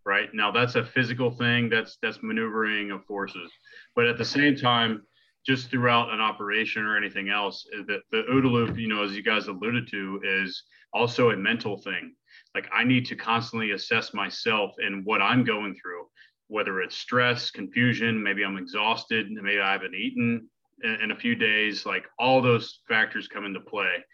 right? 0.04 0.28
Now 0.32 0.50
that's 0.50 0.76
a 0.76 0.84
physical 0.84 1.30
thing. 1.30 1.68
That's 1.68 1.98
that's 2.00 2.22
maneuvering 2.22 2.92
of 2.92 3.04
forces, 3.04 3.50
but 3.96 4.06
at 4.06 4.18
the 4.18 4.24
same 4.24 4.56
time, 4.56 5.02
just 5.46 5.70
throughout 5.70 6.12
an 6.12 6.20
operation 6.20 6.84
or 6.84 6.96
anything 6.96 7.28
else, 7.28 7.66
the, 7.86 8.00
the 8.10 8.22
OODA 8.30 8.50
loop, 8.50 8.78
you 8.78 8.88
know, 8.88 9.04
as 9.04 9.12
you 9.12 9.22
guys 9.22 9.46
alluded 9.46 9.88
to, 9.90 10.20
is 10.24 10.62
also 10.92 11.30
a 11.30 11.36
mental 11.36 11.76
thing. 11.76 12.14
Like 12.54 12.68
I 12.72 12.84
need 12.84 13.06
to 13.06 13.16
constantly 13.16 13.72
assess 13.72 14.14
myself 14.14 14.72
and 14.78 15.04
what 15.04 15.20
I'm 15.20 15.44
going 15.44 15.74
through, 15.74 16.06
whether 16.48 16.80
it's 16.80 16.96
stress, 16.96 17.50
confusion, 17.50 18.22
maybe 18.22 18.44
I'm 18.44 18.56
exhausted, 18.56 19.30
maybe 19.30 19.60
I 19.60 19.72
haven't 19.72 19.94
eaten 19.94 20.48
in, 20.82 20.94
in 21.02 21.10
a 21.10 21.16
few 21.16 21.34
days. 21.34 21.84
Like 21.84 22.04
all 22.18 22.40
those 22.40 22.80
factors 22.88 23.28
come 23.28 23.44
into 23.44 23.60
play. 23.60 24.04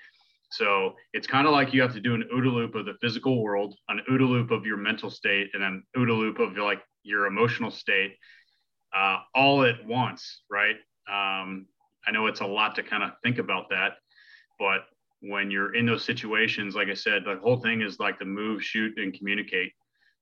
So 0.53 0.95
it's 1.12 1.29
kind 1.29 1.47
of 1.47 1.53
like 1.53 1.73
you 1.73 1.81
have 1.83 1.93
to 1.95 2.01
do 2.01 2.14
an 2.14 2.29
OODA 2.35 2.53
loop 2.53 2.75
of 2.75 2.87
the 2.87 2.95
physical 3.01 3.43
world, 3.43 3.77
an 3.88 4.01
OODA 4.11 4.29
loop 4.29 4.51
of 4.51 4.66
your 4.66 4.79
mental 4.79 5.09
state, 5.09 5.51
and 5.55 5.62
an 5.62 5.85
OODA 5.97 6.16
loop 6.16 6.38
of 6.40 6.57
like 6.57 6.81
your 7.05 7.27
emotional 7.27 7.71
state, 7.71 8.16
uh, 8.93 9.19
all 9.35 9.62
at 9.62 9.87
once, 9.87 10.43
right? 10.51 10.75
Um, 11.11 11.66
I 12.07 12.12
know 12.12 12.27
it's 12.27 12.40
a 12.40 12.46
lot 12.46 12.75
to 12.77 12.83
kind 12.83 13.03
of 13.03 13.12
think 13.23 13.38
about 13.38 13.68
that, 13.70 13.94
but 14.59 14.83
when 15.20 15.51
you're 15.51 15.75
in 15.75 15.87
those 15.87 16.05
situations, 16.05 16.75
like 16.75 16.88
I 16.88 16.94
said, 16.94 17.25
the 17.25 17.38
whole 17.42 17.59
thing 17.59 17.83
is 17.83 18.01
like 18.01 18.18
the 18.18 18.25
move, 18.25 18.62
shoot, 18.62 18.99
and 18.99 19.12
communicate, 19.12 19.73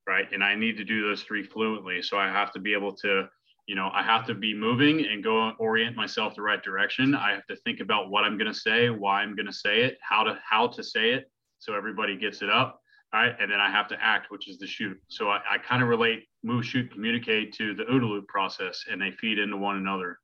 right? 0.06 0.26
And 0.32 0.42
I 0.42 0.54
need 0.54 0.76
to 0.78 0.84
do 0.84 1.02
those 1.02 1.22
three 1.22 1.44
fluently. 1.44 2.02
So 2.02 2.18
I 2.18 2.26
have 2.26 2.52
to 2.52 2.58
be 2.58 2.72
able 2.72 2.92
to, 2.96 3.28
you 3.66 3.74
know, 3.76 3.90
I 3.92 4.02
have 4.02 4.26
to 4.26 4.34
be 4.34 4.54
moving 4.54 5.06
and 5.06 5.22
go 5.22 5.52
orient 5.58 5.94
myself 5.94 6.34
the 6.34 6.42
right 6.42 6.62
direction. 6.62 7.14
I 7.14 7.32
have 7.32 7.46
to 7.46 7.56
think 7.56 7.80
about 7.80 8.10
what 8.10 8.24
I'm 8.24 8.36
going 8.36 8.52
to 8.52 8.58
say, 8.58 8.90
why 8.90 9.22
I'm 9.22 9.36
going 9.36 9.46
to 9.46 9.52
say 9.52 9.82
it, 9.82 9.98
how 10.02 10.24
to 10.24 10.38
how 10.44 10.66
to 10.68 10.82
say 10.82 11.10
it, 11.10 11.30
so 11.58 11.74
everybody 11.74 12.16
gets 12.16 12.42
it 12.42 12.50
up. 12.50 12.80
Right. 13.12 13.34
And 13.40 13.50
then 13.50 13.58
I 13.58 13.70
have 13.70 13.88
to 13.88 13.96
act, 14.02 14.30
which 14.30 14.48
is 14.48 14.58
the 14.58 14.66
shoot. 14.66 14.98
So 15.08 15.30
I, 15.30 15.40
I 15.50 15.56
kind 15.56 15.82
of 15.82 15.88
relate 15.88 16.24
move, 16.42 16.66
shoot, 16.66 16.92
communicate 16.92 17.54
to 17.54 17.74
the 17.74 17.84
OODA 17.84 18.06
loop 18.06 18.28
process 18.28 18.84
and 18.90 19.00
they 19.00 19.12
feed 19.12 19.38
into 19.38 19.56
one 19.56 19.78
another. 19.78 20.18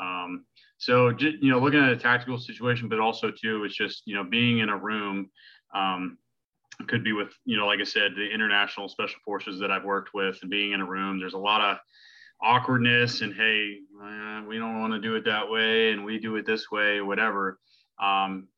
Um, 0.00 0.44
so, 0.78 1.10
you 1.18 1.50
know, 1.50 1.58
looking 1.58 1.80
at 1.80 1.92
a 1.92 1.96
tactical 1.96 2.38
situation, 2.38 2.88
but 2.88 3.00
also 3.00 3.30
too, 3.30 3.64
it's 3.64 3.76
just, 3.76 4.02
you 4.06 4.14
know, 4.14 4.24
being 4.24 4.58
in 4.58 4.68
a 4.68 4.76
room, 4.76 5.30
um, 5.74 6.18
could 6.88 7.04
be 7.04 7.12
with, 7.12 7.32
you 7.44 7.56
know, 7.56 7.66
like 7.66 7.80
I 7.80 7.84
said, 7.84 8.12
the 8.16 8.28
international 8.28 8.88
special 8.88 9.20
forces 9.24 9.60
that 9.60 9.70
I've 9.70 9.84
worked 9.84 10.12
with 10.12 10.38
and 10.42 10.50
being 10.50 10.72
in 10.72 10.80
a 10.80 10.84
room, 10.84 11.20
there's 11.20 11.34
a 11.34 11.38
lot 11.38 11.60
of 11.60 11.78
awkwardness 12.42 13.20
and, 13.20 13.32
Hey, 13.32 13.78
uh, 14.02 14.42
we 14.46 14.58
don't 14.58 14.80
want 14.80 14.92
to 14.92 15.00
do 15.00 15.14
it 15.14 15.24
that 15.24 15.48
way. 15.48 15.92
And 15.92 16.04
we 16.04 16.18
do 16.18 16.36
it 16.36 16.46
this 16.46 16.70
way, 16.70 17.00
whatever. 17.00 17.58
Um, 18.02 18.48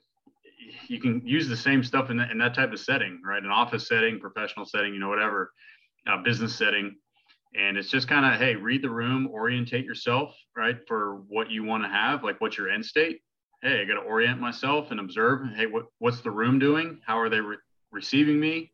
you 0.88 1.00
can 1.00 1.20
use 1.24 1.48
the 1.48 1.56
same 1.56 1.84
stuff 1.84 2.10
in 2.10 2.16
that, 2.16 2.30
in 2.30 2.38
that 2.38 2.54
type 2.54 2.72
of 2.72 2.80
setting, 2.80 3.20
right? 3.24 3.42
An 3.42 3.50
office 3.50 3.86
setting, 3.86 4.18
professional 4.18 4.64
setting, 4.64 4.94
you 4.94 5.00
know, 5.00 5.08
whatever, 5.08 5.52
uh, 6.06 6.22
business 6.22 6.56
setting. 6.56 6.96
And 7.54 7.78
it's 7.78 7.90
just 7.90 8.08
kind 8.08 8.26
of, 8.26 8.40
hey, 8.40 8.54
read 8.54 8.82
the 8.82 8.90
room, 8.90 9.28
orientate 9.28 9.84
yourself, 9.84 10.34
right, 10.56 10.76
for 10.86 11.22
what 11.28 11.50
you 11.50 11.64
want 11.64 11.84
to 11.84 11.88
have, 11.88 12.22
like 12.22 12.40
what's 12.40 12.58
your 12.58 12.70
end 12.70 12.84
state. 12.84 13.20
Hey, 13.62 13.80
I 13.80 13.84
got 13.84 13.94
to 13.94 14.06
orient 14.06 14.40
myself 14.40 14.90
and 14.90 15.00
observe. 15.00 15.40
Hey, 15.54 15.66
what, 15.66 15.86
what's 15.98 16.20
the 16.20 16.30
room 16.30 16.58
doing? 16.58 17.00
How 17.06 17.18
are 17.18 17.30
they 17.30 17.40
re- 17.40 17.56
receiving 17.90 18.38
me? 18.38 18.72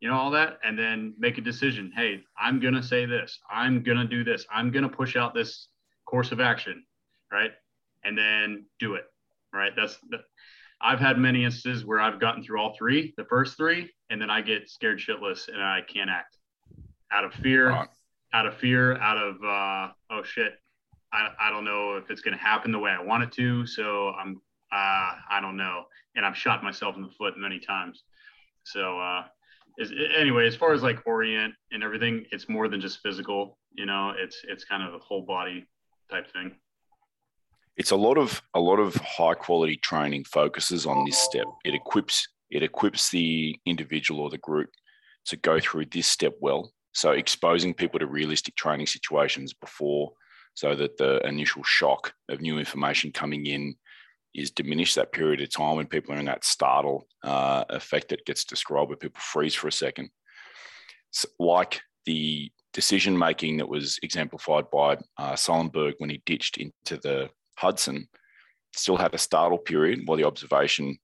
You 0.00 0.08
know, 0.08 0.14
all 0.14 0.30
that. 0.30 0.58
And 0.64 0.78
then 0.78 1.14
make 1.18 1.36
a 1.36 1.42
decision. 1.42 1.92
Hey, 1.94 2.22
I'm 2.38 2.58
going 2.58 2.74
to 2.74 2.82
say 2.82 3.04
this. 3.04 3.38
I'm 3.50 3.82
going 3.82 3.98
to 3.98 4.06
do 4.06 4.24
this. 4.24 4.46
I'm 4.50 4.70
going 4.70 4.84
to 4.84 4.88
push 4.88 5.16
out 5.16 5.34
this 5.34 5.68
course 6.06 6.32
of 6.32 6.40
action, 6.40 6.84
right? 7.30 7.50
And 8.04 8.16
then 8.16 8.64
do 8.78 8.94
it, 8.94 9.04
right? 9.52 9.72
That's 9.76 9.98
the, 10.08 10.18
I've 10.80 10.98
had 10.98 11.18
many 11.18 11.44
instances 11.44 11.84
where 11.84 12.00
I've 12.00 12.18
gotten 12.18 12.42
through 12.42 12.60
all 12.60 12.74
three, 12.76 13.14
the 13.16 13.24
first 13.26 13.56
three, 13.56 13.90
and 14.10 14.20
then 14.20 14.30
I 14.30 14.40
get 14.40 14.68
scared 14.68 14.98
shitless 14.98 15.48
and 15.48 15.62
I 15.62 15.80
can't 15.86 16.10
act 16.10 16.38
out 17.12 17.24
of 17.24 17.34
fear. 17.34 17.70
Out 18.32 18.46
of 18.46 18.56
fear, 18.56 18.96
out 18.98 19.18
of 19.18 19.36
uh, 19.42 19.92
oh 20.10 20.22
shit, 20.22 20.54
I, 21.12 21.28
I 21.40 21.50
don't 21.50 21.64
know 21.64 21.96
if 21.96 22.10
it's 22.10 22.20
going 22.20 22.36
to 22.36 22.42
happen 22.42 22.72
the 22.72 22.78
way 22.78 22.90
I 22.90 23.02
want 23.02 23.22
it 23.22 23.32
to, 23.32 23.66
so 23.66 24.10
I'm 24.10 24.40
uh, 24.72 25.14
I 25.30 25.38
don't 25.40 25.56
know, 25.56 25.84
and 26.16 26.24
I've 26.24 26.36
shot 26.36 26.64
myself 26.64 26.96
in 26.96 27.02
the 27.02 27.10
foot 27.10 27.34
many 27.36 27.58
times. 27.58 28.04
So 28.64 28.98
uh, 28.98 29.24
is, 29.78 29.92
anyway, 30.16 30.46
as 30.46 30.56
far 30.56 30.72
as 30.72 30.82
like 30.82 31.06
orient 31.06 31.54
and 31.72 31.82
everything, 31.82 32.24
it's 32.32 32.48
more 32.48 32.68
than 32.68 32.80
just 32.80 33.00
physical. 33.00 33.58
You 33.72 33.86
know, 33.86 34.14
it's 34.16 34.40
it's 34.48 34.64
kind 34.64 34.82
of 34.82 34.94
a 34.94 34.98
whole 34.98 35.22
body 35.22 35.66
type 36.10 36.32
thing 36.32 36.56
it's 37.76 37.90
a 37.90 37.96
lot 37.96 38.18
of 38.18 38.42
a 38.54 38.60
lot 38.60 38.78
of 38.78 38.94
high 38.96 39.34
quality 39.34 39.76
training 39.76 40.24
focuses 40.24 40.86
on 40.86 41.04
this 41.04 41.18
step. 41.18 41.46
It 41.64 41.74
equips 41.74 42.28
it 42.50 42.62
equips 42.62 43.10
the 43.10 43.56
individual 43.64 44.20
or 44.20 44.30
the 44.30 44.38
group 44.38 44.70
to 45.26 45.36
go 45.36 45.58
through 45.58 45.86
this 45.86 46.06
step 46.06 46.34
well. 46.40 46.72
So 46.92 47.12
exposing 47.12 47.74
people 47.74 47.98
to 47.98 48.06
realistic 48.06 48.54
training 48.56 48.86
situations 48.86 49.52
before, 49.52 50.12
so 50.54 50.74
that 50.74 50.98
the 50.98 51.26
initial 51.26 51.62
shock 51.62 52.12
of 52.28 52.40
new 52.40 52.58
information 52.58 53.12
coming 53.12 53.46
in 53.46 53.74
is 54.34 54.50
diminished. 54.50 54.96
That 54.96 55.12
period 55.12 55.40
of 55.40 55.50
time 55.50 55.76
when 55.76 55.86
people 55.86 56.14
are 56.14 56.18
in 56.18 56.26
that 56.26 56.44
startle 56.44 57.06
uh, 57.24 57.64
effect 57.70 58.10
that 58.10 58.26
gets 58.26 58.44
described, 58.44 58.88
where 58.88 58.96
people 58.96 59.20
freeze 59.20 59.54
for 59.54 59.68
a 59.68 59.72
second, 59.72 60.10
so 61.10 61.28
like 61.38 61.80
the 62.06 62.50
decision 62.72 63.16
making 63.16 63.58
that 63.58 63.68
was 63.68 63.98
exemplified 64.02 64.70
by 64.70 64.96
uh, 65.18 65.32
Sullenberger 65.34 65.94
when 65.98 66.10
he 66.10 66.22
ditched 66.24 66.56
into 66.56 66.96
the 66.96 67.30
Hudson 67.56 68.08
still 68.74 68.96
had 68.96 69.14
a 69.14 69.18
startle 69.18 69.58
period 69.58 70.00
while 70.06 70.16
the 70.16 70.24
observation 70.24 70.98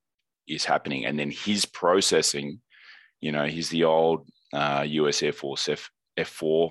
is 0.46 0.64
happening. 0.64 1.04
And 1.04 1.18
then 1.18 1.30
his 1.30 1.66
processing, 1.66 2.60
you 3.20 3.32
know, 3.32 3.44
he's 3.44 3.68
the 3.68 3.84
old 3.84 4.26
uh, 4.52 4.84
US 4.86 5.22
Air 5.22 5.32
Force 5.32 5.68
F, 5.68 5.90
F4 6.18 6.70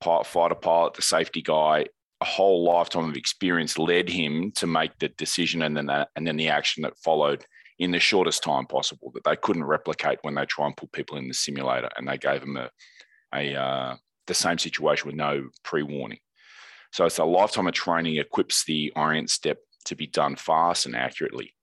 pilot, 0.00 0.26
fighter 0.26 0.54
pilot, 0.54 0.94
the 0.94 1.02
safety 1.02 1.42
guy. 1.42 1.86
A 2.22 2.24
whole 2.26 2.64
lifetime 2.64 3.08
of 3.08 3.16
experience 3.16 3.78
led 3.78 4.08
him 4.08 4.52
to 4.56 4.66
make 4.66 4.98
the 4.98 5.08
decision 5.08 5.62
and 5.62 5.76
then 5.76 5.86
that, 5.86 6.08
and 6.16 6.26
then 6.26 6.36
the 6.36 6.48
action 6.48 6.82
that 6.82 6.98
followed 6.98 7.46
in 7.78 7.92
the 7.92 7.98
shortest 7.98 8.42
time 8.42 8.66
possible 8.66 9.10
that 9.14 9.24
they 9.24 9.36
couldn't 9.36 9.64
replicate 9.64 10.18
when 10.22 10.34
they 10.34 10.44
try 10.44 10.66
and 10.66 10.76
put 10.76 10.92
people 10.92 11.16
in 11.16 11.28
the 11.28 11.34
simulator. 11.34 11.88
And 11.96 12.06
they 12.06 12.18
gave 12.18 12.42
them 12.42 12.58
a, 12.58 12.70
a 13.34 13.54
uh, 13.54 13.96
the 14.26 14.34
same 14.34 14.58
situation 14.58 15.06
with 15.06 15.16
no 15.16 15.48
pre-warning. 15.64 16.18
So 16.92 17.06
it's 17.06 17.18
a 17.18 17.24
lifetime 17.24 17.68
of 17.68 17.72
training 17.72 18.16
equips 18.16 18.64
the 18.64 18.92
orient 18.96 19.30
step 19.30 19.58
to 19.86 19.96
be 19.96 20.06
done 20.06 20.36
fast 20.36 20.86
and 20.86 20.94
accurately. 20.94 21.54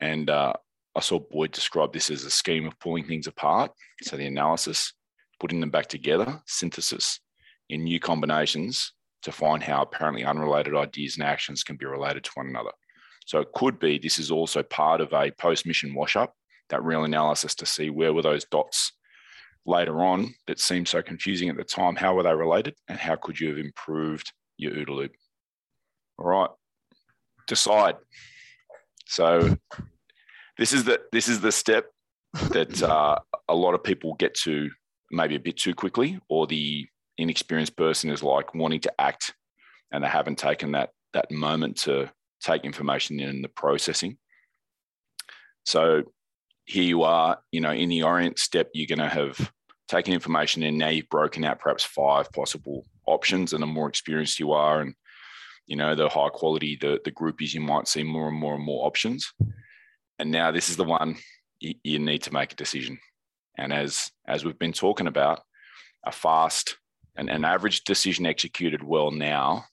And 0.00 0.28
uh, 0.28 0.52
I 0.96 1.00
saw 1.00 1.18
Boyd 1.18 1.52
describe 1.52 1.92
this 1.92 2.10
as 2.10 2.24
a 2.24 2.30
scheme 2.30 2.66
of 2.66 2.78
pulling 2.78 3.04
things 3.04 3.26
apart. 3.26 3.72
So 4.02 4.16
the 4.16 4.26
analysis, 4.26 4.92
putting 5.40 5.60
them 5.60 5.70
back 5.70 5.86
together, 5.86 6.40
synthesis 6.46 7.20
in 7.68 7.84
new 7.84 7.98
combinations 7.98 8.92
to 9.22 9.32
find 9.32 9.62
how 9.62 9.82
apparently 9.82 10.24
unrelated 10.24 10.74
ideas 10.76 11.16
and 11.16 11.24
actions 11.24 11.64
can 11.64 11.76
be 11.76 11.86
related 11.86 12.24
to 12.24 12.30
one 12.34 12.46
another. 12.46 12.70
So 13.26 13.40
it 13.40 13.52
could 13.54 13.78
be 13.78 13.98
this 13.98 14.18
is 14.18 14.30
also 14.30 14.62
part 14.62 15.00
of 15.00 15.12
a 15.12 15.30
post-mission 15.32 15.94
wash-up, 15.94 16.34
that 16.68 16.84
real 16.84 17.04
analysis 17.04 17.54
to 17.56 17.66
see 17.66 17.90
where 17.90 18.12
were 18.12 18.22
those 18.22 18.44
dots 18.44 18.92
later 19.66 20.02
on 20.02 20.34
that 20.46 20.60
seemed 20.60 20.86
so 20.86 21.02
confusing 21.02 21.48
at 21.48 21.56
the 21.56 21.64
time, 21.64 21.96
how 21.96 22.14
were 22.14 22.22
they 22.22 22.34
related 22.34 22.74
and 22.88 22.98
how 22.98 23.16
could 23.16 23.40
you 23.40 23.48
have 23.48 23.58
improved 23.58 24.30
your 24.58 24.72
OODA 24.72 24.88
loop. 24.88 25.12
All 26.18 26.26
right, 26.26 26.50
decide. 27.48 27.96
So 29.06 29.56
this 30.58 30.72
is 30.72 30.84
the 30.84 31.00
this 31.12 31.28
is 31.28 31.40
the 31.40 31.52
step 31.52 31.86
that 32.50 32.82
uh, 32.82 33.18
a 33.48 33.54
lot 33.54 33.74
of 33.74 33.82
people 33.82 34.14
get 34.14 34.34
to 34.34 34.70
maybe 35.10 35.36
a 35.36 35.40
bit 35.40 35.56
too 35.56 35.74
quickly, 35.74 36.18
or 36.28 36.46
the 36.46 36.86
inexperienced 37.18 37.76
person 37.76 38.10
is 38.10 38.22
like 38.22 38.54
wanting 38.54 38.80
to 38.80 39.00
act 39.00 39.34
and 39.92 40.02
they 40.02 40.08
haven't 40.08 40.38
taken 40.38 40.72
that 40.72 40.90
that 41.12 41.30
moment 41.30 41.76
to 41.76 42.10
take 42.42 42.64
information 42.64 43.20
in 43.20 43.42
the 43.42 43.48
processing. 43.48 44.18
So 45.64 46.02
here 46.66 46.82
you 46.82 47.02
are, 47.02 47.38
you 47.52 47.60
know, 47.60 47.70
in 47.70 47.88
the 47.88 48.02
orient 48.02 48.38
step, 48.38 48.70
you're 48.74 48.86
going 48.86 49.08
to 49.08 49.14
have 49.14 49.52
taken 49.88 50.12
information 50.12 50.62
in. 50.62 50.76
Now 50.76 50.88
you've 50.88 51.08
broken 51.08 51.44
out 51.44 51.60
perhaps 51.60 51.84
five 51.84 52.30
possible 52.32 52.84
options 53.06 53.52
and 53.52 53.62
the 53.62 53.66
more 53.66 53.88
experienced 53.88 54.40
you 54.40 54.52
are 54.52 54.80
and 54.80 54.94
you 55.66 55.76
know 55.76 55.94
the 55.94 56.08
high 56.08 56.28
quality 56.28 56.76
the 56.80 57.00
the 57.04 57.10
groupies 57.10 57.54
you 57.54 57.60
might 57.60 57.88
see 57.88 58.02
more 58.02 58.28
and 58.28 58.36
more 58.38 58.54
and 58.54 58.64
more 58.64 58.86
options 58.86 59.32
and 60.18 60.30
now 60.30 60.50
this 60.50 60.68
is 60.68 60.76
the 60.76 60.84
one 60.84 61.16
you, 61.60 61.74
you 61.82 61.98
need 61.98 62.22
to 62.22 62.32
make 62.32 62.52
a 62.52 62.56
decision. 62.56 62.98
And 63.58 63.72
as 63.72 64.10
as 64.26 64.44
we've 64.44 64.58
been 64.58 64.72
talking 64.72 65.06
about 65.06 65.40
a 66.04 66.12
fast 66.12 66.76
and 67.16 67.30
an 67.30 67.44
average 67.44 67.84
decision 67.84 68.26
executed 68.26 68.82
well 68.82 69.10
now 69.10 69.64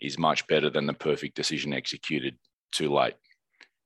is 0.00 0.18
much 0.18 0.46
better 0.46 0.70
than 0.70 0.86
the 0.86 0.92
perfect 0.92 1.36
decision 1.36 1.72
executed 1.72 2.36
too 2.72 2.92
late. 2.92 3.14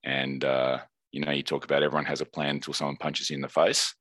And 0.05 0.44
uh, 0.44 0.79
you 1.12 1.20
know 1.20 1.33
you 1.33 1.42
talk 1.42 1.64
about 1.64 1.83
everyone 1.83 2.07
has 2.07 2.20
a 2.20 2.27
plan 2.27 2.57
until 2.57 2.74
someone 2.74 2.96
punches 2.96 3.31
you 3.31 3.37
in 3.37 3.42
the 3.42 3.48
face. 3.48 3.94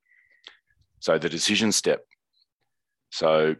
So 0.99 1.17
the 1.17 1.29
decision 1.29 1.71
step. 1.71 2.03
So 3.11 3.55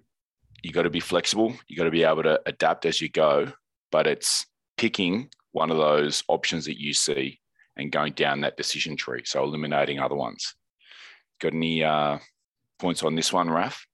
you 0.63 0.71
got 0.71 0.83
to 0.83 0.89
be 0.89 0.99
flexible. 0.99 1.53
You 1.67 1.77
got 1.77 1.83
to 1.83 1.91
be 1.91 2.03
able 2.03 2.23
to 2.23 2.41
adapt 2.45 2.85
as 2.85 2.99
you 2.99 3.09
go, 3.09 3.51
but 3.91 4.07
it's 4.07 4.45
picking 4.75 5.29
one 5.51 5.71
of 5.71 5.77
those 5.77 6.23
options 6.27 6.65
that 6.65 6.79
you 6.79 6.93
see 6.93 7.39
and 7.77 7.91
going 7.91 8.13
down 8.13 8.41
that 8.41 8.57
decision 8.57 8.95
tree. 8.95 9.23
So 9.25 9.43
eliminating 9.43 9.99
other 9.99 10.15
ones. 10.15 10.55
Got 11.39 11.53
any 11.53 11.83
uh, 11.83 12.17
points 12.79 13.03
on 13.03 13.15
this 13.15 13.31
one, 13.31 13.49
Raf? 13.49 13.85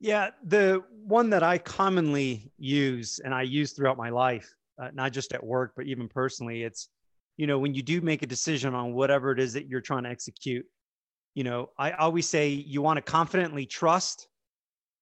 Yeah, 0.00 0.30
the 0.44 0.84
one 0.90 1.30
that 1.30 1.42
I 1.42 1.58
commonly 1.58 2.52
use 2.56 3.18
and 3.18 3.34
I 3.34 3.42
use 3.42 3.72
throughout 3.72 3.96
my 3.96 4.10
life, 4.10 4.48
uh, 4.80 4.90
not 4.94 5.12
just 5.12 5.32
at 5.32 5.44
work, 5.44 5.72
but 5.76 5.86
even 5.86 6.08
personally, 6.08 6.62
it's, 6.62 6.88
you 7.36 7.48
know, 7.48 7.58
when 7.58 7.74
you 7.74 7.82
do 7.82 8.00
make 8.00 8.22
a 8.22 8.26
decision 8.26 8.74
on 8.74 8.94
whatever 8.94 9.32
it 9.32 9.40
is 9.40 9.52
that 9.54 9.66
you're 9.66 9.80
trying 9.80 10.04
to 10.04 10.10
execute, 10.10 10.64
you 11.34 11.42
know, 11.42 11.70
I 11.76 11.92
always 11.92 12.28
say 12.28 12.48
you 12.48 12.80
want 12.80 12.96
to 12.98 13.02
confidently 13.02 13.66
trust 13.66 14.28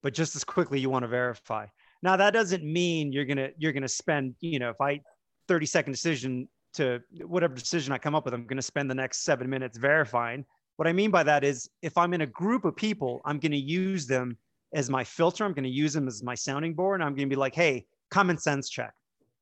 but 0.06 0.14
just 0.14 0.36
as 0.36 0.44
quickly 0.44 0.78
you 0.78 0.88
want 0.88 1.02
to 1.02 1.08
verify. 1.08 1.66
Now 2.00 2.16
that 2.16 2.32
doesn't 2.32 2.62
mean 2.62 3.12
you're 3.12 3.24
gonna 3.24 3.48
you're 3.58 3.72
gonna 3.72 3.88
spend 3.88 4.36
you 4.38 4.60
know 4.60 4.70
if 4.70 4.80
I 4.80 5.00
30 5.48 5.66
second 5.66 5.92
decision 5.94 6.48
to 6.76 7.00
whatever 7.26 7.54
decision 7.54 7.92
I 7.92 7.98
come 7.98 8.14
up 8.14 8.24
with, 8.24 8.34
I'm 8.34 8.46
gonna 8.46 8.62
spend 8.62 8.90
the 8.90 8.94
next 8.94 9.24
seven 9.24 9.48
minutes 9.50 9.78
verifying. 9.78 10.44
What 10.76 10.88
I 10.88 10.92
mean 10.92 11.10
by 11.10 11.22
that 11.24 11.44
is 11.44 11.68
if 11.82 11.96
I'm 11.96 12.14
in 12.14 12.20
a 12.22 12.26
group 12.26 12.64
of 12.64 12.76
people, 12.76 13.20
I'm 13.24 13.38
gonna 13.38 13.56
use 13.56 14.06
them 14.06 14.36
as 14.74 14.88
my 14.90 15.04
filter. 15.04 15.44
I'm 15.44 15.52
gonna 15.52 15.68
use 15.68 15.92
them 15.92 16.06
as 16.06 16.22
my 16.22 16.34
sounding 16.34 16.74
board, 16.74 17.00
and 17.00 17.06
I'm 17.06 17.14
gonna 17.14 17.28
be 17.28 17.36
like, 17.36 17.54
hey, 17.54 17.86
common 18.10 18.38
sense 18.38 18.68
check. 18.68 18.92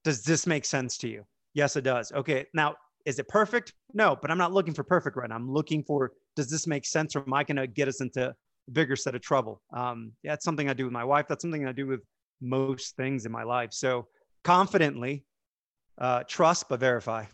Does 0.04 0.22
this 0.22 0.46
make 0.46 0.64
sense 0.64 0.96
to 0.98 1.08
you? 1.08 1.24
Yes, 1.54 1.76
it 1.76 1.82
does. 1.82 2.12
Okay, 2.12 2.46
now 2.54 2.76
Is 3.04 3.18
it 3.18 3.28
perfect? 3.28 3.72
No, 3.92 4.16
but 4.20 4.30
I'm 4.30 4.38
not 4.38 4.52
looking 4.52 4.74
for 4.74 4.82
perfect 4.82 5.16
right 5.16 5.28
now. 5.28 5.34
I'm 5.36 5.52
looking 5.52 5.82
for 5.84 6.12
does 6.36 6.48
this 6.48 6.66
make 6.66 6.86
sense 6.86 7.14
or 7.14 7.20
am 7.20 7.34
I 7.34 7.44
going 7.44 7.56
to 7.56 7.66
get 7.66 7.86
us 7.86 8.00
into 8.00 8.30
a 8.30 8.34
bigger 8.72 8.96
set 8.96 9.14
of 9.14 9.20
trouble? 9.20 9.60
Um, 9.72 10.12
it's 10.22 10.44
something 10.44 10.68
I 10.68 10.72
do 10.72 10.84
with 10.84 10.92
my 10.92 11.04
wife. 11.04 11.26
That's 11.28 11.42
something 11.42 11.66
I 11.66 11.72
do 11.72 11.86
with 11.86 12.00
most 12.40 12.96
things 12.96 13.26
in 13.26 13.32
my 13.32 13.42
life. 13.44 13.72
So 13.72 14.08
confidently 14.42 15.24
uh, 15.98 16.24
trust 16.24 16.68
but 16.68 16.80
verify. 16.80 17.24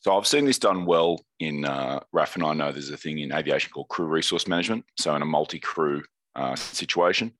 So 0.00 0.16
I've 0.16 0.26
seen 0.26 0.44
this 0.44 0.58
done 0.58 0.86
well 0.86 1.20
in 1.40 1.64
uh, 1.64 2.00
RAF, 2.12 2.36
and 2.36 2.44
I 2.44 2.54
know 2.54 2.70
there's 2.70 2.90
a 2.90 2.96
thing 2.96 3.18
in 3.18 3.32
aviation 3.32 3.72
called 3.72 3.88
crew 3.88 4.06
resource 4.06 4.46
management. 4.46 4.84
So 4.96 5.14
in 5.16 5.22
a 5.22 5.26
multi-crew 5.26 6.02
uh, 6.36 6.54
situation, 6.54 7.32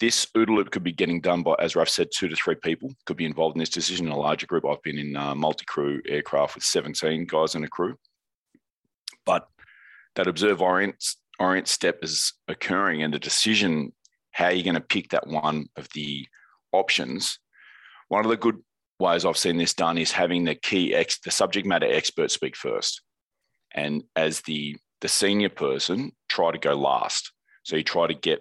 this 0.00 0.26
OODA 0.36 0.48
loop 0.48 0.70
could 0.70 0.82
be 0.82 0.92
getting 0.92 1.20
done 1.20 1.42
by, 1.42 1.54
as 1.58 1.76
Raf 1.76 1.88
said, 1.88 2.08
two 2.12 2.28
to 2.28 2.36
three 2.36 2.56
people 2.56 2.92
could 3.06 3.16
be 3.16 3.24
involved 3.24 3.56
in 3.56 3.60
this 3.60 3.70
decision 3.70 4.06
in 4.06 4.12
a 4.12 4.18
larger 4.18 4.46
group. 4.46 4.64
I've 4.66 4.82
been 4.82 4.98
in 4.98 5.16
uh, 5.16 5.34
multi-crew 5.34 6.02
aircraft 6.08 6.56
with 6.56 6.64
17 6.64 7.26
guys 7.26 7.54
in 7.54 7.64
a 7.64 7.68
crew, 7.68 7.96
but 9.24 9.48
that 10.16 10.26
observe 10.26 10.60
orient 10.60 10.96
orient 11.38 11.68
step 11.68 11.98
is 12.02 12.32
occurring, 12.48 13.02
and 13.02 13.14
the 13.14 13.18
decision 13.18 13.92
how 14.32 14.48
you're 14.48 14.64
going 14.64 14.74
to 14.74 14.80
pick 14.80 15.08
that 15.10 15.26
one 15.26 15.66
of 15.76 15.88
the 15.94 16.26
options. 16.72 17.38
One 18.08 18.24
of 18.24 18.30
the 18.30 18.36
good 18.36 18.58
ways 18.98 19.24
I've 19.24 19.36
seen 19.36 19.56
this 19.56 19.74
done 19.74 19.98
is 19.98 20.12
having 20.12 20.44
the 20.44 20.54
key 20.54 20.94
ex, 20.94 21.18
the 21.18 21.30
subject 21.30 21.66
matter 21.66 21.86
expert 21.90 22.30
speak 22.30 22.56
first, 22.56 23.02
and 23.72 24.02
as 24.14 24.40
the 24.42 24.76
the 25.00 25.08
senior 25.08 25.50
person, 25.50 26.12
try 26.28 26.50
to 26.50 26.58
go 26.58 26.74
last. 26.74 27.32
So 27.64 27.76
you 27.76 27.82
try 27.82 28.06
to 28.06 28.14
get 28.14 28.40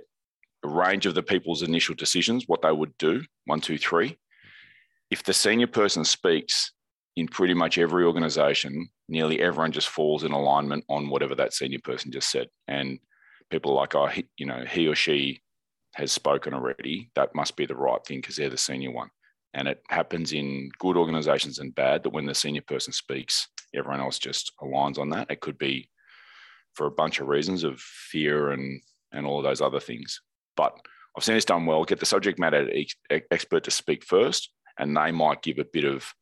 a 0.63 0.70
range 0.70 1.05
of 1.05 1.16
the 1.16 1.24
people's 1.24 1.63
initial 1.63 1.95
decisions, 1.95 2.45
what 2.47 2.61
they 2.61 2.72
would 2.72 2.97
do, 2.97 3.24
one, 3.45 3.59
two, 3.59 3.78
three. 3.78 4.18
If 5.11 5.24
the 5.24 5.34
senior 5.34 5.68
person 5.68 6.05
speaks 6.05 6.72
in 7.16 7.28
pretty 7.28 7.53
much 7.53 7.78
every 7.78 8.03
organization, 8.03 8.89
nearly 9.07 9.41
everyone 9.41 9.72
just 9.72 9.89
falls 9.89 10.24
in 10.24 10.32
alignment 10.32 10.84
on 10.89 11.09
whatever 11.09 11.36
that 11.36 11.53
senior 11.53 11.80
person 11.84 12.11
just 12.11 12.30
said. 12.32 12.47
And 12.68 12.99
people 13.49 13.72
are 13.72 13.82
like, 13.82 13.95
oh, 13.95 14.07
he, 14.07 14.28
you 14.38 14.45
know, 14.45 14.63
he 14.68 14.88
or 14.88 14.95
she 14.95 15.41
has 15.95 16.11
spoken 16.11 16.53
already. 16.53 17.11
That 17.16 17.36
must 17.36 17.55
be 17.55 17.66
the 17.66 17.76
right 17.76 18.03
thing 18.05 18.22
because 18.22 18.36
they're 18.36 18.49
the 18.49 18.57
senior 18.57 18.91
one. 18.91 19.09
And 19.56 19.68
it 19.68 19.82
happens 19.89 20.34
in 20.34 20.70
good 20.78 20.97
organizations 20.97 21.58
and 21.60 21.74
bad 21.74 22.03
that 22.03 22.12
when 22.12 22.26
the 22.26 22.36
senior 22.36 22.62
person 22.62 22.93
speaks, 22.93 23.47
everyone 23.74 24.01
else 24.01 24.20
just 24.20 24.51
aligns 24.62 24.99
on 24.99 25.10
that. 25.10 25.32
It 25.32 25.39
could 25.39 25.58
be 25.58 25.89
for 26.74 26.86
a 26.86 26.91
bunch 26.91 27.20
of 27.20 27.28
reasons 27.28 27.64
of 27.64 27.80
fear 27.80 28.51
and 28.51 28.82
and 29.12 29.26
all 29.26 29.39
of 29.39 29.43
those 29.43 29.62
other 29.62 29.80
things. 29.80 30.22
But 30.56 30.78
I've 31.16 31.24
seen 31.24 31.36
this 31.36 31.45
done 31.45 31.66
well. 31.66 31.86
Get 31.86 31.99
the 31.99 32.06
subject 32.06 32.38
matter 32.38 32.70
expert 33.32 33.64
to 33.64 33.72
speak 33.72 34.03
first, 34.03 34.51
and 34.78 34.95
they 34.95 35.12
might 35.12 35.41
give 35.41 35.58
a 35.58 35.66
bit 35.66 35.86
of 35.86 36.14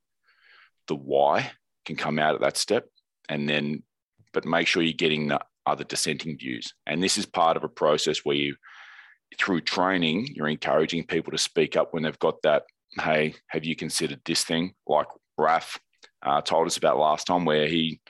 the 0.88 0.96
why 0.96 1.52
can 1.86 1.96
come 1.96 2.20
out 2.20 2.36
at 2.36 2.42
that 2.42 2.58
step, 2.58 2.86
and 3.30 3.50
then, 3.50 3.84
but 4.32 4.46
make 4.46 4.68
sure 4.68 4.84
you're 4.84 4.94
getting 4.94 5.28
the 5.28 5.40
other 5.66 5.84
dissenting 5.84 6.38
views. 6.38 6.74
And 6.86 7.02
this 7.02 7.18
is 7.18 7.26
part 7.26 7.58
of 7.58 7.64
a 7.64 7.70
process 7.70 8.20
where 8.20 8.36
you, 8.36 8.56
through 9.40 9.62
training, 9.62 10.30
you're 10.36 10.48
encouraging 10.48 11.06
people 11.06 11.32
to 11.32 11.38
speak 11.38 11.76
up 11.76 11.94
when 11.94 12.04
they've 12.04 12.20
got 12.20 12.42
that. 12.44 12.64
Hey, 13.00 13.36
have 13.48 13.66
you 13.66 13.76
considered 13.76 14.22
this 14.26 14.44
thing? 14.44 14.74
Like 14.88 15.08
Raf 15.38 15.80
uh, 16.22 16.41
told 16.41 16.68
us 16.68 16.78
about 16.78 17.00
last 17.00 17.28
time, 17.28 17.46
where 17.46 17.68
he 17.68 18.02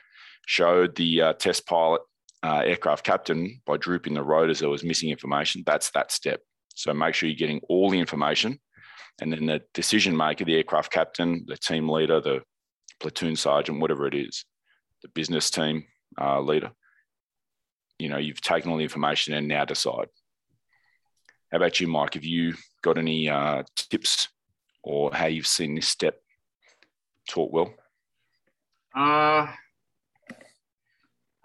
showed 0.46 0.96
the 0.96 1.22
uh, 1.22 1.34
test 1.34 1.66
pilot 1.66 2.02
uh, 2.44 2.62
aircraft 2.66 3.06
captain 3.06 3.62
by 3.66 3.78
drooping 3.78 4.14
the 4.14 4.24
rotors 4.24 4.60
there 4.60 4.70
was 4.70 4.84
missing 4.84 5.10
information. 5.10 5.64
That's 5.66 5.90
that 5.92 6.12
step. 6.12 6.42
So 6.76 6.94
make 6.94 7.16
sure 7.16 7.30
you're 7.30 7.38
getting 7.38 7.62
all 7.70 7.90
the 7.90 8.00
information. 8.00 8.60
And 9.22 9.32
then 9.32 9.46
the 9.46 9.62
decision 9.74 10.18
maker, 10.18 10.44
the 10.44 10.56
aircraft 10.56 10.92
captain, 10.92 11.46
the 11.48 11.56
team 11.56 11.88
leader, 11.88 12.20
the 12.20 12.42
platoon 13.00 13.36
sergeant, 13.36 13.80
whatever 13.80 14.08
it 14.08 14.16
is, 14.16 14.44
the 15.02 15.08
business 15.10 15.50
team 15.50 15.86
uh, 16.20 16.42
leader, 16.42 16.72
you 18.00 18.10
know, 18.10 18.18
you've 18.18 18.42
taken 18.42 18.72
all 18.72 18.78
the 18.78 18.84
information 18.84 19.34
and 19.34 19.48
now 19.48 19.66
decide. 19.66 20.08
How 21.52 21.58
about 21.58 21.80
you, 21.80 21.88
Mike? 21.88 22.16
Have 22.16 22.26
you 22.26 22.56
got 22.82 22.98
any 22.98 23.30
uh, 23.30 23.64
tips 23.78 24.28
or 24.84 25.14
how 25.14 25.26
you've 25.26 25.48
seen 25.48 25.76
this 25.76 25.88
step 25.88 26.20
taught 27.30 27.52
well? 27.52 27.74
Uh, 28.96 29.48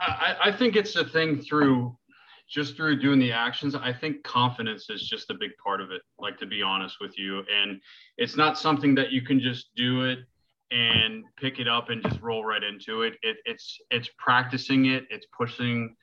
I, 0.01 0.37
I 0.45 0.53
think 0.53 0.77
it's 0.77 0.97
a 0.97 1.05
thing 1.05 1.41
through 1.41 1.97
just 2.51 2.77
through 2.77 2.99
doing 2.99 3.19
the 3.19 3.31
actions. 3.31 3.75
I 3.75 3.93
think 3.93 4.23
confidence 4.23 4.89
is 4.89 5.07
just 5.07 5.31
a 5.31 5.35
big 5.35 5.51
part 5.63 5.83
of 5.83 5.91
it, 5.91 6.01
like 6.19 6.39
to 6.39 6.47
be 6.47 6.63
honest 6.63 6.97
with 7.01 7.19
you. 7.19 7.43
And 7.55 7.81
it's 8.17 8.37
not 8.37 8.59
something 8.59 8.95
that 8.95 9.13
you 9.13 9.21
can 9.21 9.39
just 9.39 9.69
do 9.77 10.05
it 10.05 10.21
and 10.71 11.25
pick 11.37 11.59
it 11.59 11.69
up 11.69 11.91
and 11.91 12.03
just 12.03 12.21
roll 12.21 12.45
right 12.45 12.63
into 12.63 13.03
it. 13.03 13.15
it 13.23 13.37
it's 13.45 13.79
it's 13.91 14.09
practicing 14.19 14.87
it, 14.87 15.05
it's 15.11 15.27
pushing 15.37 15.95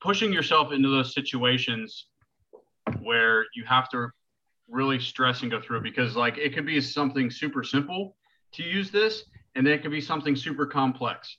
pushing 0.00 0.32
yourself 0.32 0.72
into 0.72 0.88
those 0.88 1.12
situations 1.12 2.06
where 3.02 3.44
you 3.54 3.64
have 3.64 3.88
to 3.90 4.08
really 4.68 4.98
stress 4.98 5.42
and 5.42 5.50
go 5.50 5.60
through 5.60 5.78
it 5.78 5.82
because 5.82 6.16
like 6.16 6.38
it 6.38 6.54
could 6.54 6.66
be 6.66 6.80
something 6.80 7.30
super 7.30 7.62
simple 7.62 8.16
to 8.52 8.62
use 8.62 8.90
this 8.90 9.24
and 9.54 9.66
then 9.66 9.74
it 9.74 9.82
could 9.82 9.90
be 9.90 10.00
something 10.00 10.34
super 10.34 10.66
complex 10.66 11.36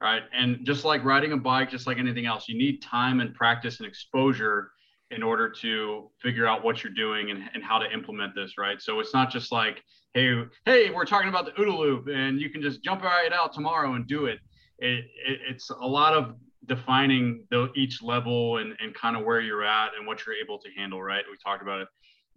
right? 0.00 0.22
And 0.32 0.64
just 0.64 0.84
like 0.84 1.04
riding 1.04 1.32
a 1.32 1.36
bike, 1.36 1.70
just 1.70 1.86
like 1.86 1.98
anything 1.98 2.26
else, 2.26 2.48
you 2.48 2.56
need 2.56 2.82
time 2.82 3.20
and 3.20 3.34
practice 3.34 3.78
and 3.78 3.86
exposure 3.86 4.70
in 5.10 5.22
order 5.22 5.48
to 5.48 6.10
figure 6.20 6.46
out 6.46 6.62
what 6.62 6.84
you're 6.84 6.92
doing 6.92 7.30
and, 7.30 7.42
and 7.54 7.64
how 7.64 7.78
to 7.78 7.90
implement 7.92 8.34
this, 8.34 8.58
right? 8.58 8.80
So 8.80 9.00
it's 9.00 9.14
not 9.14 9.30
just 9.30 9.50
like, 9.50 9.82
hey, 10.14 10.42
hey, 10.66 10.90
we're 10.90 11.06
talking 11.06 11.28
about 11.28 11.46
the 11.46 11.52
OODA 11.52 11.78
loop 11.78 12.08
and 12.08 12.40
you 12.40 12.50
can 12.50 12.60
just 12.60 12.82
jump 12.82 13.02
right 13.02 13.32
out 13.32 13.52
tomorrow 13.52 13.94
and 13.94 14.06
do 14.06 14.26
it. 14.26 14.38
it, 14.78 15.04
it 15.26 15.40
it's 15.48 15.70
a 15.70 15.86
lot 15.86 16.12
of 16.12 16.34
defining 16.66 17.44
the, 17.50 17.70
each 17.74 18.02
level 18.02 18.58
and, 18.58 18.74
and 18.80 18.94
kind 18.94 19.16
of 19.16 19.24
where 19.24 19.40
you're 19.40 19.64
at 19.64 19.92
and 19.96 20.06
what 20.06 20.26
you're 20.26 20.34
able 20.34 20.58
to 20.58 20.68
handle, 20.76 21.02
right? 21.02 21.24
We 21.30 21.38
talked 21.42 21.62
about 21.62 21.80
it. 21.80 21.88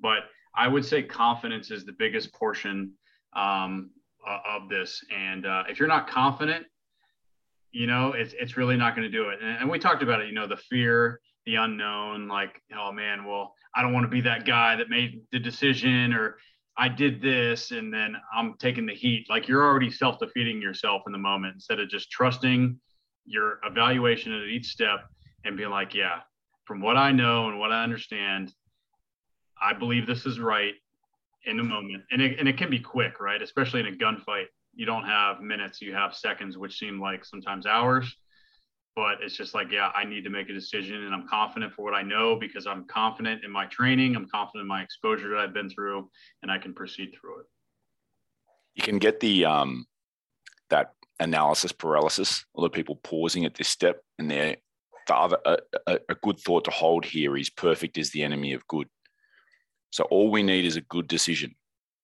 But 0.02 0.20
I 0.56 0.68
would 0.68 0.86
say 0.86 1.04
confidence 1.04 1.72
is 1.72 1.86
the 1.86 1.94
biggest 1.98 2.34
portion 2.34 2.94
um, 3.36 3.92
of 4.28 4.70
this. 4.70 5.04
And 5.16 5.46
uh, 5.46 5.64
if 5.70 5.80
you're 5.80 5.88
not 5.88 6.10
confident 6.10 6.66
you 7.72 7.88
know, 7.88 8.14
it's 8.14 8.34
it's 8.40 8.58
really 8.58 8.78
not 8.78 8.96
going 8.96 9.10
to 9.10 9.18
do 9.18 9.30
it. 9.30 9.40
And, 9.42 9.60
and 9.62 9.70
we 9.70 9.80
talked 9.80 10.04
about 10.04 10.22
it, 10.22 10.28
you 10.28 10.34
know, 10.34 10.48
the 10.48 10.58
fear, 10.58 11.20
the 11.46 11.56
unknown, 11.56 12.28
like, 12.28 12.62
oh 12.78 12.92
man, 12.92 13.26
well, 13.26 13.56
I 13.76 13.82
don't 13.82 13.94
want 13.94 14.04
to 14.04 14.10
be 14.10 14.22
that 14.22 14.46
guy 14.46 14.76
that 14.76 14.90
made 14.90 15.22
the 15.32 15.40
decision 15.40 16.14
or 16.14 16.38
I 16.78 16.90
did 16.90 17.22
this 17.22 17.72
and 17.72 17.94
then 17.94 18.16
I'm 18.36 18.56
taking 18.60 18.86
the 18.86 18.94
heat. 18.94 19.28
Like 19.30 19.48
you're 19.48 19.64
already 19.64 19.90
self-defeating 19.90 20.62
yourself 20.62 21.04
in 21.06 21.12
the 21.12 21.18
moment 21.18 21.56
instead 21.56 21.80
of 21.80 21.90
just 21.90 22.12
trusting 22.12 22.80
your 23.26 23.60
evaluation 23.64 24.34
at 24.34 24.48
each 24.48 24.68
step 24.68 25.02
and 25.46 25.56
being 25.56 25.70
like, 25.70 25.94
yeah, 25.94 26.20
from 26.66 26.82
what 26.82 26.98
I 26.98 27.12
know 27.12 27.50
and 27.50 27.60
what 27.60 27.72
I 27.72 27.84
understand, 27.84 28.54
I 29.62 29.74
believe 29.74 30.08
this 30.08 30.26
is 30.26 30.40
right 30.40 30.74
in 31.46 31.58
the 31.58 31.64
moment. 31.64 32.04
And 32.12 32.22
it, 32.22 32.40
and 32.40 32.48
it 32.48 32.58
can 32.58 32.70
be 32.70 32.80
quick, 32.80 33.20
right? 33.20 33.42
Especially 33.42 33.80
in 33.80 33.88
a 33.88 33.92
gunfight 33.92 34.46
you 34.74 34.86
don't 34.86 35.04
have 35.04 35.42
minutes, 35.42 35.82
you 35.82 35.94
have 35.94 36.16
seconds, 36.16 36.58
which 36.58 36.78
seem 36.78 37.00
like 37.00 37.26
sometimes 37.26 37.66
hours. 37.66 38.16
But 38.96 39.18
it's 39.22 39.36
just 39.36 39.54
like, 39.54 39.72
yeah, 39.72 39.92
I 39.96 40.04
need 40.04 40.24
to 40.26 40.30
make 40.30 40.50
a 40.50 40.54
decision 40.54 41.04
and 41.04 41.14
I'm 41.14 41.28
confident 41.28 41.74
for 41.74 41.84
what 41.84 41.94
I 41.94 42.02
know 42.02 42.36
because 42.36 42.68
I'm 42.68 42.86
confident 42.86 43.44
in 43.44 43.52
my 43.52 43.66
training, 43.68 44.16
I'm 44.16 44.28
confident 44.28 44.64
in 44.64 44.68
my 44.68 44.82
exposure 44.82 45.30
that 45.30 45.38
I've 45.38 45.54
been 45.54 45.70
through, 45.70 46.10
and 46.42 46.52
I 46.52 46.58
can 46.58 46.74
proceed 46.74 47.14
through 47.20 47.40
it. 47.40 47.46
You 48.76 48.84
can 48.84 49.00
get 49.00 49.20
the 49.20 49.46
um 49.46 49.86
that 50.70 50.94
analysis 51.20 51.72
paralysis, 51.72 52.46
a 52.56 52.60
lot 52.60 52.68
of 52.68 52.74
people 52.74 52.96
pausing 53.04 53.46
at 53.46 53.56
this 53.56 53.68
step 53.68 54.02
and 54.20 54.30
they're 54.30 54.58
the 55.08 55.16
other 55.16 55.38
a, 55.46 55.58
a, 55.88 56.00
a 56.10 56.16
good 56.16 56.40
thought 56.40 56.66
to 56.66 56.72
hold 56.72 57.06
here 57.06 57.38
is 57.38 57.50
perfect 57.50 57.98
is 57.98 58.12
the 58.12 58.24
enemy 58.24 58.54
of 58.54 58.68
good. 58.68 58.88
So 59.92 60.06
all 60.06 60.32
we 60.32 60.42
need 60.42 60.66
is 60.66 60.78
a 60.78 60.82
good 60.82 61.08
decision 61.08 61.56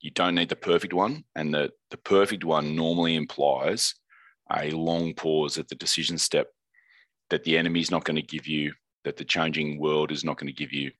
you 0.01 0.11
don't 0.11 0.35
need 0.35 0.49
the 0.49 0.55
perfect 0.55 0.93
one. 0.93 1.23
And 1.35 1.53
the, 1.53 1.71
the 1.91 1.97
perfect 1.97 2.43
one 2.43 2.75
normally 2.75 3.15
implies 3.15 3.95
a 4.51 4.71
long 4.71 5.13
pause 5.13 5.57
at 5.57 5.67
the 5.67 5.75
decision 5.75 6.17
step 6.17 6.47
that 7.29 7.43
the 7.43 7.57
enemy 7.57 7.81
is 7.81 7.91
not 7.91 8.05
going 8.05 8.15
to 8.15 8.21
give 8.21 8.47
you, 8.47 8.73
that 9.03 9.17
the 9.17 9.25
changing 9.25 9.79
world 9.79 10.11
is 10.11 10.23
not 10.23 10.37
going 10.37 10.47
to 10.47 10.53
give 10.53 10.71
you. 10.71 10.91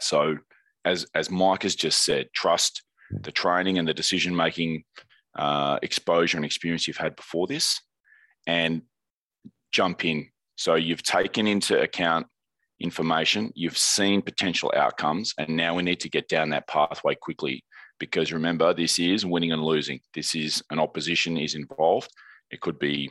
So, 0.00 0.38
as, 0.84 1.06
as 1.14 1.30
Mike 1.30 1.62
has 1.62 1.74
just 1.74 2.04
said, 2.04 2.28
trust 2.34 2.82
the 3.10 3.32
training 3.32 3.78
and 3.78 3.88
the 3.88 3.94
decision 3.94 4.36
making 4.36 4.84
uh, 5.34 5.78
exposure 5.82 6.36
and 6.36 6.44
experience 6.44 6.86
you've 6.86 6.96
had 6.98 7.16
before 7.16 7.46
this 7.46 7.80
and 8.46 8.82
jump 9.72 10.04
in. 10.04 10.28
So, 10.56 10.74
you've 10.74 11.02
taken 11.02 11.46
into 11.46 11.80
account 11.80 12.26
information, 12.80 13.52
you've 13.54 13.78
seen 13.78 14.22
potential 14.22 14.72
outcomes, 14.76 15.34
and 15.38 15.56
now 15.56 15.74
we 15.74 15.82
need 15.82 16.00
to 16.00 16.08
get 16.08 16.28
down 16.28 16.50
that 16.50 16.68
pathway 16.68 17.14
quickly 17.14 17.64
because 17.98 18.32
remember, 18.32 18.74
this 18.74 18.98
is 18.98 19.24
winning 19.24 19.52
and 19.52 19.62
losing. 19.62 20.00
This 20.14 20.34
is 20.34 20.62
an 20.70 20.78
opposition 20.78 21.36
is 21.36 21.54
involved. 21.54 22.10
It 22.50 22.60
could 22.60 22.78
be 22.78 23.10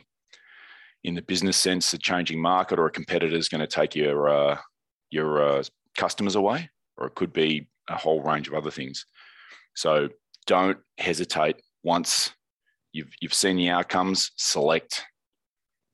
in 1.04 1.14
the 1.14 1.22
business 1.22 1.56
sense, 1.56 1.92
a 1.92 1.98
changing 1.98 2.40
market 2.40 2.78
or 2.78 2.86
a 2.86 2.90
competitor 2.90 3.36
is 3.36 3.48
going 3.48 3.60
to 3.60 3.66
take 3.66 3.94
your 3.94 4.28
uh, 4.28 4.58
your 5.10 5.42
uh, 5.42 5.62
customers 5.96 6.34
away, 6.34 6.70
or 6.96 7.06
it 7.06 7.14
could 7.14 7.32
be 7.32 7.68
a 7.88 7.96
whole 7.96 8.22
range 8.22 8.48
of 8.48 8.54
other 8.54 8.70
things. 8.70 9.06
So 9.74 10.08
don't 10.46 10.78
hesitate 10.98 11.56
once 11.82 12.30
you've 12.92 13.12
you've 13.20 13.34
seen 13.34 13.56
the 13.56 13.68
outcomes, 13.70 14.30
select, 14.36 15.04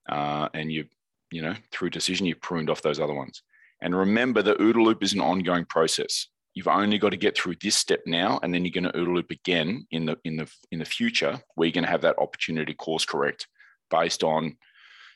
uh, 0.09 0.49
and 0.55 0.73
you 0.73 0.87
you 1.31 1.43
know 1.43 1.55
through 1.73 1.91
decision 1.91 2.27
you've 2.27 2.41
pruned 2.41 2.71
off 2.71 2.83
those 2.83 3.01
other 3.01 3.15
ones. 3.15 3.43
And 3.83 3.97
remember, 3.97 4.43
the 4.43 4.55
OODA 4.55 4.83
loop 4.85 5.03
is 5.03 5.13
an 5.13 5.21
ongoing 5.21 5.65
process. 5.65 6.27
You've 6.55 6.69
only 6.69 6.99
got 6.99 7.11
to 7.11 7.17
get 7.17 7.37
through 7.37 7.57
this 7.63 7.77
step 7.77 8.01
now, 8.07 8.41
and 8.43 8.53
then 8.53 8.65
you're 8.65 8.73
going 8.73 8.93
to 8.93 8.99
OODA 8.99 9.15
loop 9.15 9.31
again 9.31 9.87
in 9.91 10.07
the 10.07 10.17
in 10.25 10.37
the 10.37 10.51
in 10.71 10.79
the 10.79 10.85
future, 10.85 11.41
where 11.55 11.67
you're 11.67 11.73
going 11.73 11.85
to 11.85 11.91
have 11.91 12.03
that 12.03 12.19
opportunity 12.19 12.75
course 12.75 13.05
correct 13.05 13.47
based 13.91 14.23
on 14.23 14.57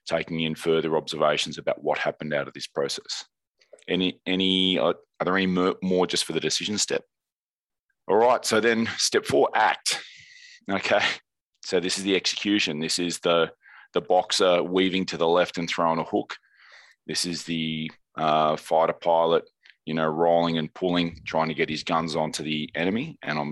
taking 0.06 0.40
in 0.40 0.54
further 0.54 0.96
observations 0.96 1.58
about 1.58 1.82
what 1.82 1.98
happened 1.98 2.34
out 2.34 2.48
of 2.48 2.54
this 2.54 2.66
process. 2.66 3.24
Any 3.88 4.20
any 4.26 4.78
uh, 4.78 4.94
are 5.20 5.24
there 5.24 5.36
any 5.36 5.46
more 5.82 6.06
just 6.06 6.24
for 6.24 6.32
the 6.32 6.40
decision 6.40 6.78
step? 6.78 7.02
All 8.08 8.16
right. 8.16 8.44
So 8.44 8.60
then 8.60 8.88
step 8.96 9.24
four, 9.24 9.48
act. 9.54 10.00
Okay. 10.70 11.00
So 11.64 11.80
this 11.80 11.98
is 11.98 12.04
the 12.04 12.14
execution. 12.14 12.80
This 12.80 12.98
is 12.98 13.18
the 13.20 13.50
the 13.94 14.00
boxer 14.00 14.62
weaving 14.62 15.06
to 15.06 15.16
the 15.16 15.28
left 15.28 15.58
and 15.58 15.68
throwing 15.68 15.98
a 15.98 16.04
hook. 16.04 16.36
This 17.06 17.24
is 17.24 17.44
the 17.44 17.90
uh, 18.16 18.56
fighter 18.56 18.92
pilot, 18.92 19.48
you 19.84 19.94
know, 19.94 20.06
rolling 20.06 20.58
and 20.58 20.72
pulling, 20.72 21.20
trying 21.24 21.48
to 21.48 21.54
get 21.54 21.68
his 21.68 21.82
guns 21.82 22.16
onto 22.16 22.42
the 22.42 22.70
enemy. 22.74 23.18
And 23.22 23.38
I 23.38 23.42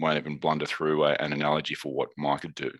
won't 0.00 0.18
even 0.18 0.38
blunder 0.38 0.66
through 0.66 1.04
a, 1.04 1.12
an 1.14 1.32
analogy 1.32 1.74
for 1.74 1.92
what 1.92 2.10
Mike 2.16 2.42
would 2.42 2.54
do. 2.54 2.72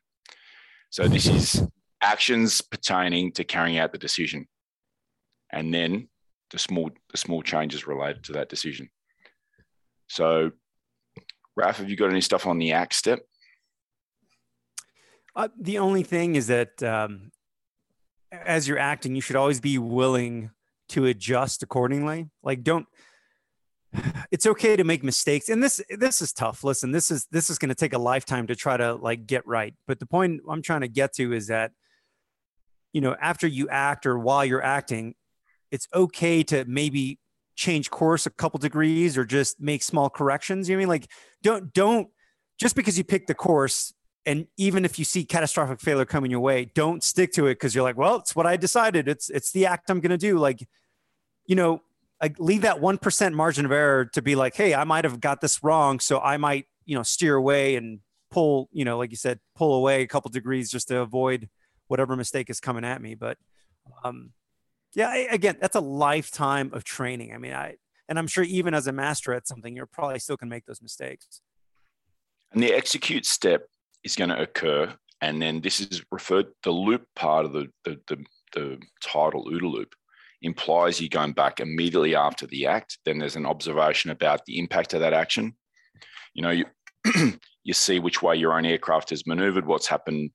So 0.91 1.09
this 1.09 1.27
is 1.27 1.67
actions 2.01 2.61
pertaining 2.61 3.33
to 3.33 3.45
carrying 3.45 3.79
out 3.79 3.93
the 3.93 3.99
decision, 3.99 4.47
and 5.51 5.73
then 5.75 6.09
the 6.51 6.59
small 6.59 6.91
the 7.11 7.19
small 7.19 7.43
changes 7.43 7.87
related 7.87 8.25
to 8.25 8.33
that 8.33 8.49
decision. 8.49 8.89
So, 10.09 10.53
Raf, 11.57 11.79
have 11.79 11.91
you 11.91 11.97
got 11.97 12.11
any 12.11 12.21
stuff 12.21 12.47
on 12.47 12.59
the 12.59 12.73
act 12.73 12.95
step? 12.95 13.21
Uh, 15.35 15.49
the 15.59 15.79
only 15.79 16.03
thing 16.03 16.37
is 16.37 16.47
that 16.47 16.83
um, 16.83 17.31
as 18.33 18.67
you're 18.67 18.79
acting, 18.79 19.15
you 19.15 19.21
should 19.21 19.37
always 19.37 19.61
be 19.61 19.77
willing 19.77 20.51
to 20.91 21.07
adjust 21.07 21.63
accordingly. 21.63 22.29
Like, 22.43 22.63
don't. 22.63 22.87
It's 24.33 24.45
okay 24.45 24.75
to 24.77 24.83
make 24.83 25.05
mistakes, 25.05 25.49
and 25.49 25.63
this 25.63 25.81
this 25.89 26.21
is 26.21 26.33
tough. 26.33 26.65
Listen, 26.65 26.91
this 26.91 27.11
is 27.13 27.27
this 27.31 27.49
is 27.49 27.59
going 27.59 27.69
to 27.69 27.75
take 27.77 27.93
a 27.93 27.99
lifetime 27.99 28.49
to 28.49 28.57
try 28.57 28.77
to 28.77 28.95
like 28.95 29.27
get 29.27 29.47
right. 29.47 29.73
But 29.87 30.01
the 30.01 30.07
point 30.07 30.43
I'm 30.51 30.63
trying 30.63 30.81
to 30.81 30.89
get 30.89 31.15
to 31.15 31.33
is 31.33 31.47
that, 31.47 31.71
you 32.93 33.01
know, 33.01 33.17
after 33.21 33.47
you 33.47 33.69
act 33.69 34.05
or 34.05 34.19
while 34.19 34.45
you're 34.45 34.63
acting, 34.63 35.15
it's 35.71 35.87
okay 35.95 36.43
to 36.43 36.65
maybe 36.67 37.21
change 37.55 37.91
course 37.91 38.27
a 38.27 38.31
couple 38.31 38.59
degrees 38.59 39.17
or 39.17 39.25
just 39.25 39.61
make 39.61 39.83
small 39.83 40.11
corrections. 40.11 40.69
You 40.69 40.77
know 40.77 40.79
I 40.79 40.83
mean 40.83 40.89
like 40.89 41.11
don't 41.43 41.73
don't 41.73 42.09
just 42.59 42.77
because 42.77 42.99
you 42.99 43.05
pick 43.05 43.27
the 43.27 43.35
course 43.35 43.93
and 44.27 44.49
even 44.57 44.85
if 44.85 44.99
you 44.99 45.05
see 45.05 45.25
catastrophic 45.25 45.81
failure 45.81 46.05
coming 46.05 46.33
your 46.33 46.41
way, 46.41 46.65
don't 46.75 47.03
stick 47.03 47.33
to 47.35 47.47
it 47.47 47.55
because 47.55 47.75
you're 47.75 47.85
like, 47.85 47.97
well, 47.97 48.17
it's 48.17 48.35
what 48.35 48.45
I 48.45 48.57
decided. 48.57 49.07
It's 49.07 49.31
it's 49.31 49.53
the 49.53 49.67
act 49.67 49.89
I'm 49.89 50.01
gonna 50.01 50.19
do. 50.19 50.39
Like, 50.39 50.67
you 51.47 51.55
know, 51.55 51.83
leave 52.39 52.63
that 52.63 52.81
one 52.81 52.99
percent 52.99 53.37
margin 53.37 53.65
of 53.65 53.73
error 53.73 54.05
to 54.07 54.21
be 54.21 54.35
like, 54.35 54.57
hey, 54.57 54.75
I 54.75 54.83
might 54.83 55.05
have 55.05 55.21
got 55.21 55.41
this 55.41 55.63
wrong, 55.63 56.01
so 56.01 56.19
I 56.19 56.37
might 56.37 56.67
you 56.85 56.97
know 56.97 57.05
steer 57.05 57.37
away 57.37 57.77
and 57.77 58.01
pull, 58.33 58.69
you 58.73 58.85
know, 58.85 58.99
like 58.99 59.11
you 59.13 59.17
said, 59.17 59.39
pull 59.55 59.75
away 59.75 60.03
a 60.03 60.07
couple 60.09 60.31
degrees 60.31 60.71
just 60.71 60.89
to 60.89 60.99
avoid 60.99 61.49
whatever 61.87 62.17
mistake 62.17 62.51
is 62.51 62.59
coming 62.59 62.85
at 62.85 63.01
me. 63.01 63.15
But 63.15 63.39
um, 64.03 64.33
yeah, 64.95 65.09
I, 65.09 65.29
again, 65.31 65.57
that's 65.61 65.77
a 65.77 65.81
lifetime 65.81 66.71
of 66.73 66.83
training. 66.83 67.33
I 67.33 67.39
mean, 67.39 67.53
I 67.53 67.77
and 68.09 68.19
I'm 68.19 68.27
sure 68.27 68.43
even 68.43 68.75
as 68.75 68.89
a 68.89 68.93
master 68.93 69.33
at 69.33 69.47
something, 69.47 69.77
you're 69.77 69.87
probably 69.87 70.19
still 70.19 70.37
can 70.37 70.49
make 70.49 70.67
those 70.67 70.83
mistakes. 70.83 71.43
And 72.53 72.63
the 72.63 72.73
execute 72.73 73.27
step 73.27 73.69
is 74.07 74.17
going 74.17 74.31
to 74.31 74.41
occur, 74.41 74.93
and 75.21 75.41
then 75.43 75.61
this 75.61 75.81
is 75.81 76.03
referred 76.11 76.47
the 76.63 76.71
loop 76.71 77.05
part 77.15 77.45
of 77.45 77.53
the 77.53 77.67
the 77.85 77.99
the, 78.09 78.25
the 78.55 78.79
title 79.03 79.45
OODA 79.45 79.71
loop 79.71 79.95
implies 80.43 81.01
you're 81.01 81.09
going 81.09 81.33
back 81.33 81.61
immediately 81.61 82.15
after 82.15 82.47
the 82.47 82.67
act. 82.67 82.99
Then 83.05 83.19
there's 83.19 83.37
an 83.37 83.47
observation 83.47 84.11
about 84.11 84.45
the 84.47 84.59
impact 84.59 84.95
of 84.95 85.01
that 85.01 85.13
action. 85.13 85.55
You 86.33 86.43
know, 86.43 86.51
you 86.51 86.65
you 87.65 87.75
see 87.75 87.99
which 87.99 88.23
way 88.23 88.37
your 88.37 88.57
own 88.57 88.65
aircraft 88.65 89.11
has 89.11 89.27
maneuvered, 89.27 89.67
what's 89.67 89.87
happened 89.87 90.31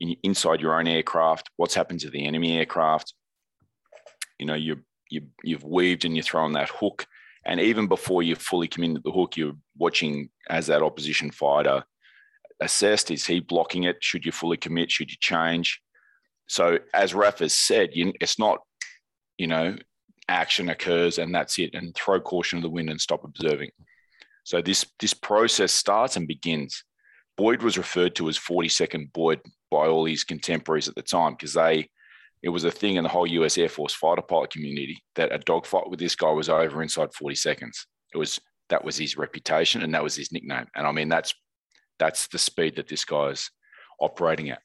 in, 0.00 0.16
inside 0.22 0.60
your 0.60 0.78
own 0.78 0.86
aircraft, 0.86 1.50
what's 1.56 1.74
happened 1.74 2.00
to 2.00 2.10
the 2.10 2.24
enemy 2.26 2.58
aircraft, 2.58 3.12
you 4.38 4.46
know 4.46 4.54
you 4.54 4.78
you 5.10 5.22
you've 5.42 5.64
weaved 5.64 6.04
and 6.04 6.16
you're 6.16 6.22
throwing 6.22 6.52
that 6.52 6.68
hook 6.68 7.06
and 7.44 7.60
even 7.60 7.86
before 7.86 8.22
you 8.22 8.34
fully 8.34 8.68
committed 8.68 9.02
the 9.04 9.12
hook 9.12 9.36
you're 9.36 9.56
watching 9.78 10.28
as 10.50 10.66
that 10.66 10.82
opposition 10.82 11.30
fighter 11.30 11.84
assessed 12.60 13.10
is 13.10 13.26
he 13.26 13.40
blocking 13.40 13.84
it? 13.84 13.96
Should 14.00 14.24
you 14.24 14.32
fully 14.32 14.56
commit? 14.56 14.90
Should 14.90 15.10
you 15.10 15.16
change? 15.20 15.80
So 16.48 16.78
as 16.94 17.14
Raf 17.14 17.40
has 17.40 17.54
said 17.54 17.90
you, 17.92 18.12
it's 18.20 18.38
not 18.38 18.60
you 19.38 19.46
know 19.46 19.76
action 20.28 20.68
occurs 20.70 21.18
and 21.18 21.34
that's 21.34 21.58
it 21.58 21.74
and 21.74 21.94
throw 21.94 22.20
caution 22.20 22.58
to 22.58 22.62
the 22.62 22.70
wind 22.70 22.90
and 22.90 23.00
stop 23.00 23.24
observing. 23.24 23.70
So 24.44 24.62
this 24.62 24.86
this 25.00 25.14
process 25.14 25.72
starts 25.72 26.16
and 26.16 26.28
begins. 26.28 26.84
Boyd 27.36 27.62
was 27.62 27.76
referred 27.76 28.14
to 28.14 28.28
as 28.28 28.38
40-Second 28.38 29.12
Boyd 29.12 29.40
by 29.70 29.88
all 29.88 30.06
his 30.06 30.24
contemporaries 30.24 30.88
at 30.88 30.94
the 30.94 31.02
time 31.02 31.32
because 31.32 31.52
they 31.52 31.88
it 32.42 32.48
was 32.48 32.64
a 32.64 32.70
thing 32.70 32.96
in 32.96 33.02
the 33.02 33.08
whole 33.08 33.26
US 33.26 33.58
Air 33.58 33.68
Force 33.68 33.92
fighter 33.92 34.22
pilot 34.22 34.50
community 34.50 35.02
that 35.16 35.32
a 35.32 35.38
dogfight 35.38 35.90
with 35.90 35.98
this 35.98 36.14
guy 36.14 36.30
was 36.30 36.48
over 36.48 36.82
inside 36.82 37.12
40 37.12 37.34
seconds. 37.34 37.86
It 38.14 38.18
was 38.18 38.40
that 38.68 38.84
was 38.84 38.96
his 38.96 39.16
reputation 39.16 39.82
and 39.82 39.92
that 39.94 40.02
was 40.02 40.16
his 40.16 40.32
nickname. 40.32 40.66
And 40.74 40.86
I 40.86 40.92
mean 40.92 41.08
that's 41.08 41.34
that's 41.98 42.28
the 42.28 42.38
speed 42.38 42.76
that 42.76 42.88
this 42.88 43.04
guy's 43.04 43.50
operating 44.00 44.50
at. 44.50 44.60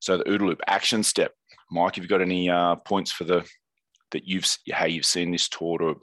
So 0.00 0.18
the 0.18 0.24
OODA 0.24 0.46
loop 0.46 0.60
action 0.66 1.02
step. 1.02 1.32
Mike, 1.70 1.94
have 1.96 2.04
you 2.04 2.08
got 2.08 2.20
any 2.20 2.50
uh, 2.50 2.76
points 2.76 3.12
for 3.12 3.24
the 3.24 3.46
that 4.12 4.26
you've 4.26 4.46
how 4.72 4.84
you've 4.84 5.04
seen 5.04 5.32
this 5.32 5.48
taught 5.48 5.80
or 5.80 5.96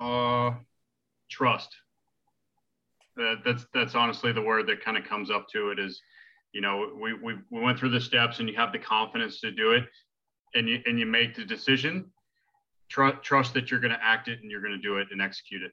uh 0.00 0.54
trust. 1.32 1.74
That, 3.16 3.42
that's 3.44 3.66
that's 3.74 3.94
honestly 3.94 4.32
the 4.32 4.42
word 4.42 4.66
that 4.68 4.84
kind 4.84 4.96
of 4.96 5.04
comes 5.04 5.30
up 5.30 5.46
to 5.52 5.70
it 5.70 5.78
is 5.78 6.00
you 6.52 6.60
know 6.60 6.90
we, 6.98 7.12
we 7.14 7.34
we 7.50 7.60
went 7.60 7.78
through 7.78 7.90
the 7.90 8.00
steps 8.00 8.38
and 8.38 8.48
you 8.48 8.56
have 8.56 8.72
the 8.72 8.78
confidence 8.78 9.40
to 9.40 9.50
do 9.50 9.72
it 9.72 9.84
and 10.54 10.68
you 10.68 10.80
and 10.86 10.98
you 10.98 11.06
make 11.06 11.34
the 11.34 11.44
decision, 11.44 12.10
trust 12.88 13.22
trust 13.22 13.54
that 13.54 13.70
you're 13.70 13.80
going 13.80 13.92
to 13.92 14.02
act 14.02 14.28
it 14.28 14.40
and 14.40 14.50
you're 14.50 14.62
going 14.62 14.72
to 14.72 14.78
do 14.78 14.96
it 14.98 15.08
and 15.10 15.20
execute 15.20 15.62
it, 15.62 15.72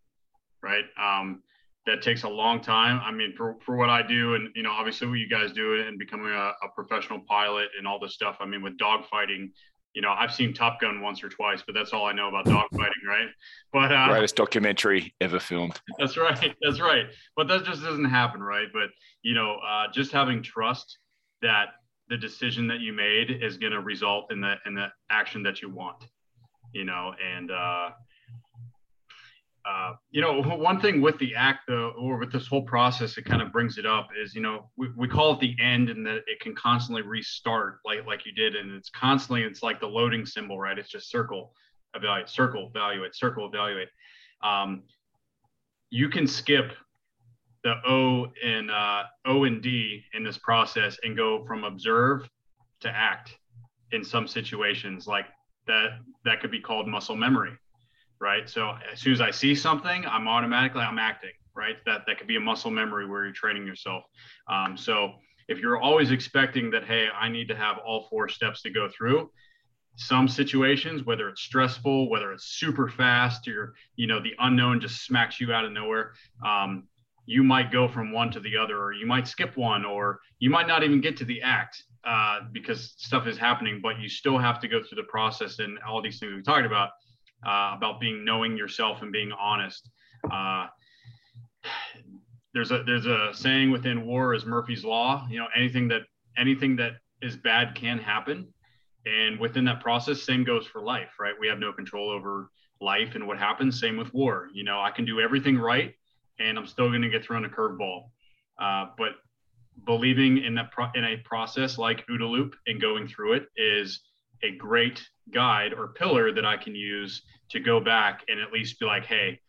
right? 0.62 0.86
Um, 1.02 1.44
that 1.86 2.02
takes 2.02 2.24
a 2.24 2.30
long 2.30 2.62
time. 2.62 3.02
I 3.04 3.12
mean, 3.12 3.34
for, 3.36 3.56
for 3.66 3.76
what 3.76 3.90
I 3.90 4.02
do, 4.02 4.36
and 4.36 4.50
you 4.56 4.64
know, 4.64 4.72
obviously 4.72 5.08
what 5.08 5.20
you 5.20 5.30
guys 5.30 5.52
do, 5.52 5.82
and 5.82 5.98
becoming 5.98 6.32
a, 6.32 6.52
a 6.64 6.70
professional 6.76 7.20
pilot 7.28 7.70
and 7.78 7.88
all 7.88 8.00
this 8.00 8.14
stuff. 8.14 8.38
I 8.40 8.46
mean, 8.46 8.62
with 8.62 8.78
dogfighting, 8.78 9.52
you 9.94 10.02
know, 10.02 10.12
I've 10.12 10.34
seen 10.34 10.54
Top 10.54 10.80
Gun 10.80 11.02
once 11.02 11.24
or 11.24 11.30
twice, 11.30 11.64
but 11.66 11.74
that's 11.74 11.92
all 11.92 12.06
I 12.06 12.12
know 12.12 12.28
about 12.30 12.46
dogfighting, 12.46 13.08
right? 13.08 13.28
But 13.74 13.92
uh, 13.92 14.08
greatest 14.10 14.36
documentary 14.36 15.14
ever 15.20 15.40
filmed. 15.40 15.80
That's 15.98 16.18
right. 16.18 16.56
That's 16.62 16.80
right. 16.80 17.08
But 17.36 17.48
that 17.48 17.64
just 17.64 17.82
doesn't 17.82 18.06
happen, 18.06 18.42
right? 18.42 18.68
But 18.72 18.90
you 19.24 19.34
know, 19.34 19.58
uh, 19.68 19.86
just 19.92 20.12
having 20.12 20.44
trust 20.44 20.98
that 21.42 21.70
the 22.10 22.18
decision 22.18 22.68
that 22.68 22.80
you 22.80 22.92
made 22.92 23.32
is 23.32 23.58
going 23.58 23.72
to 23.72 23.82
result 23.82 24.32
in 24.32 24.42
the 24.42 24.56
in 24.66 24.74
the 24.74 24.88
action 25.10 25.44
that 25.44 25.62
you 25.62 25.70
want 25.70 26.06
you 26.74 26.86
know 26.86 27.14
and 27.36 27.52
uh, 27.52 27.90
uh, 29.66 29.93
you 30.12 30.22
know 30.22 30.41
one 30.41 30.80
thing 30.80 31.01
with 31.01 31.18
the 31.20 31.36
act 31.36 31.62
though 31.68 31.93
or 31.99 32.18
with 32.18 32.32
this 32.32 32.47
whole 32.47 32.62
process 32.62 33.18
it 33.18 33.26
kind 33.26 33.41
of 33.41 33.51
brings 33.51 33.78
it 33.78 33.86
up 33.86 34.07
is 34.22 34.34
you 34.34 34.41
know 34.41 34.70
we, 34.78 34.88
we 34.95 35.07
call 35.07 35.34
it 35.34 35.39
the 35.39 35.55
end 35.62 35.89
and 35.89 36.05
that 36.05 36.22
it 36.28 36.39
can 36.39 36.55
constantly 36.55 37.01
restart 37.01 37.80
like 37.86 38.05
like 38.05 38.26
you 38.26 38.32
did 38.32 38.55
and 38.55 38.72
it's 38.72 38.89
constantly 38.89 39.43
it's 39.43 39.62
like 39.62 39.80
the 39.80 39.88
loading 39.88 40.26
symbol 40.26 40.60
right? 40.60 40.78
It's 40.78 40.89
just 40.89 41.10
circle 41.10 41.53
evaluate 41.95 42.30
circle 42.30 42.70
evaluate 42.74 43.16
circle 43.16 43.45
evaluate. 43.45 43.89
Um, 44.43 44.84
you 45.89 46.10
can 46.10 46.26
skip 46.28 46.72
the 47.64 47.76
O 47.86 48.28
and 48.43 48.72
uh, 48.72 49.03
O 49.26 49.43
and 49.43 49.62
D 49.62 50.03
in 50.14 50.24
this 50.24 50.38
process 50.38 50.97
and 51.03 51.18
go 51.18 51.45
from 51.45 51.66
observe 51.66 52.30
to 52.80 52.89
act 52.89 53.36
in 53.91 54.03
some 54.03 54.28
situations 54.28 55.07
like 55.07 55.26
that 55.68 55.99
that 56.24 56.39
could 56.39 56.51
be 56.51 56.62
called 56.62 56.88
muscle 56.88 57.16
memory 57.16 57.51
right? 58.20 58.50
So 58.50 58.76
as 58.92 59.00
soon 59.00 59.14
as 59.14 59.22
i 59.22 59.32
see 59.32 59.56
something 59.56 60.06
i'm 60.06 60.28
automatically 60.28 60.82
i'm 60.82 61.00
acting 61.00 61.32
right? 61.56 61.76
That 61.86 62.04
that 62.08 62.18
could 62.18 62.28
be 62.28 62.38
a 62.38 62.40
muscle 62.40 62.72
memory 62.72 63.06
where 63.06 63.26
you're 63.26 63.34
training 63.34 63.68
yourself. 63.68 64.04
Um, 64.48 64.78
so 64.78 65.12
if 65.50 65.60
you're 65.60 65.78
always 65.78 66.12
expecting 66.12 66.72
that 66.72 66.86
hey 66.86 67.08
i 67.20 67.28
need 67.28 67.48
to 67.48 67.56
have 67.56 67.78
all 67.80 68.08
four 68.10 68.30
steps 68.30 68.62
to 68.62 68.70
go 68.70 68.88
through 68.96 69.30
some 69.96 70.28
situations 70.28 71.04
whether 71.04 71.28
it's 71.28 71.42
stressful 71.42 72.08
whether 72.10 72.32
it's 72.32 72.46
super 72.46 72.88
fast 72.88 73.48
or 73.48 73.74
you 73.96 74.08
know 74.08 74.22
the 74.22 74.34
unknown 74.40 74.80
just 74.80 75.04
smacks 75.04 75.42
you 75.42 75.52
out 75.52 75.66
of 75.66 75.72
nowhere 75.72 76.14
um, 76.46 76.88
you 77.30 77.44
might 77.44 77.72
go 77.72 77.88
from 77.88 78.12
one 78.12 78.32
to 78.32 78.40
the 78.40 78.58
other, 78.58 78.82
or 78.82 78.92
you 78.92 79.06
might 79.06 79.28
skip 79.28 79.56
one, 79.56 79.86
or 79.86 80.20
you 80.40 80.50
might 80.50 80.68
not 80.68 80.82
even 80.82 81.00
get 81.00 81.16
to 81.18 81.26
the 81.26 81.40
act 81.44 81.84
uh, 82.04 82.40
because 82.52 82.96
stuff 82.98 83.28
is 83.28 83.38
happening, 83.38 83.82
but 83.84 84.00
you 84.00 84.10
still 84.10 84.40
have 84.40 84.60
to 84.60 84.68
go 84.68 84.82
through 84.82 84.96
the 84.96 85.08
process 85.08 85.60
and 85.60 85.78
all 85.88 86.02
these 86.02 86.18
things 86.18 86.34
we 86.36 86.42
talked 86.42 86.66
about, 86.66 86.90
uh, 87.46 87.74
about 87.76 88.00
being 88.00 88.24
knowing 88.26 88.58
yourself 88.58 89.02
and 89.02 89.12
being 89.12 89.32
honest. 89.32 89.90
Uh, 90.30 90.68
there's 92.54 92.72
a 92.72 92.84
there's 92.84 93.06
a 93.06 93.32
saying 93.34 93.72
within 93.72 94.06
war 94.06 94.34
is 94.34 94.46
Murphy's 94.46 94.84
law. 94.84 95.28
You 95.30 95.40
know, 95.40 95.48
anything 95.56 95.88
that 95.90 96.02
anything 96.38 96.76
that 96.78 96.94
is 97.22 97.36
bad 97.36 97.76
can 97.76 97.98
happen. 98.00 98.48
And 99.06 99.40
within 99.40 99.66
that 99.66 99.82
process, 99.82 100.22
same 100.22 100.44
goes 100.44 100.68
for 100.68 100.82
life, 100.82 101.12
right? 101.20 101.34
We 101.40 101.48
have 101.48 101.60
no 101.60 101.72
control 101.72 102.10
over 102.10 102.52
life 102.82 103.16
and 103.16 103.28
what 103.28 103.38
happens. 103.38 103.80
Same 103.80 103.98
with 103.98 104.14
war. 104.14 104.50
You 104.54 104.64
know, 104.64 104.80
I 104.80 104.92
can 104.92 105.06
do 105.06 105.20
everything 105.20 105.58
right 105.58 105.94
and 106.40 106.58
I'm 106.58 106.68
still 106.68 106.90
going 106.90 107.02
to 107.02 107.10
get 107.10 107.24
thrown 107.24 107.46
a 107.46 107.50
curveball. 107.50 108.10
Uh, 108.60 108.88
but 108.98 109.12
believing 109.86 110.40
in 110.40 110.56
that 110.56 110.72
pro- 110.72 110.92
in 110.96 111.04
a 111.04 111.18
process 111.18 111.78
like 111.78 112.06
OODA 112.08 112.30
Loop 112.30 112.56
and 112.68 112.82
going 112.82 113.08
through 113.08 113.34
it 113.34 113.48
is 113.56 114.02
a 114.44 114.56
great 114.56 115.08
guide 115.34 115.74
or 115.74 115.90
pillar 115.90 116.32
that 116.34 116.46
I 116.46 116.58
can 116.58 116.76
use 116.76 117.22
to 117.50 117.60
go 117.60 117.80
back 117.80 118.24
and 118.28 118.40
at 118.40 118.52
least 118.52 118.80
be 118.80 118.86
like, 118.86 119.06
hey, 119.06 119.40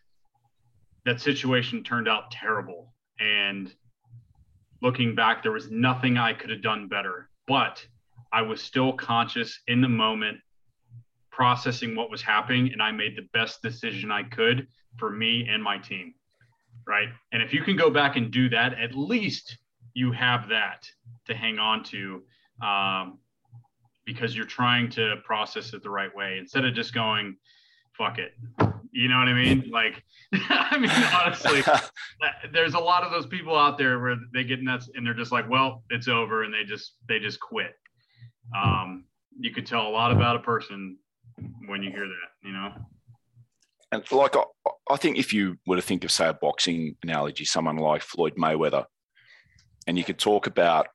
that 1.05 1.21
situation 1.21 1.83
turned 1.83 2.09
out 2.09 2.31
terrible. 2.31 2.93
And 3.19 3.73
looking 4.83 5.15
back, 5.15 5.43
there 5.43 5.53
was 5.53 5.71
nothing 5.71 6.19
I 6.19 6.33
could 6.33 6.51
have 6.51 6.63
done 6.63 6.89
better. 6.89 7.29
But 7.47 7.85
I 8.33 8.43
was 8.43 8.63
still 8.63 8.93
conscious 8.93 9.61
in 9.67 9.81
the 9.81 9.89
moment, 9.89 10.39
processing 11.31 11.97
what 11.97 12.11
was 12.11 12.23
happening, 12.23 12.73
and 12.73 12.83
I 12.83 12.93
made 12.93 13.17
the 13.17 13.29
best 13.33 13.63
decision 13.63 14.11
I 14.11 14.25
could 14.25 14.67
for 14.99 15.11
me 15.11 15.49
and 15.49 15.63
my 15.63 15.79
team. 15.79 16.15
Right. 16.87 17.09
And 17.33 17.43
if 17.43 17.53
you 17.53 17.63
can 17.63 17.77
go 17.77 17.91
back 17.91 18.17
and 18.17 18.31
do 18.31 18.49
that, 18.51 18.79
at 18.79 18.95
least 18.95 19.59
you 19.95 20.13
have 20.13 20.49
that 20.49 20.87
to 21.27 21.35
hang 21.35 21.59
on 21.59 21.85
to 21.85 22.23
um, 22.63 23.19
because 24.13 24.35
you're 24.35 24.45
trying 24.45 24.91
to 24.91 25.15
process 25.25 25.73
it 25.73 25.85
the 25.85 25.91
right 25.91 26.13
way 26.17 26.37
instead 26.37 26.65
of 26.65 26.75
just 26.75 26.93
going, 26.93 27.37
fuck 27.97 28.19
it. 28.19 28.33
You 28.91 29.07
know 29.07 29.19
what 29.19 29.29
I 29.29 29.35
mean? 29.35 29.71
Like, 29.71 30.03
I 30.33 30.77
mean, 30.79 30.91
honestly, 31.15 31.63
there's 32.53 32.75
a 32.75 32.79
lot 32.81 33.05
of 33.05 33.13
those 33.13 33.27
people 33.27 33.57
out 33.57 33.79
there 33.79 34.01
where 34.01 34.17
they 34.35 34.43
get 34.43 34.65
nuts 34.65 34.91
and 34.93 35.07
they're 35.07 35.15
just 35.15 35.31
like, 35.31 35.49
well, 35.49 35.85
it's 35.91 36.09
over. 36.09 36.43
And 36.43 36.53
they 36.53 36.65
just, 36.65 36.97
they 37.09 37.21
just 37.21 37.39
quit. 37.39 37.73
Um, 38.57 39.05
you 39.39 39.53
could 39.53 39.65
tell 39.65 39.87
a 39.87 39.91
lot 39.91 40.11
about 40.11 40.35
a 40.35 40.41
person 40.41 40.99
when 41.69 41.85
you 41.85 41.91
hear 41.91 42.09
that, 42.09 42.31
you 42.43 42.53
know? 42.53 42.73
And 43.93 44.11
like, 44.11 44.37
I, 44.37 44.43
I 44.91 44.97
think 44.97 45.19
if 45.19 45.33
you 45.33 45.57
were 45.69 45.77
to 45.77 45.83
think 45.83 46.03
of, 46.03 46.11
say, 46.11 46.27
a 46.27 46.35
boxing 46.35 46.97
analogy, 47.05 47.45
someone 47.45 47.77
like 47.77 48.03
Floyd 48.03 48.35
Mayweather, 48.37 48.87
and 49.87 49.97
you 49.97 50.03
could 50.03 50.19
talk 50.19 50.49
about 50.49 50.89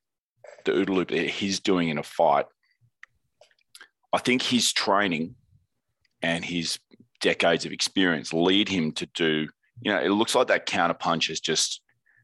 the 0.65 0.71
OODA 0.71 0.89
loop 0.89 1.09
that 1.09 1.29
he's 1.29 1.59
doing 1.59 1.89
in 1.89 1.97
a 1.97 2.03
fight. 2.03 2.45
I 4.15 4.19
think 4.19 4.41
his 4.41 4.71
training 4.71 5.35
and 6.21 6.45
his 6.45 6.79
decades 7.19 7.65
of 7.65 7.73
experience 7.73 8.31
lead 8.31 8.69
him 8.69 8.93
to 8.93 9.05
do, 9.07 9.49
you 9.81 9.91
know, 9.91 9.99
it 9.99 10.07
looks 10.07 10.33
like 10.33 10.47
that 10.47 10.65
counter 10.65 10.93
punch 10.93 11.29
is 11.29 11.41
just 11.41 11.81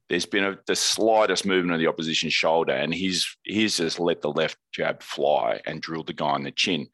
there's 0.07 0.25
been 0.25 0.45
a, 0.45 0.57
the 0.67 0.75
slightest 0.75 1.45
movement 1.45 1.73
of 1.73 1.79
the 1.79 1.87
opposition's 1.87 2.31
shoulder, 2.33 2.71
and 2.71 2.93
he's 2.93 3.35
he's 3.43 3.75
just 3.75 3.99
let 3.99 4.21
the 4.21 4.31
left 4.31 4.57
jab 4.71 5.03
fly 5.03 5.59
and 5.65 5.81
drilled 5.81 6.07
the 6.07 6.13
guy 6.13 6.33
in 6.37 6.43
the 6.43 6.51
chin. 6.51 6.87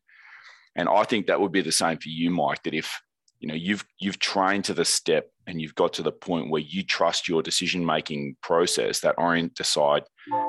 And 0.75 0.89
I 0.89 1.03
think 1.03 1.27
that 1.27 1.39
would 1.39 1.51
be 1.51 1.61
the 1.61 1.71
same 1.71 1.99
for 1.99 2.09
you, 2.09 2.31
Mike. 2.31 2.63
That 2.63 2.73
if 2.73 2.99
you 3.39 3.47
know 3.47 3.53
you've 3.55 3.85
you've 3.99 4.17
trained 4.17 4.65
to 4.65 4.73
the 4.73 4.85
step 4.85 5.29
and 5.45 5.61
you've 5.61 5.75
got 5.75 5.93
to 5.93 6.01
the 6.01 6.11
point 6.11 6.49
where 6.49 6.61
you 6.61 6.81
trust 6.81 7.27
your 7.27 7.43
decision 7.43 7.85
making 7.85 8.35
process 8.41 9.01
that 9.01 9.15
orient 9.19 9.53
decide 9.53 10.03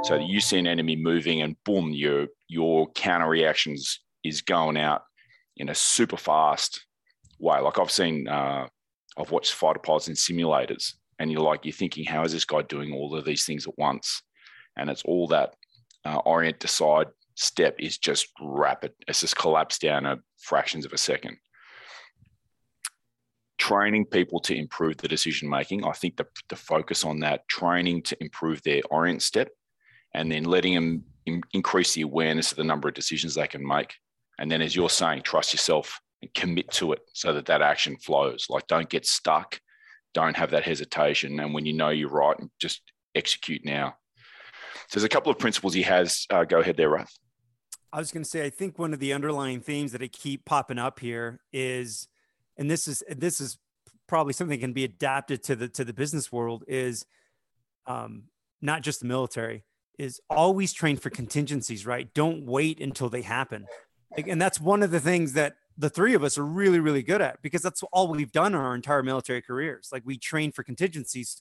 so 0.05 0.15
that 0.17 0.27
you 0.27 0.41
see 0.41 0.59
an 0.59 0.67
enemy 0.67 0.97
moving 0.97 1.43
and 1.43 1.63
boom 1.65 1.93
your 1.93 2.29
your 2.49 2.91
counter 2.93 3.29
reactions 3.29 4.01
is 4.25 4.43
going 4.43 4.77
out 4.77 5.03
in 5.57 5.69
a 5.69 5.75
super 5.75 6.17
fast 6.17 6.85
way 7.39 7.61
like 7.61 7.79
i've 7.79 7.91
seen 7.91 8.27
uh, 8.29 8.67
i've 9.19 9.31
watched 9.31 9.53
fighter 9.53 9.81
pilots 9.81 10.09
in 10.09 10.15
simulators 10.15 10.95
and 11.19 11.31
you're 11.31 11.41
like 11.41 11.65
you're 11.65 11.73
thinking 11.73 12.05
how 12.05 12.23
is 12.25 12.33
this 12.33 12.45
guy 12.45 12.63
doing 12.63 12.93
all 12.93 13.15
of 13.15 13.25
these 13.25 13.45
things 13.45 13.67
at 13.67 13.79
once 13.79 14.23
and 14.77 14.91
it's 14.91 15.03
all 15.05 15.27
that 15.27 15.55
uh, 16.05 16.19
orient 16.19 16.59
decide 16.59 17.07
step 17.35 17.77
is 17.79 17.99
just 17.99 18.29
rapid 18.41 18.93
it's 19.07 19.21
just 19.21 19.37
collapsed 19.37 19.81
down 19.81 20.07
a 20.07 20.19
fractions 20.39 20.85
of 20.85 20.93
a 20.93 20.99
second 20.99 21.37
training 23.59 24.07
people 24.07 24.41
to 24.41 24.57
improve 24.57 24.97
the 24.97 25.09
decision 25.09 25.49
making. 25.49 25.85
I 25.85 25.93
think 25.93 26.17
the, 26.17 26.27
the 26.49 26.57
focus 26.57 27.05
on 27.05 27.21
that 27.21 27.47
training 27.49 28.03
to 28.05 28.17
improve 28.21 28.63
their 28.63 28.81
orient 28.91 29.23
step 29.23 29.51
and 30.15 30.33
then 30.33 30.45
letting 30.45 30.75
them 30.75 31.05
in, 31.27 31.43
increase 31.53 31.93
the 31.93 32.03
awareness 32.03 32.51
of 32.51 32.57
the 32.57 32.65
number 32.65 32.89
of 32.89 32.95
decisions 32.95 33.35
they 33.35 33.47
can 33.47 33.67
make. 33.67 33.95
And 34.39 34.51
then, 34.51 34.63
as 34.63 34.75
you're 34.75 34.91
saying, 34.91 35.23
trust 35.23 35.53
yourself 35.53 36.01
and 36.23 36.33
commit 36.35 36.71
to 36.73 36.93
it 36.93 37.01
so 37.13 37.33
that 37.33 37.47
that 37.47 37.63
action 37.63 37.97
flows. 37.97 38.47
Like, 38.49 38.67
don't 38.67 38.89
get 38.89 39.07
stuck, 39.07 39.61
don't 40.15 40.37
have 40.37 40.51
that 40.51 40.65
hesitation. 40.65 41.39
And 41.41 41.55
when 41.55 41.67
you 41.67 41.73
know 41.73 41.91
you're 41.91 42.09
right, 42.09 42.37
just 42.61 42.83
execute 43.15 43.65
now. 43.65 43.97
So, 44.89 45.01
there's 45.01 45.05
a 45.05 45.09
couple 45.09 45.33
of 45.33 45.39
principles 45.39 45.75
he 45.75 45.83
has. 45.83 46.27
Uh, 46.31 46.45
go 46.45 46.61
ahead 46.61 46.77
there, 46.77 46.91
Raf. 46.91 47.13
I 47.93 47.99
was 47.99 48.13
going 48.13 48.23
to 48.23 48.29
say, 48.29 48.45
I 48.45 48.51
think 48.51 48.79
one 48.79 48.93
of 48.93 49.01
the 49.01 49.15
underlying 49.15 49.61
themes 49.61 49.93
that 49.93 50.03
I 50.03 50.09
keep 50.09 50.45
popping 50.45 50.79
up 50.79 51.01
here 51.01 51.41
is 51.53 52.09
and 52.59 52.71
this 52.71 52.89
is 52.89 53.03
this 53.09 53.41
is 53.41 53.57
probably 54.07 54.33
something 54.33 54.59
that 54.59 54.65
can 54.65 54.73
be 54.73 54.85
adapted 54.85 55.43
to 55.45 55.57
the 55.57 55.69
to 55.69 55.85
the 55.85 55.95
business 55.95 56.31
world 56.31 56.65
is 56.67 57.07
um, 57.87 58.25
not 58.61 58.83
just 58.83 59.01
the 59.01 59.07
military 59.07 59.65
is 59.99 60.21
always 60.29 60.73
train 60.73 60.97
for 60.97 61.11
contingencies 61.11 61.87
right 61.87 62.13
don't 62.13 62.45
wait 62.45 62.81
until 62.81 63.09
they 63.09 63.23
happen 63.23 63.65
and 64.17 64.41
that's 64.41 64.61
one 64.61 64.83
of 64.83 64.91
the 64.91 65.01
things 65.01 65.35
that 65.35 65.57
the 65.77 65.91
three 65.91 66.15
of 66.15 66.25
us 66.25 66.39
are 66.39 66.45
really 66.45 66.81
really 66.81 67.03
good 67.03 67.21
at 67.21 67.41
because 67.43 67.63
that's 67.63 67.83
all 67.93 68.09
we've 68.09 68.33
done 68.33 68.55
in 68.55 68.61
our 68.61 68.75
entire 68.75 69.03
military 69.03 69.43
careers. 69.43 69.91
Like 69.93 70.03
we 70.05 70.19
train 70.19 70.53
for 70.53 70.63
contingencies 70.63 71.41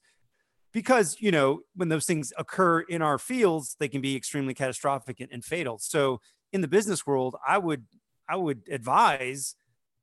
because 0.74 1.18
you 1.20 1.32
know 1.32 1.62
when 1.76 1.90
those 1.90 2.06
things 2.06 2.34
occur 2.38 2.82
in 2.82 3.02
our 3.02 3.18
fields 3.18 3.76
they 3.80 3.88
can 3.88 4.02
be 4.02 4.16
extremely 4.16 4.54
catastrophic 4.54 5.20
and, 5.20 5.32
and 5.32 5.44
fatal. 5.44 5.80
So 5.80 6.22
in 6.54 6.62
the 6.62 6.68
business 6.68 7.06
world 7.06 7.36
i 7.46 7.58
would 7.58 7.86
i 8.30 8.36
would 8.36 8.62
advise 8.72 9.56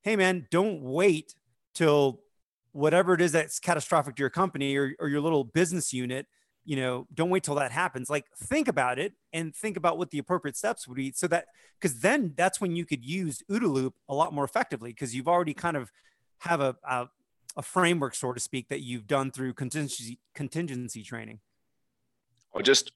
hey 0.05 0.17
man, 0.17 0.47
don't 0.51 0.83
wait 0.83 1.35
till 1.75 2.21
whatever 2.73 3.15
it 3.15 3.21
is 3.21 3.33
that's 3.33 3.59
catastrophic 3.59 4.17
to 4.17 4.21
your 4.23 4.31
company 4.31 4.77
or, 4.77 4.95
or 5.01 5.09
your 5.09 5.21
little 5.21 5.45
business 5.45 5.93
unit 5.93 6.27
you 6.65 6.77
know 6.77 7.07
don't 7.13 7.31
wait 7.31 7.43
till 7.43 7.55
that 7.57 7.73
happens. 7.73 8.11
Like 8.11 8.27
think 8.37 8.69
about 8.69 8.99
it 8.99 9.13
and 9.33 9.55
think 9.55 9.77
about 9.77 9.99
what 9.99 10.11
the 10.11 10.19
appropriate 10.19 10.57
steps 10.57 10.87
would 10.89 10.97
be 10.97 11.13
so 11.13 11.27
that 11.29 11.47
because 11.81 12.01
then 12.01 12.35
that's 12.37 12.61
when 12.61 12.77
you 12.77 12.85
could 12.85 13.05
use 13.05 13.43
OODA 13.51 13.73
loop 13.73 13.95
a 14.09 14.15
lot 14.15 14.33
more 14.33 14.45
effectively 14.45 14.91
because 14.91 15.15
you've 15.15 15.29
already 15.29 15.55
kind 15.55 15.77
of 15.77 15.91
have 16.41 16.61
a, 16.61 16.77
a, 16.89 17.09
a 17.57 17.63
framework 17.63 18.15
so 18.15 18.33
to 18.33 18.41
speak 18.41 18.69
that 18.69 18.81
you've 18.81 19.07
done 19.07 19.31
through 19.31 19.55
contingency 19.55 20.19
contingency 20.35 21.03
training. 21.03 21.41
I 22.57 22.63
just 22.63 22.93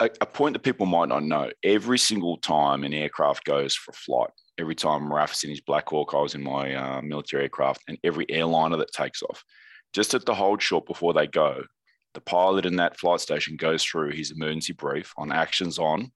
a, 0.00 0.10
a 0.20 0.26
point 0.26 0.52
that 0.54 0.60
people 0.60 0.86
might 0.86 1.08
not 1.08 1.24
know 1.24 1.50
every 1.62 1.98
single 1.98 2.36
time 2.36 2.84
an 2.84 2.92
aircraft 2.92 3.44
goes 3.44 3.74
for 3.74 3.92
flight 3.92 4.30
every 4.58 4.74
time 4.74 5.12
Raf's 5.12 5.44
in 5.44 5.50
his 5.50 5.60
Black 5.60 5.88
Hawk, 5.88 6.12
I 6.14 6.20
was 6.20 6.34
in 6.34 6.42
my 6.42 6.74
uh, 6.74 7.00
military 7.02 7.44
aircraft, 7.44 7.82
and 7.88 7.96
every 8.04 8.26
airliner 8.28 8.76
that 8.76 8.92
takes 8.92 9.22
off, 9.22 9.42
just 9.92 10.14
at 10.14 10.26
the 10.26 10.34
hold 10.34 10.60
short 10.60 10.86
before 10.86 11.14
they 11.14 11.26
go, 11.26 11.62
the 12.18 12.24
pilot 12.24 12.66
in 12.66 12.74
that 12.76 12.98
flight 12.98 13.20
station 13.20 13.56
goes 13.56 13.84
through 13.84 14.10
his 14.10 14.32
emergency 14.32 14.72
brief 14.72 15.14
on 15.16 15.30
actions 15.30 15.78
on 15.78 16.10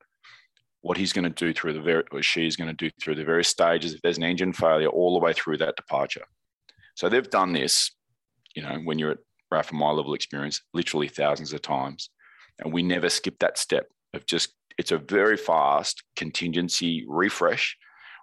what 0.80 0.96
he's 0.96 1.12
going 1.12 1.22
to 1.22 1.30
do 1.30 1.53
through 1.53 1.74
the 1.74 1.80
very, 1.80 2.03
or 2.11 2.20
she's 2.22 2.57
going 2.57 2.68
to 2.68 2.74
do 2.74 2.90
through 3.00 3.14
the 3.14 3.24
various 3.24 3.46
stages. 3.46 3.94
If 3.94 4.03
there's 4.03 4.18
an 4.18 4.24
engine 4.24 4.53
failure, 4.53 4.88
all 4.88 5.12
the 5.14 5.24
way 5.24 5.32
through 5.32 5.59
that 5.59 5.76
departure. 5.76 6.24
So 6.96 7.09
they've 7.09 7.30
done 7.30 7.53
this, 7.53 7.92
you 8.57 8.64
know, 8.64 8.80
when 8.82 8.98
you're 8.98 9.12
at 9.12 9.18
Raf 9.53 9.70
and 9.70 9.78
my 9.78 9.90
level 9.90 10.14
experience, 10.14 10.61
literally 10.74 11.07
thousands 11.07 11.53
of 11.53 11.62
times, 11.62 12.11
and 12.59 12.72
we 12.72 12.82
never 12.82 13.09
skip 13.09 13.38
that 13.38 13.59
step 13.59 13.86
of 14.12 14.26
just. 14.26 14.55
It's 14.78 14.90
a 14.90 14.98
very 14.98 15.36
fast 15.36 16.03
contingency 16.16 17.05
refresh 17.07 17.76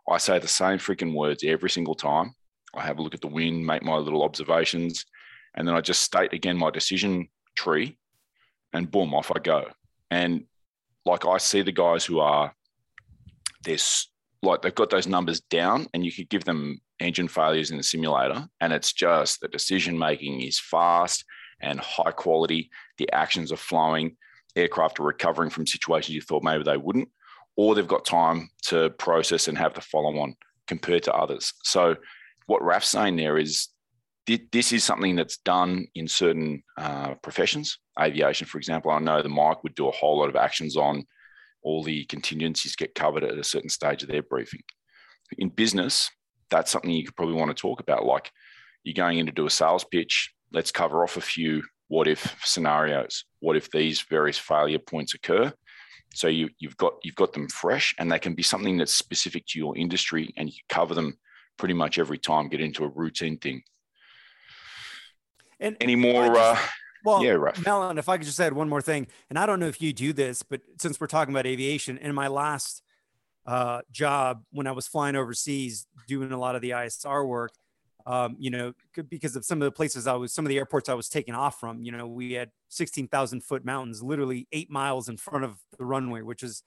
I 0.10 0.18
say 0.18 0.40
the 0.40 0.48
same 0.48 0.80
freaking 0.80 1.14
words 1.14 1.44
every 1.46 1.70
single 1.70 1.94
time. 1.94 2.34
I 2.74 2.82
have 2.82 2.98
a 2.98 3.02
look 3.02 3.14
at 3.14 3.22
the 3.22 3.28
wind, 3.28 3.66
make 3.66 3.84
my 3.84 3.96
little 3.96 4.24
observations, 4.24 5.06
and 5.56 5.68
then 5.68 5.76
I 5.76 5.82
just 5.82 6.02
state 6.02 6.34
again 6.34 6.58
my 6.58 6.72
decision 6.72 7.30
tree, 7.60 7.98
and 8.74 8.90
boom, 8.90 9.14
off 9.14 9.32
I 9.36 9.40
go. 9.40 9.66
And 10.12 10.46
like 11.06 11.26
I 11.26 11.38
see 11.38 11.62
the 11.62 11.72
guys 11.72 12.06
who 12.06 12.20
are 12.20 12.54
there's 13.64 14.10
like 14.42 14.62
they've 14.62 14.74
got 14.74 14.90
those 14.90 15.08
numbers 15.08 15.42
down, 15.42 15.88
and 15.94 16.06
you 16.06 16.12
could 16.12 16.30
give 16.30 16.46
them 16.46 16.80
engine 17.00 17.28
failures 17.28 17.72
in 17.72 17.78
the 17.78 17.84
simulator, 17.84 18.48
and 18.62 18.74
it's 18.74 18.94
just 18.94 19.42
the 19.42 19.48
decision 19.48 19.98
making 19.98 20.42
is 20.42 20.60
fast 20.60 21.26
and 21.62 21.80
high 21.80 22.12
quality. 22.12 22.70
The 22.98 23.12
actions 23.12 23.52
are 23.52 23.58
flowing. 23.58 24.16
Aircraft 24.56 25.00
are 25.00 25.04
recovering 25.04 25.50
from 25.50 25.68
situations 25.68 26.16
you 26.16 26.22
thought 26.22 26.44
maybe 26.44 26.64
they 26.64 26.78
wouldn't 26.78 27.10
or 27.60 27.76
they've 27.76 27.88
got 27.88 28.06
time 28.06 28.50
to 28.62 28.90
process 28.92 29.50
and 29.50 29.58
have 29.58 29.74
the 29.74 29.82
follow 29.82 30.18
on 30.20 30.34
compared 30.66 31.04
to 31.04 31.14
others. 31.14 31.52
So, 31.64 31.98
what 32.46 32.64
Raf's 32.64 32.88
saying 32.88 33.18
there 33.18 33.38
is 33.38 33.68
this 34.52 34.72
is 34.72 34.84
something 34.84 35.16
that's 35.16 35.38
done 35.38 35.88
in 35.96 36.08
certain 36.08 36.64
uh, 36.78 37.16
professions. 37.16 37.80
Aviation, 38.00 38.48
for 38.48 38.58
example, 38.58 38.92
I 38.92 39.00
know 39.00 39.22
the 39.22 39.30
Mike 39.30 39.64
would 39.64 39.76
do 39.76 39.88
a 39.88 39.92
whole 39.92 40.20
lot 40.20 40.30
of 40.30 40.36
actions 40.36 40.76
on 40.78 41.04
all 41.64 41.84
the 41.84 42.06
contingencies 42.06 42.76
get 42.76 42.96
covered 42.96 43.24
at 43.24 43.38
a 43.38 43.44
certain 43.44 43.70
stage 43.70 44.04
of 44.04 44.10
their 44.10 44.24
briefing. 44.24 44.62
In 45.38 45.50
business, 45.50 46.10
that's 46.50 46.72
something 46.72 46.92
you 46.92 47.06
could 47.06 47.16
probably 47.16 47.36
want 47.36 47.56
to 47.56 47.62
talk 47.62 47.80
about. 47.80 48.06
Like 48.06 48.32
you're 48.84 48.94
going 48.94 49.20
in 49.20 49.26
to 49.26 49.32
do 49.32 49.46
a 49.46 49.50
sales 49.50 49.84
pitch, 49.84 50.34
let's 50.52 50.72
cover 50.72 51.04
off 51.04 51.18
a 51.18 51.22
few 51.22 51.64
what 51.90 52.08
if 52.08 52.36
scenarios. 52.44 53.26
What 53.40 53.58
if 53.58 53.70
these 53.72 54.02
various 54.02 54.38
failure 54.38 54.80
points 54.80 55.16
occur? 55.16 55.52
So 56.14 56.28
you, 56.28 56.50
you've 56.60 56.78
got 56.78 56.94
you've 57.04 57.16
got 57.16 57.34
them 57.34 57.50
fresh, 57.50 57.94
and 58.00 58.12
they 58.12 58.20
can 58.20 58.34
be 58.34 58.44
something 58.44 58.78
that's 58.78 58.94
specific 58.94 59.46
to 59.48 59.60
your 59.60 59.76
industry, 59.78 60.34
and 60.38 60.50
you 60.50 60.56
cover 60.70 60.96
them 60.96 61.18
pretty 61.58 61.74
much 61.74 62.00
every 62.00 62.18
time. 62.18 62.48
Get 62.48 62.62
into 62.62 62.84
a 62.84 62.90
routine 62.90 63.38
thing. 63.38 63.64
And 65.60 65.78
Any 65.82 65.96
more? 65.96 66.38
uh, 66.38 66.58
Well, 67.04 67.24
Yeah, 67.24 67.32
Raf. 67.32 67.66
Melon, 67.66 67.98
if 67.98 68.10
I 68.10 68.18
could 68.18 68.26
just 68.26 68.40
add 68.40 68.54
one 68.54 68.70
more 68.70 68.82
thing, 68.82 69.08
and 69.30 69.38
I 69.40 69.46
don't 69.46 69.60
know 69.60 69.68
if 69.68 69.82
you 69.82 69.94
do 69.94 70.14
this, 70.14 70.44
but 70.44 70.62
since 70.82 71.00
we're 71.00 71.08
talking 71.08 71.34
about 71.34 71.46
aviation, 71.46 71.98
in 71.98 72.14
my 72.14 72.28
last 72.28 72.82
uh, 73.46 73.82
job 73.92 74.44
when 74.52 74.68
I 74.68 74.72
was 74.72 74.88
flying 74.88 75.16
overseas 75.16 75.88
doing 76.08 76.32
a 76.32 76.38
lot 76.38 76.56
of 76.56 76.62
the 76.62 76.72
ISR 76.72 77.28
work, 77.28 77.52
um, 78.06 78.36
you 78.40 78.50
know, 78.50 78.74
because 79.10 79.36
of 79.36 79.46
some 79.46 79.62
of 79.62 79.66
the 79.66 79.72
places 79.72 80.08
I 80.08 80.14
was, 80.14 80.34
some 80.34 80.46
of 80.46 80.50
the 80.50 80.58
airports 80.58 80.90
I 80.90 80.94
was 80.94 81.10
taking 81.10 81.36
off 81.36 81.60
from, 81.60 81.84
you 81.84 81.92
know, 81.92 82.08
we 82.08 82.34
had 82.34 82.50
16,000 82.70 83.42
foot 83.44 83.64
mountains, 83.66 84.02
literally 84.02 84.48
eight 84.52 84.70
miles 84.70 85.10
in 85.10 85.18
front 85.18 85.46
of 85.46 85.60
the 85.78 85.86
runway, 85.86 86.22
which 86.22 86.42
is, 86.44 86.64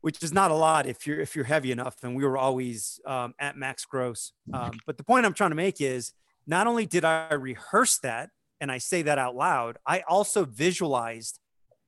which 0.00 0.22
is 0.22 0.32
not 0.32 0.50
a 0.50 0.54
lot 0.54 0.86
if 0.86 1.06
you're, 1.06 1.20
if 1.20 1.34
you're 1.34 1.44
heavy 1.44 1.72
enough. 1.72 1.96
And 2.02 2.16
we 2.16 2.24
were 2.24 2.38
always 2.38 3.00
um, 3.06 3.34
at 3.38 3.56
max 3.56 3.84
gross. 3.84 4.32
Um, 4.52 4.72
but 4.86 4.96
the 4.96 5.04
point 5.04 5.26
I'm 5.26 5.34
trying 5.34 5.50
to 5.50 5.56
make 5.56 5.80
is 5.80 6.12
not 6.46 6.66
only 6.66 6.86
did 6.86 7.04
I 7.04 7.34
rehearse 7.34 7.98
that, 7.98 8.30
and 8.60 8.72
I 8.72 8.78
say 8.78 9.02
that 9.02 9.18
out 9.18 9.34
loud, 9.34 9.78
I 9.86 10.02
also 10.08 10.44
visualized 10.44 11.38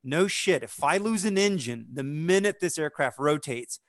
no 0.03 0.27
shit. 0.27 0.63
If 0.63 0.83
I 0.83 0.97
lose 0.97 1.25
an 1.25 1.37
engine 1.37 1.87
the 1.93 2.03
minute 2.03 2.59
this 2.59 2.77
aircraft 2.77 3.19
rotates, 3.19 3.79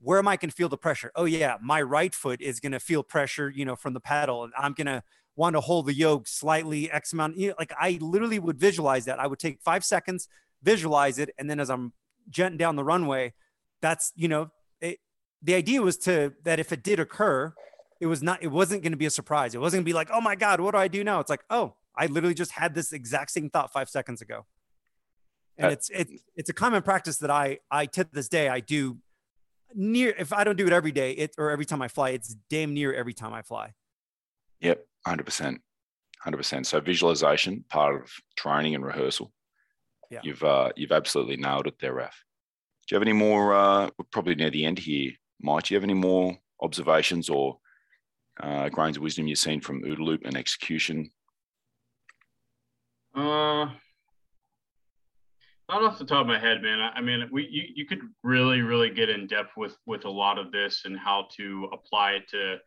where 0.00 0.18
am 0.18 0.28
I 0.28 0.36
going 0.36 0.50
to 0.50 0.56
feel 0.56 0.68
the 0.68 0.76
pressure? 0.76 1.10
Oh, 1.16 1.24
yeah, 1.24 1.56
my 1.62 1.80
right 1.80 2.14
foot 2.14 2.40
is 2.40 2.60
going 2.60 2.72
to 2.72 2.80
feel 2.80 3.02
pressure, 3.02 3.48
you 3.48 3.64
know, 3.64 3.76
from 3.76 3.94
the 3.94 4.00
pedal, 4.00 4.44
and 4.44 4.52
I'm 4.56 4.72
going 4.72 4.86
to 4.86 5.02
want 5.36 5.54
to 5.54 5.60
hold 5.60 5.86
the 5.86 5.94
yoke 5.94 6.26
slightly 6.26 6.90
X 6.90 7.12
amount. 7.12 7.36
You 7.36 7.48
know, 7.48 7.54
like 7.58 7.72
I 7.78 7.98
literally 8.00 8.38
would 8.38 8.58
visualize 8.58 9.04
that. 9.06 9.18
I 9.18 9.26
would 9.26 9.38
take 9.38 9.60
five 9.62 9.84
seconds, 9.84 10.28
visualize 10.62 11.18
it, 11.18 11.30
and 11.38 11.48
then 11.48 11.60
as 11.60 11.70
I'm 11.70 11.92
jetting 12.28 12.58
down 12.58 12.76
the 12.76 12.84
runway, 12.84 13.34
that's 13.80 14.12
you 14.16 14.28
know, 14.28 14.50
it, 14.80 14.98
the 15.42 15.54
idea 15.54 15.82
was 15.82 15.96
to 15.98 16.34
that 16.44 16.58
if 16.58 16.72
it 16.72 16.82
did 16.82 17.00
occur, 17.00 17.54
it 18.00 18.06
was 18.06 18.22
not, 18.22 18.42
it 18.42 18.48
wasn't 18.48 18.82
going 18.82 18.92
to 18.92 18.98
be 18.98 19.06
a 19.06 19.10
surprise. 19.10 19.54
It 19.54 19.60
wasn't 19.60 19.78
going 19.78 19.84
to 19.84 19.90
be 19.90 19.94
like, 19.94 20.10
oh 20.12 20.20
my 20.20 20.34
god, 20.34 20.60
what 20.60 20.72
do 20.72 20.78
I 20.78 20.88
do 20.88 21.02
now? 21.02 21.20
It's 21.20 21.30
like, 21.30 21.44
oh, 21.50 21.74
I 21.96 22.06
literally 22.06 22.34
just 22.34 22.52
had 22.52 22.74
this 22.74 22.92
exact 22.92 23.30
same 23.30 23.48
thought 23.48 23.72
five 23.72 23.88
seconds 23.88 24.20
ago. 24.20 24.46
And 25.56 25.68
Uh, 25.68 25.70
it's 25.70 25.88
it's 25.88 26.12
it's 26.34 26.50
a 26.50 26.52
common 26.52 26.82
practice 26.82 27.16
that 27.18 27.30
I 27.30 27.60
I 27.70 27.86
to 27.86 28.06
this 28.12 28.28
day 28.28 28.48
I 28.48 28.60
do 28.60 28.98
near 29.74 30.14
if 30.18 30.32
I 30.32 30.44
don't 30.44 30.56
do 30.56 30.66
it 30.66 30.72
every 30.72 30.92
day, 30.92 31.12
it 31.12 31.34
or 31.38 31.50
every 31.50 31.64
time 31.64 31.80
I 31.80 31.88
fly, 31.88 32.10
it's 32.10 32.36
damn 32.50 32.74
near 32.74 32.92
every 32.92 33.14
time 33.14 33.32
I 33.32 33.42
fly. 33.42 33.72
Yep, 34.60 34.86
hundred 35.06 35.24
percent, 35.24 35.62
hundred 36.20 36.36
percent. 36.36 36.66
So 36.66 36.80
visualization, 36.80 37.64
part 37.70 38.02
of 38.02 38.12
training 38.36 38.74
and 38.74 38.84
rehearsal. 38.84 39.32
Yeah. 40.10 40.20
You've 40.22 40.44
uh, 40.44 40.72
you've 40.76 40.92
absolutely 40.92 41.36
nailed 41.36 41.66
it 41.66 41.78
there, 41.80 41.94
Raf. 41.94 42.22
Do 42.86 42.94
you 42.94 42.96
have 42.96 43.02
any 43.02 43.14
more? 43.14 43.54
Uh, 43.54 43.90
we're 43.98 44.04
probably 44.12 44.34
near 44.34 44.50
the 44.50 44.66
end 44.66 44.78
here, 44.78 45.12
Mike. 45.40 45.64
Do 45.64 45.74
you 45.74 45.76
have 45.76 45.84
any 45.84 45.94
more 45.94 46.36
observations 46.60 47.28
or 47.28 47.58
uh, 48.40 48.68
grains 48.68 48.96
of 48.96 49.02
wisdom 49.02 49.26
you've 49.26 49.38
seen 49.38 49.60
from 49.60 49.82
OODA 49.82 50.18
and 50.24 50.36
execution? 50.36 51.10
Uh, 53.14 53.70
not 55.68 55.82
off 55.82 55.98
the 55.98 56.04
top 56.04 56.20
of 56.20 56.26
my 56.26 56.38
head, 56.38 56.62
man. 56.62 56.80
I, 56.80 56.90
I 56.96 57.00
mean, 57.00 57.28
we 57.32 57.48
you, 57.50 57.62
you 57.74 57.86
could 57.86 58.00
really 58.22 58.62
really 58.62 58.90
get 58.90 59.08
in 59.08 59.26
depth 59.26 59.56
with 59.56 59.76
with 59.86 60.04
a 60.04 60.10
lot 60.10 60.38
of 60.38 60.52
this 60.52 60.82
and 60.84 60.98
how 60.98 61.28
to 61.36 61.68
apply 61.72 62.12
it 62.12 62.28
to 62.30 62.58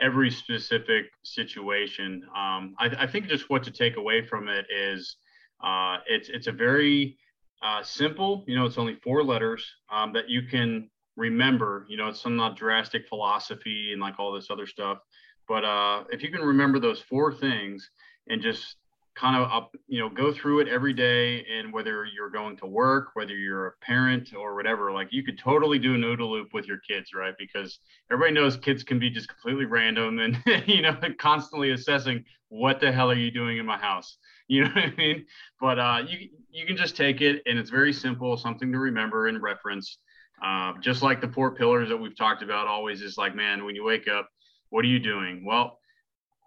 every 0.00 0.30
specific 0.30 1.06
situation. 1.22 2.22
Um, 2.36 2.74
I, 2.78 2.90
I 3.00 3.06
think 3.06 3.26
just 3.26 3.50
what 3.50 3.62
to 3.64 3.70
take 3.70 3.96
away 3.96 4.26
from 4.26 4.48
it 4.48 4.66
is 4.74 5.16
uh, 5.62 5.98
it's 6.08 6.28
it's 6.28 6.46
a 6.46 6.52
very 6.52 7.18
uh, 7.62 7.82
simple. 7.82 8.44
You 8.46 8.56
know, 8.56 8.64
it's 8.64 8.78
only 8.78 8.96
four 9.04 9.22
letters 9.22 9.64
um, 9.92 10.12
that 10.14 10.28
you 10.28 10.42
can 10.42 10.90
remember. 11.20 11.86
You 11.88 11.98
know, 11.98 12.08
it's 12.08 12.20
some 12.20 12.36
not 12.36 12.56
drastic 12.56 13.06
philosophy 13.06 13.92
and 13.92 14.00
like 14.00 14.18
all 14.18 14.32
this 14.32 14.50
other 14.50 14.66
stuff. 14.66 14.98
But 15.46 15.64
uh, 15.64 16.04
if 16.10 16.22
you 16.22 16.30
can 16.30 16.40
remember 16.40 16.78
those 16.78 17.00
four 17.00 17.32
things 17.32 17.90
and 18.28 18.40
just 18.40 18.76
kind 19.16 19.36
of 19.36 19.50
up, 19.50 19.74
you 19.86 19.98
know, 19.98 20.08
go 20.08 20.32
through 20.32 20.60
it 20.60 20.68
every 20.68 20.94
day. 20.94 21.44
And 21.44 21.72
whether 21.72 22.06
you're 22.06 22.30
going 22.30 22.56
to 22.58 22.66
work, 22.66 23.10
whether 23.14 23.34
you're 23.34 23.66
a 23.66 23.72
parent 23.82 24.32
or 24.34 24.54
whatever, 24.54 24.92
like 24.92 25.08
you 25.10 25.22
could 25.22 25.38
totally 25.38 25.78
do 25.78 25.94
an 25.94 26.02
OODA 26.02 26.28
loop 26.28 26.48
with 26.54 26.66
your 26.66 26.78
kids, 26.78 27.10
right? 27.14 27.34
Because 27.38 27.80
everybody 28.10 28.32
knows 28.32 28.56
kids 28.56 28.82
can 28.82 28.98
be 28.98 29.10
just 29.10 29.28
completely 29.28 29.66
random 29.66 30.20
and, 30.20 30.38
you 30.66 30.82
know, 30.82 30.96
constantly 31.18 31.72
assessing 31.72 32.24
what 32.48 32.80
the 32.80 32.90
hell 32.90 33.10
are 33.10 33.14
you 33.14 33.30
doing 33.30 33.58
in 33.58 33.66
my 33.66 33.78
house? 33.78 34.16
You 34.50 34.64
know 34.64 34.70
what 34.70 34.82
I 34.82 34.92
mean? 34.96 35.26
But 35.60 35.78
uh, 35.78 36.02
you, 36.08 36.28
you 36.50 36.66
can 36.66 36.76
just 36.76 36.96
take 36.96 37.20
it 37.20 37.40
and 37.46 37.56
it's 37.56 37.70
very 37.70 37.92
simple, 37.92 38.36
something 38.36 38.72
to 38.72 38.80
remember 38.80 39.28
and 39.28 39.40
reference. 39.40 39.98
Uh, 40.42 40.72
just 40.80 41.02
like 41.02 41.20
the 41.20 41.28
four 41.28 41.54
pillars 41.54 41.88
that 41.88 41.96
we've 41.96 42.16
talked 42.16 42.42
about 42.42 42.66
always 42.66 43.02
is 43.02 43.18
like, 43.18 43.34
man, 43.34 43.64
when 43.64 43.74
you 43.74 43.84
wake 43.84 44.08
up, 44.08 44.28
what 44.70 44.84
are 44.84 44.88
you 44.88 44.98
doing? 44.98 45.44
Well, 45.44 45.78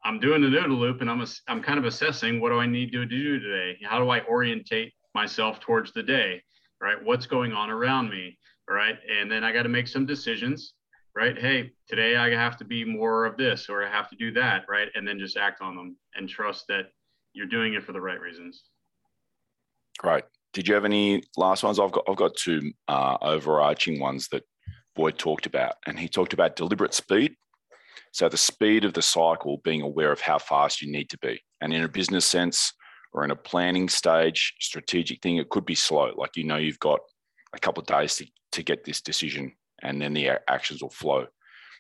I'm 0.04 0.20
doing 0.20 0.42
the 0.42 0.48
OODA 0.48 0.78
loop 0.78 1.02
and 1.02 1.10
I'm, 1.10 1.22
a, 1.22 1.28
I'm 1.48 1.62
kind 1.62 1.80
of 1.80 1.86
assessing 1.86 2.42
what 2.42 2.50
do 2.50 2.60
I 2.60 2.66
need 2.66 2.92
to 2.92 3.06
do 3.06 3.40
today? 3.40 3.78
How 3.84 4.00
do 4.00 4.10
I 4.10 4.22
orientate 4.26 4.94
myself 5.14 5.60
towards 5.60 5.94
the 5.94 6.04
day? 6.04 6.42
Right? 6.82 6.98
What's 7.02 7.26
going 7.26 7.54
on 7.54 7.70
around 7.70 8.10
me? 8.10 8.38
Right? 8.70 8.98
And 9.10 9.32
then 9.32 9.44
I 9.44 9.52
got 9.52 9.64
to 9.64 9.70
make 9.70 9.88
some 9.88 10.06
decisions. 10.06 10.74
Right? 11.16 11.38
Hey, 11.38 11.72
today 11.88 12.16
I 12.16 12.32
have 12.32 12.58
to 12.58 12.66
be 12.66 12.84
more 12.84 13.26
of 13.26 13.38
this 13.38 13.70
or 13.70 13.86
I 13.86 13.90
have 13.90 14.10
to 14.10 14.16
do 14.16 14.32
that. 14.34 14.66
Right? 14.68 14.90
And 14.96 15.08
then 15.08 15.20
just 15.20 15.38
act 15.38 15.62
on 15.62 15.76
them 15.76 15.96
and 16.16 16.28
trust 16.28 16.66
that 16.70 16.88
you're 17.34 17.46
doing 17.48 17.76
it 17.76 17.84
for 17.84 17.92
the 17.92 18.02
right 18.02 18.20
reasons. 18.20 18.64
Great. 20.00 20.24
Did 20.54 20.68
you 20.68 20.76
have 20.76 20.86
any 20.86 21.24
last 21.36 21.64
ones? 21.64 21.80
I've 21.80 21.92
got 21.92 22.06
I've 22.08 22.16
got 22.16 22.36
two 22.36 22.72
uh, 22.88 23.18
overarching 23.22 24.00
ones 24.00 24.28
that 24.30 24.44
Boyd 24.96 25.18
talked 25.18 25.48
about, 25.48 25.76
and 25.88 26.00
he 26.00 26.08
talked 26.08 26.34
about 26.34 26.56
deliberate 26.56 26.94
speed. 26.94 27.36
So 28.12 28.30
the 28.30 28.38
speed 28.38 28.86
of 28.86 28.94
the 28.94 29.02
cycle, 29.02 29.62
being 29.64 29.82
aware 29.82 30.12
of 30.12 30.22
how 30.22 30.38
fast 30.38 30.82
you 30.82 30.92
need 30.92 31.10
to 31.10 31.18
be, 31.18 31.42
and 31.62 31.74
in 31.74 31.84
a 31.84 31.90
business 31.90 32.26
sense 32.26 32.74
or 33.12 33.24
in 33.24 33.32
a 33.32 33.36
planning 33.36 33.90
stage, 33.90 34.54
strategic 34.60 35.22
thing, 35.22 35.38
it 35.38 35.50
could 35.50 35.66
be 35.66 35.76
slow. 35.76 36.14
Like 36.16 36.38
you 36.38 36.44
know, 36.44 36.58
you've 36.58 36.80
got 36.80 37.00
a 37.54 37.60
couple 37.60 37.82
of 37.82 37.88
days 37.88 38.16
to, 38.18 38.28
to 38.52 38.64
get 38.64 38.84
this 38.84 39.02
decision, 39.02 39.54
and 39.82 40.00
then 40.00 40.14
the 40.14 40.30
actions 40.48 40.84
will 40.84 40.92
flow. 40.92 41.26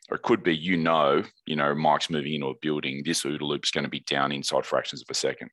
Or 0.09 0.17
it 0.17 0.24
could 0.24 0.43
be 0.43 0.55
you 0.55 0.78
know, 0.78 1.24
you 1.45 1.55
know, 1.55 1.74
Mike's 1.76 2.09
moving 2.09 2.34
into 2.34 2.47
a 2.47 2.55
building. 2.61 3.03
This 3.05 3.24
OODA 3.24 3.41
loop 3.41 3.63
is 3.63 3.71
going 3.71 3.86
to 3.86 3.89
be 3.89 4.01
down 4.01 4.32
inside 4.32 4.65
fractions 4.65 5.01
of 5.01 5.07
a 5.09 5.13
second. 5.13 5.49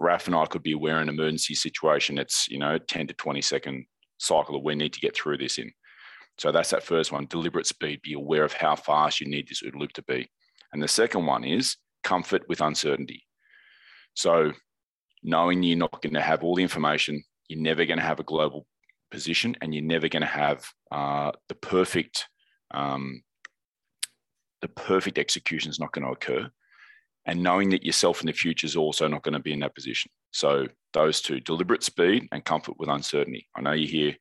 Raf 0.00 0.26
and 0.26 0.34
I 0.34 0.46
could 0.46 0.62
be 0.62 0.72
aware 0.72 0.96
in 1.00 1.08
an 1.08 1.14
emergency 1.14 1.54
situation, 1.54 2.18
it's, 2.18 2.48
you 2.48 2.58
know, 2.58 2.78
10 2.78 3.06
to 3.08 3.14
20 3.14 3.40
second 3.40 3.86
cycle 4.18 4.54
that 4.54 4.64
we 4.64 4.74
need 4.74 4.92
to 4.92 5.00
get 5.00 5.14
through 5.14 5.38
this 5.38 5.58
in. 5.58 5.72
So 6.38 6.50
that's 6.50 6.70
that 6.70 6.82
first 6.82 7.12
one, 7.12 7.26
deliberate 7.26 7.66
speed, 7.66 8.02
be 8.02 8.14
aware 8.14 8.44
of 8.44 8.52
how 8.52 8.74
fast 8.74 9.20
you 9.20 9.28
need 9.28 9.48
this 9.48 9.62
loop 9.62 9.92
to 9.92 10.02
be. 10.02 10.28
And 10.72 10.82
the 10.82 10.88
second 10.88 11.26
one 11.26 11.44
is 11.44 11.76
comfort 12.02 12.42
with 12.48 12.60
uncertainty. 12.60 13.24
So 14.14 14.52
knowing 15.22 15.62
you're 15.62 15.78
not 15.78 16.02
going 16.02 16.14
to 16.14 16.20
have 16.20 16.42
all 16.42 16.56
the 16.56 16.62
information, 16.62 17.22
you're 17.48 17.60
never 17.60 17.84
going 17.84 17.98
to 17.98 18.04
have 18.04 18.20
a 18.20 18.24
global 18.24 18.66
position, 19.10 19.54
and 19.60 19.72
you're 19.72 19.84
never 19.84 20.08
going 20.08 20.22
to 20.22 20.26
have 20.26 20.66
uh, 20.90 21.30
the 21.48 21.54
perfect, 21.54 22.26
um, 22.72 23.22
the 24.60 24.68
perfect 24.68 25.18
execution 25.18 25.70
is 25.70 25.78
not 25.78 25.92
going 25.92 26.04
to 26.04 26.12
occur 26.12 26.50
and 27.26 27.42
knowing 27.42 27.70
that 27.70 27.84
yourself 27.84 28.20
in 28.20 28.26
the 28.26 28.32
future 28.32 28.66
is 28.66 28.76
also 28.76 29.08
not 29.08 29.22
going 29.22 29.32
to 29.34 29.40
be 29.40 29.52
in 29.52 29.60
that 29.60 29.74
position. 29.74 30.10
So 30.32 30.66
those 30.92 31.20
two, 31.20 31.40
deliberate 31.40 31.82
speed 31.82 32.28
and 32.32 32.44
comfort 32.44 32.74
with 32.78 32.88
uncertainty. 32.88 33.48
I 33.56 33.62
know 33.62 33.72
you 33.72 33.86
hear 33.86 34.16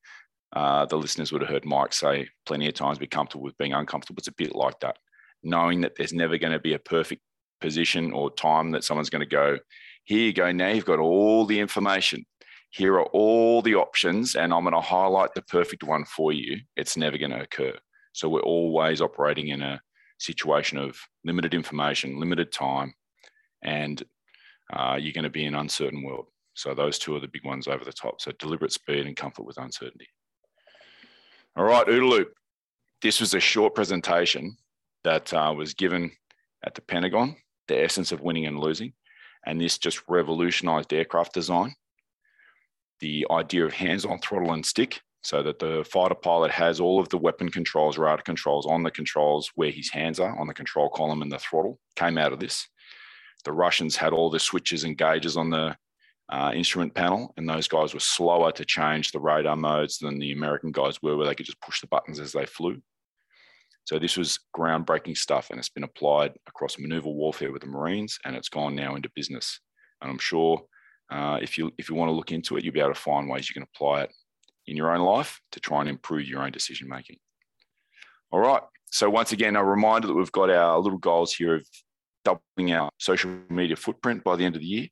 uh, 0.56 0.86
the 0.86 0.98
listeners 0.98 1.32
would 1.32 1.42
have 1.42 1.50
heard 1.50 1.66
Mike 1.66 1.94
say 1.94 2.28
plenty 2.46 2.68
of 2.68 2.76
times, 2.76 3.00
be 3.00 3.08
comfortable 3.08 3.44
with 3.44 3.58
being 3.58 3.74
uncomfortable. 3.74 4.20
It's 4.20 4.28
a 4.28 4.34
bit 4.34 4.56
like 4.56 4.80
that, 4.82 4.98
knowing 5.42 5.82
that 5.82 5.94
there's 5.98 6.14
never 6.14 6.38
going 6.38 6.54
to 6.54 6.60
be 6.60 6.74
a 6.74 6.80
perfect 6.80 7.22
position 7.60 8.12
or 8.12 8.30
time 8.32 8.72
that 8.72 8.84
someone's 8.84 9.10
going 9.10 9.22
to 9.22 9.26
go, 9.26 9.58
here 10.04 10.20
you 10.20 10.34
go, 10.34 10.52
now 10.52 10.70
you've 10.70 10.86
got 10.86 11.00
all 11.00 11.46
the 11.46 11.60
information. 11.60 12.26
Here 12.70 12.94
are 12.96 13.06
all 13.06 13.62
the 13.62 13.76
options, 13.76 14.36
and 14.36 14.54
I'm 14.54 14.64
going 14.64 14.74
to 14.74 14.82
highlight 14.82 15.34
the 15.34 15.44
perfect 15.44 15.84
one 15.84 16.06
for 16.06 16.32
you. 16.32 16.58
It's 16.76 16.98
never 16.98 17.18
going 17.18 17.32
to 17.32 17.42
occur. 17.42 17.74
So 18.14 18.30
we're 18.30 18.42
always 18.42 19.02
operating 19.02 19.50
in 19.50 19.62
a 19.62 19.80
situation 20.24 20.78
of 20.78 20.98
limited 21.24 21.54
information, 21.54 22.20
limited 22.20 22.52
time, 22.52 22.94
and 23.62 24.04
uh, 24.72 24.98
you're 25.00 25.14
going 25.14 25.24
to 25.24 25.30
be 25.30 25.46
in 25.46 25.54
an 25.54 25.60
uncertain 25.60 26.04
world. 26.04 26.28
So 26.56 26.74
those 26.74 27.00
two 27.00 27.16
are 27.16 27.20
the 27.20 27.28
big 27.28 27.46
ones 27.46 27.68
over 27.68 27.84
the 27.84 27.92
top. 27.92 28.22
So 28.22 28.32
deliberate 28.40 28.72
speed 28.72 29.06
and 29.06 29.16
comfort 29.16 29.46
with 29.46 29.58
uncertainty. 29.58 30.08
All 31.56 31.66
right, 31.66 31.86
OODA 31.88 32.10
loop. 32.10 32.34
This 33.02 33.20
was 33.20 33.34
a 33.34 33.40
short 33.40 33.76
presentation 33.76 34.56
that 35.04 35.34
uh, 35.34 35.54
was 35.56 35.74
given 35.74 36.12
at 36.66 36.74
the 36.76 36.82
Pentagon, 36.82 37.36
the 37.68 37.84
essence 37.84 38.12
of 38.12 38.22
winning 38.22 38.46
and 38.46 38.60
losing. 38.60 38.94
And 39.46 39.60
this 39.60 39.78
just 39.78 40.02
revolutionized 40.08 40.94
aircraft 40.94 41.34
design. 41.34 41.76
The 43.02 43.28
idea 43.30 43.66
of 43.66 43.74
hands-on 43.74 44.20
throttle 44.20 44.54
and 44.54 44.66
stick 44.66 45.02
so 45.24 45.42
that 45.42 45.60
the 45.60 45.86
fighter 45.90 46.16
pilot 46.16 46.52
has 46.52 46.80
all 46.80 47.00
of 47.00 47.08
the 47.10 47.18
weapon 47.18 47.50
controls, 47.50 47.98
radar 47.98 48.22
controls 48.22 48.66
on 48.66 48.84
the 48.84 48.92
controls 48.92 49.52
where 49.56 49.72
his 49.72 49.90
hands 49.90 50.20
are 50.20 50.38
on 50.38 50.48
the 50.48 50.54
control 50.54 50.90
column 50.90 51.22
and 51.22 51.32
the 51.32 51.40
throttle 51.40 51.80
came 51.96 52.18
out 52.18 52.34
of 52.34 52.40
this. 52.40 52.68
The 53.46 53.54
Russians 53.54 53.96
had 53.96 54.12
all 54.12 54.30
the 54.30 54.40
switches 54.40 54.84
and 54.84 54.98
gauges 54.98 55.38
on 55.38 55.50
the 55.50 55.78
uh, 56.30 56.52
instrument 56.54 56.94
panel, 56.94 57.34
and 57.38 57.48
those 57.48 57.68
guys 57.68 57.94
were 57.94 58.00
slower 58.00 58.52
to 58.52 58.66
change 58.66 59.12
the 59.12 59.20
radar 59.20 59.56
modes 59.56 59.98
than 59.98 60.20
the 60.20 60.32
American 60.32 60.72
guys 60.72 61.02
were, 61.02 61.16
where 61.18 61.28
they 61.28 61.36
could 61.36 61.46
just 61.46 61.62
push 61.62 61.80
the 61.82 61.88
buttons 61.88 62.20
as 62.20 62.32
they 62.32 62.46
flew. 62.46 62.82
So 63.86 64.00
this 64.00 64.16
was 64.16 64.40
groundbreaking 64.56 65.18
stuff, 65.18 65.50
and 65.50 65.60
it's 65.60 65.70
been 65.70 65.84
applied 65.84 66.34
across 66.48 66.80
maneuver 66.80 67.10
warfare 67.10 67.52
with 67.52 67.62
the 67.62 67.68
Marines, 67.68 68.18
and 68.24 68.36
it's 68.36 68.50
gone 68.50 68.76
now 68.76 68.96
into 68.96 69.12
business. 69.16 69.60
And 70.02 70.10
I'm 70.10 70.20
sure 70.20 70.62
uh, 71.12 71.40
if 71.42 71.58
you 71.58 71.72
if 71.78 71.90
you 71.90 71.96
want 71.96 72.10
to 72.10 72.14
look 72.14 72.32
into 72.32 72.56
it, 72.56 72.64
you'll 72.64 72.74
be 72.74 72.80
able 72.80 72.94
to 72.94 73.00
find 73.00 73.30
ways 73.30 73.50
you 73.50 73.54
can 73.54 73.64
apply 73.64 74.04
it 74.04 74.12
in 74.68 74.78
your 74.78 74.94
own 74.94 75.02
life 75.02 75.40
to 75.52 75.60
try 75.60 75.82
and 75.82 75.90
improve 75.90 76.28
your 76.28 76.44
own 76.44 76.52
decision 76.52 76.88
making. 76.88 77.18
All 78.32 78.40
right. 78.40 78.62
So 78.92 79.10
once 79.10 79.32
again, 79.32 79.56
a 79.56 79.64
reminder 79.64 80.08
that 80.08 80.14
we've 80.14 80.32
got 80.32 80.50
our 80.50 80.80
little 80.80 81.00
goals 81.00 81.34
here 81.34 81.56
of 81.56 81.68
doubling 82.24 82.74
our 82.74 82.90
social 83.00 83.32
media 83.50 83.76
footprint 83.76 84.24
by 84.24 84.36
the 84.36 84.46
end 84.46 84.56
of 84.56 84.62
the 84.62 84.68
year. 84.68 84.88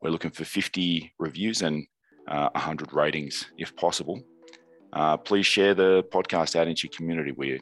We're 0.00 0.10
looking 0.10 0.30
for 0.30 0.44
50 0.44 1.14
reviews 1.18 1.62
and 1.62 1.86
uh, 2.28 2.48
100 2.52 2.92
ratings 2.92 3.46
if 3.58 3.74
possible. 3.76 4.22
Uh, 4.92 5.16
please 5.16 5.46
share 5.46 5.74
the 5.74 6.04
podcast 6.12 6.56
out 6.56 6.68
into 6.68 6.86
your 6.86 6.96
community. 6.96 7.32
We 7.32 7.60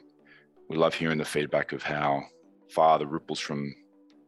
we 0.69 0.77
love 0.77 0.93
hearing 0.93 1.17
the 1.17 1.25
feedback 1.25 1.73
of 1.73 1.83
how 1.83 2.23
far 2.71 2.97
the 2.97 3.07
ripples 3.07 3.39
from 3.39 3.73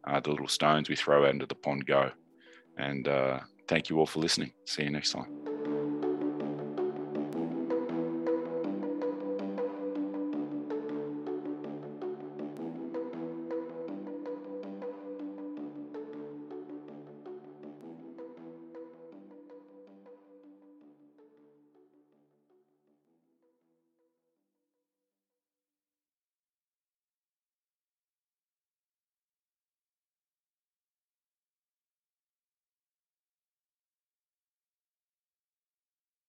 uh, 0.06 0.20
the 0.20 0.30
little 0.30 0.48
stones 0.48 0.88
we 0.88 0.96
throw 0.96 1.24
out 1.24 1.30
into 1.30 1.46
the 1.46 1.54
pond 1.54 1.86
go. 1.86 2.10
And 2.78 3.08
uh, 3.08 3.40
thank 3.68 3.88
you 3.88 3.98
all 3.98 4.06
for 4.06 4.20
listening. 4.20 4.52
See 4.66 4.84
you 4.84 4.90
next 4.90 5.12
time. 5.12 5.55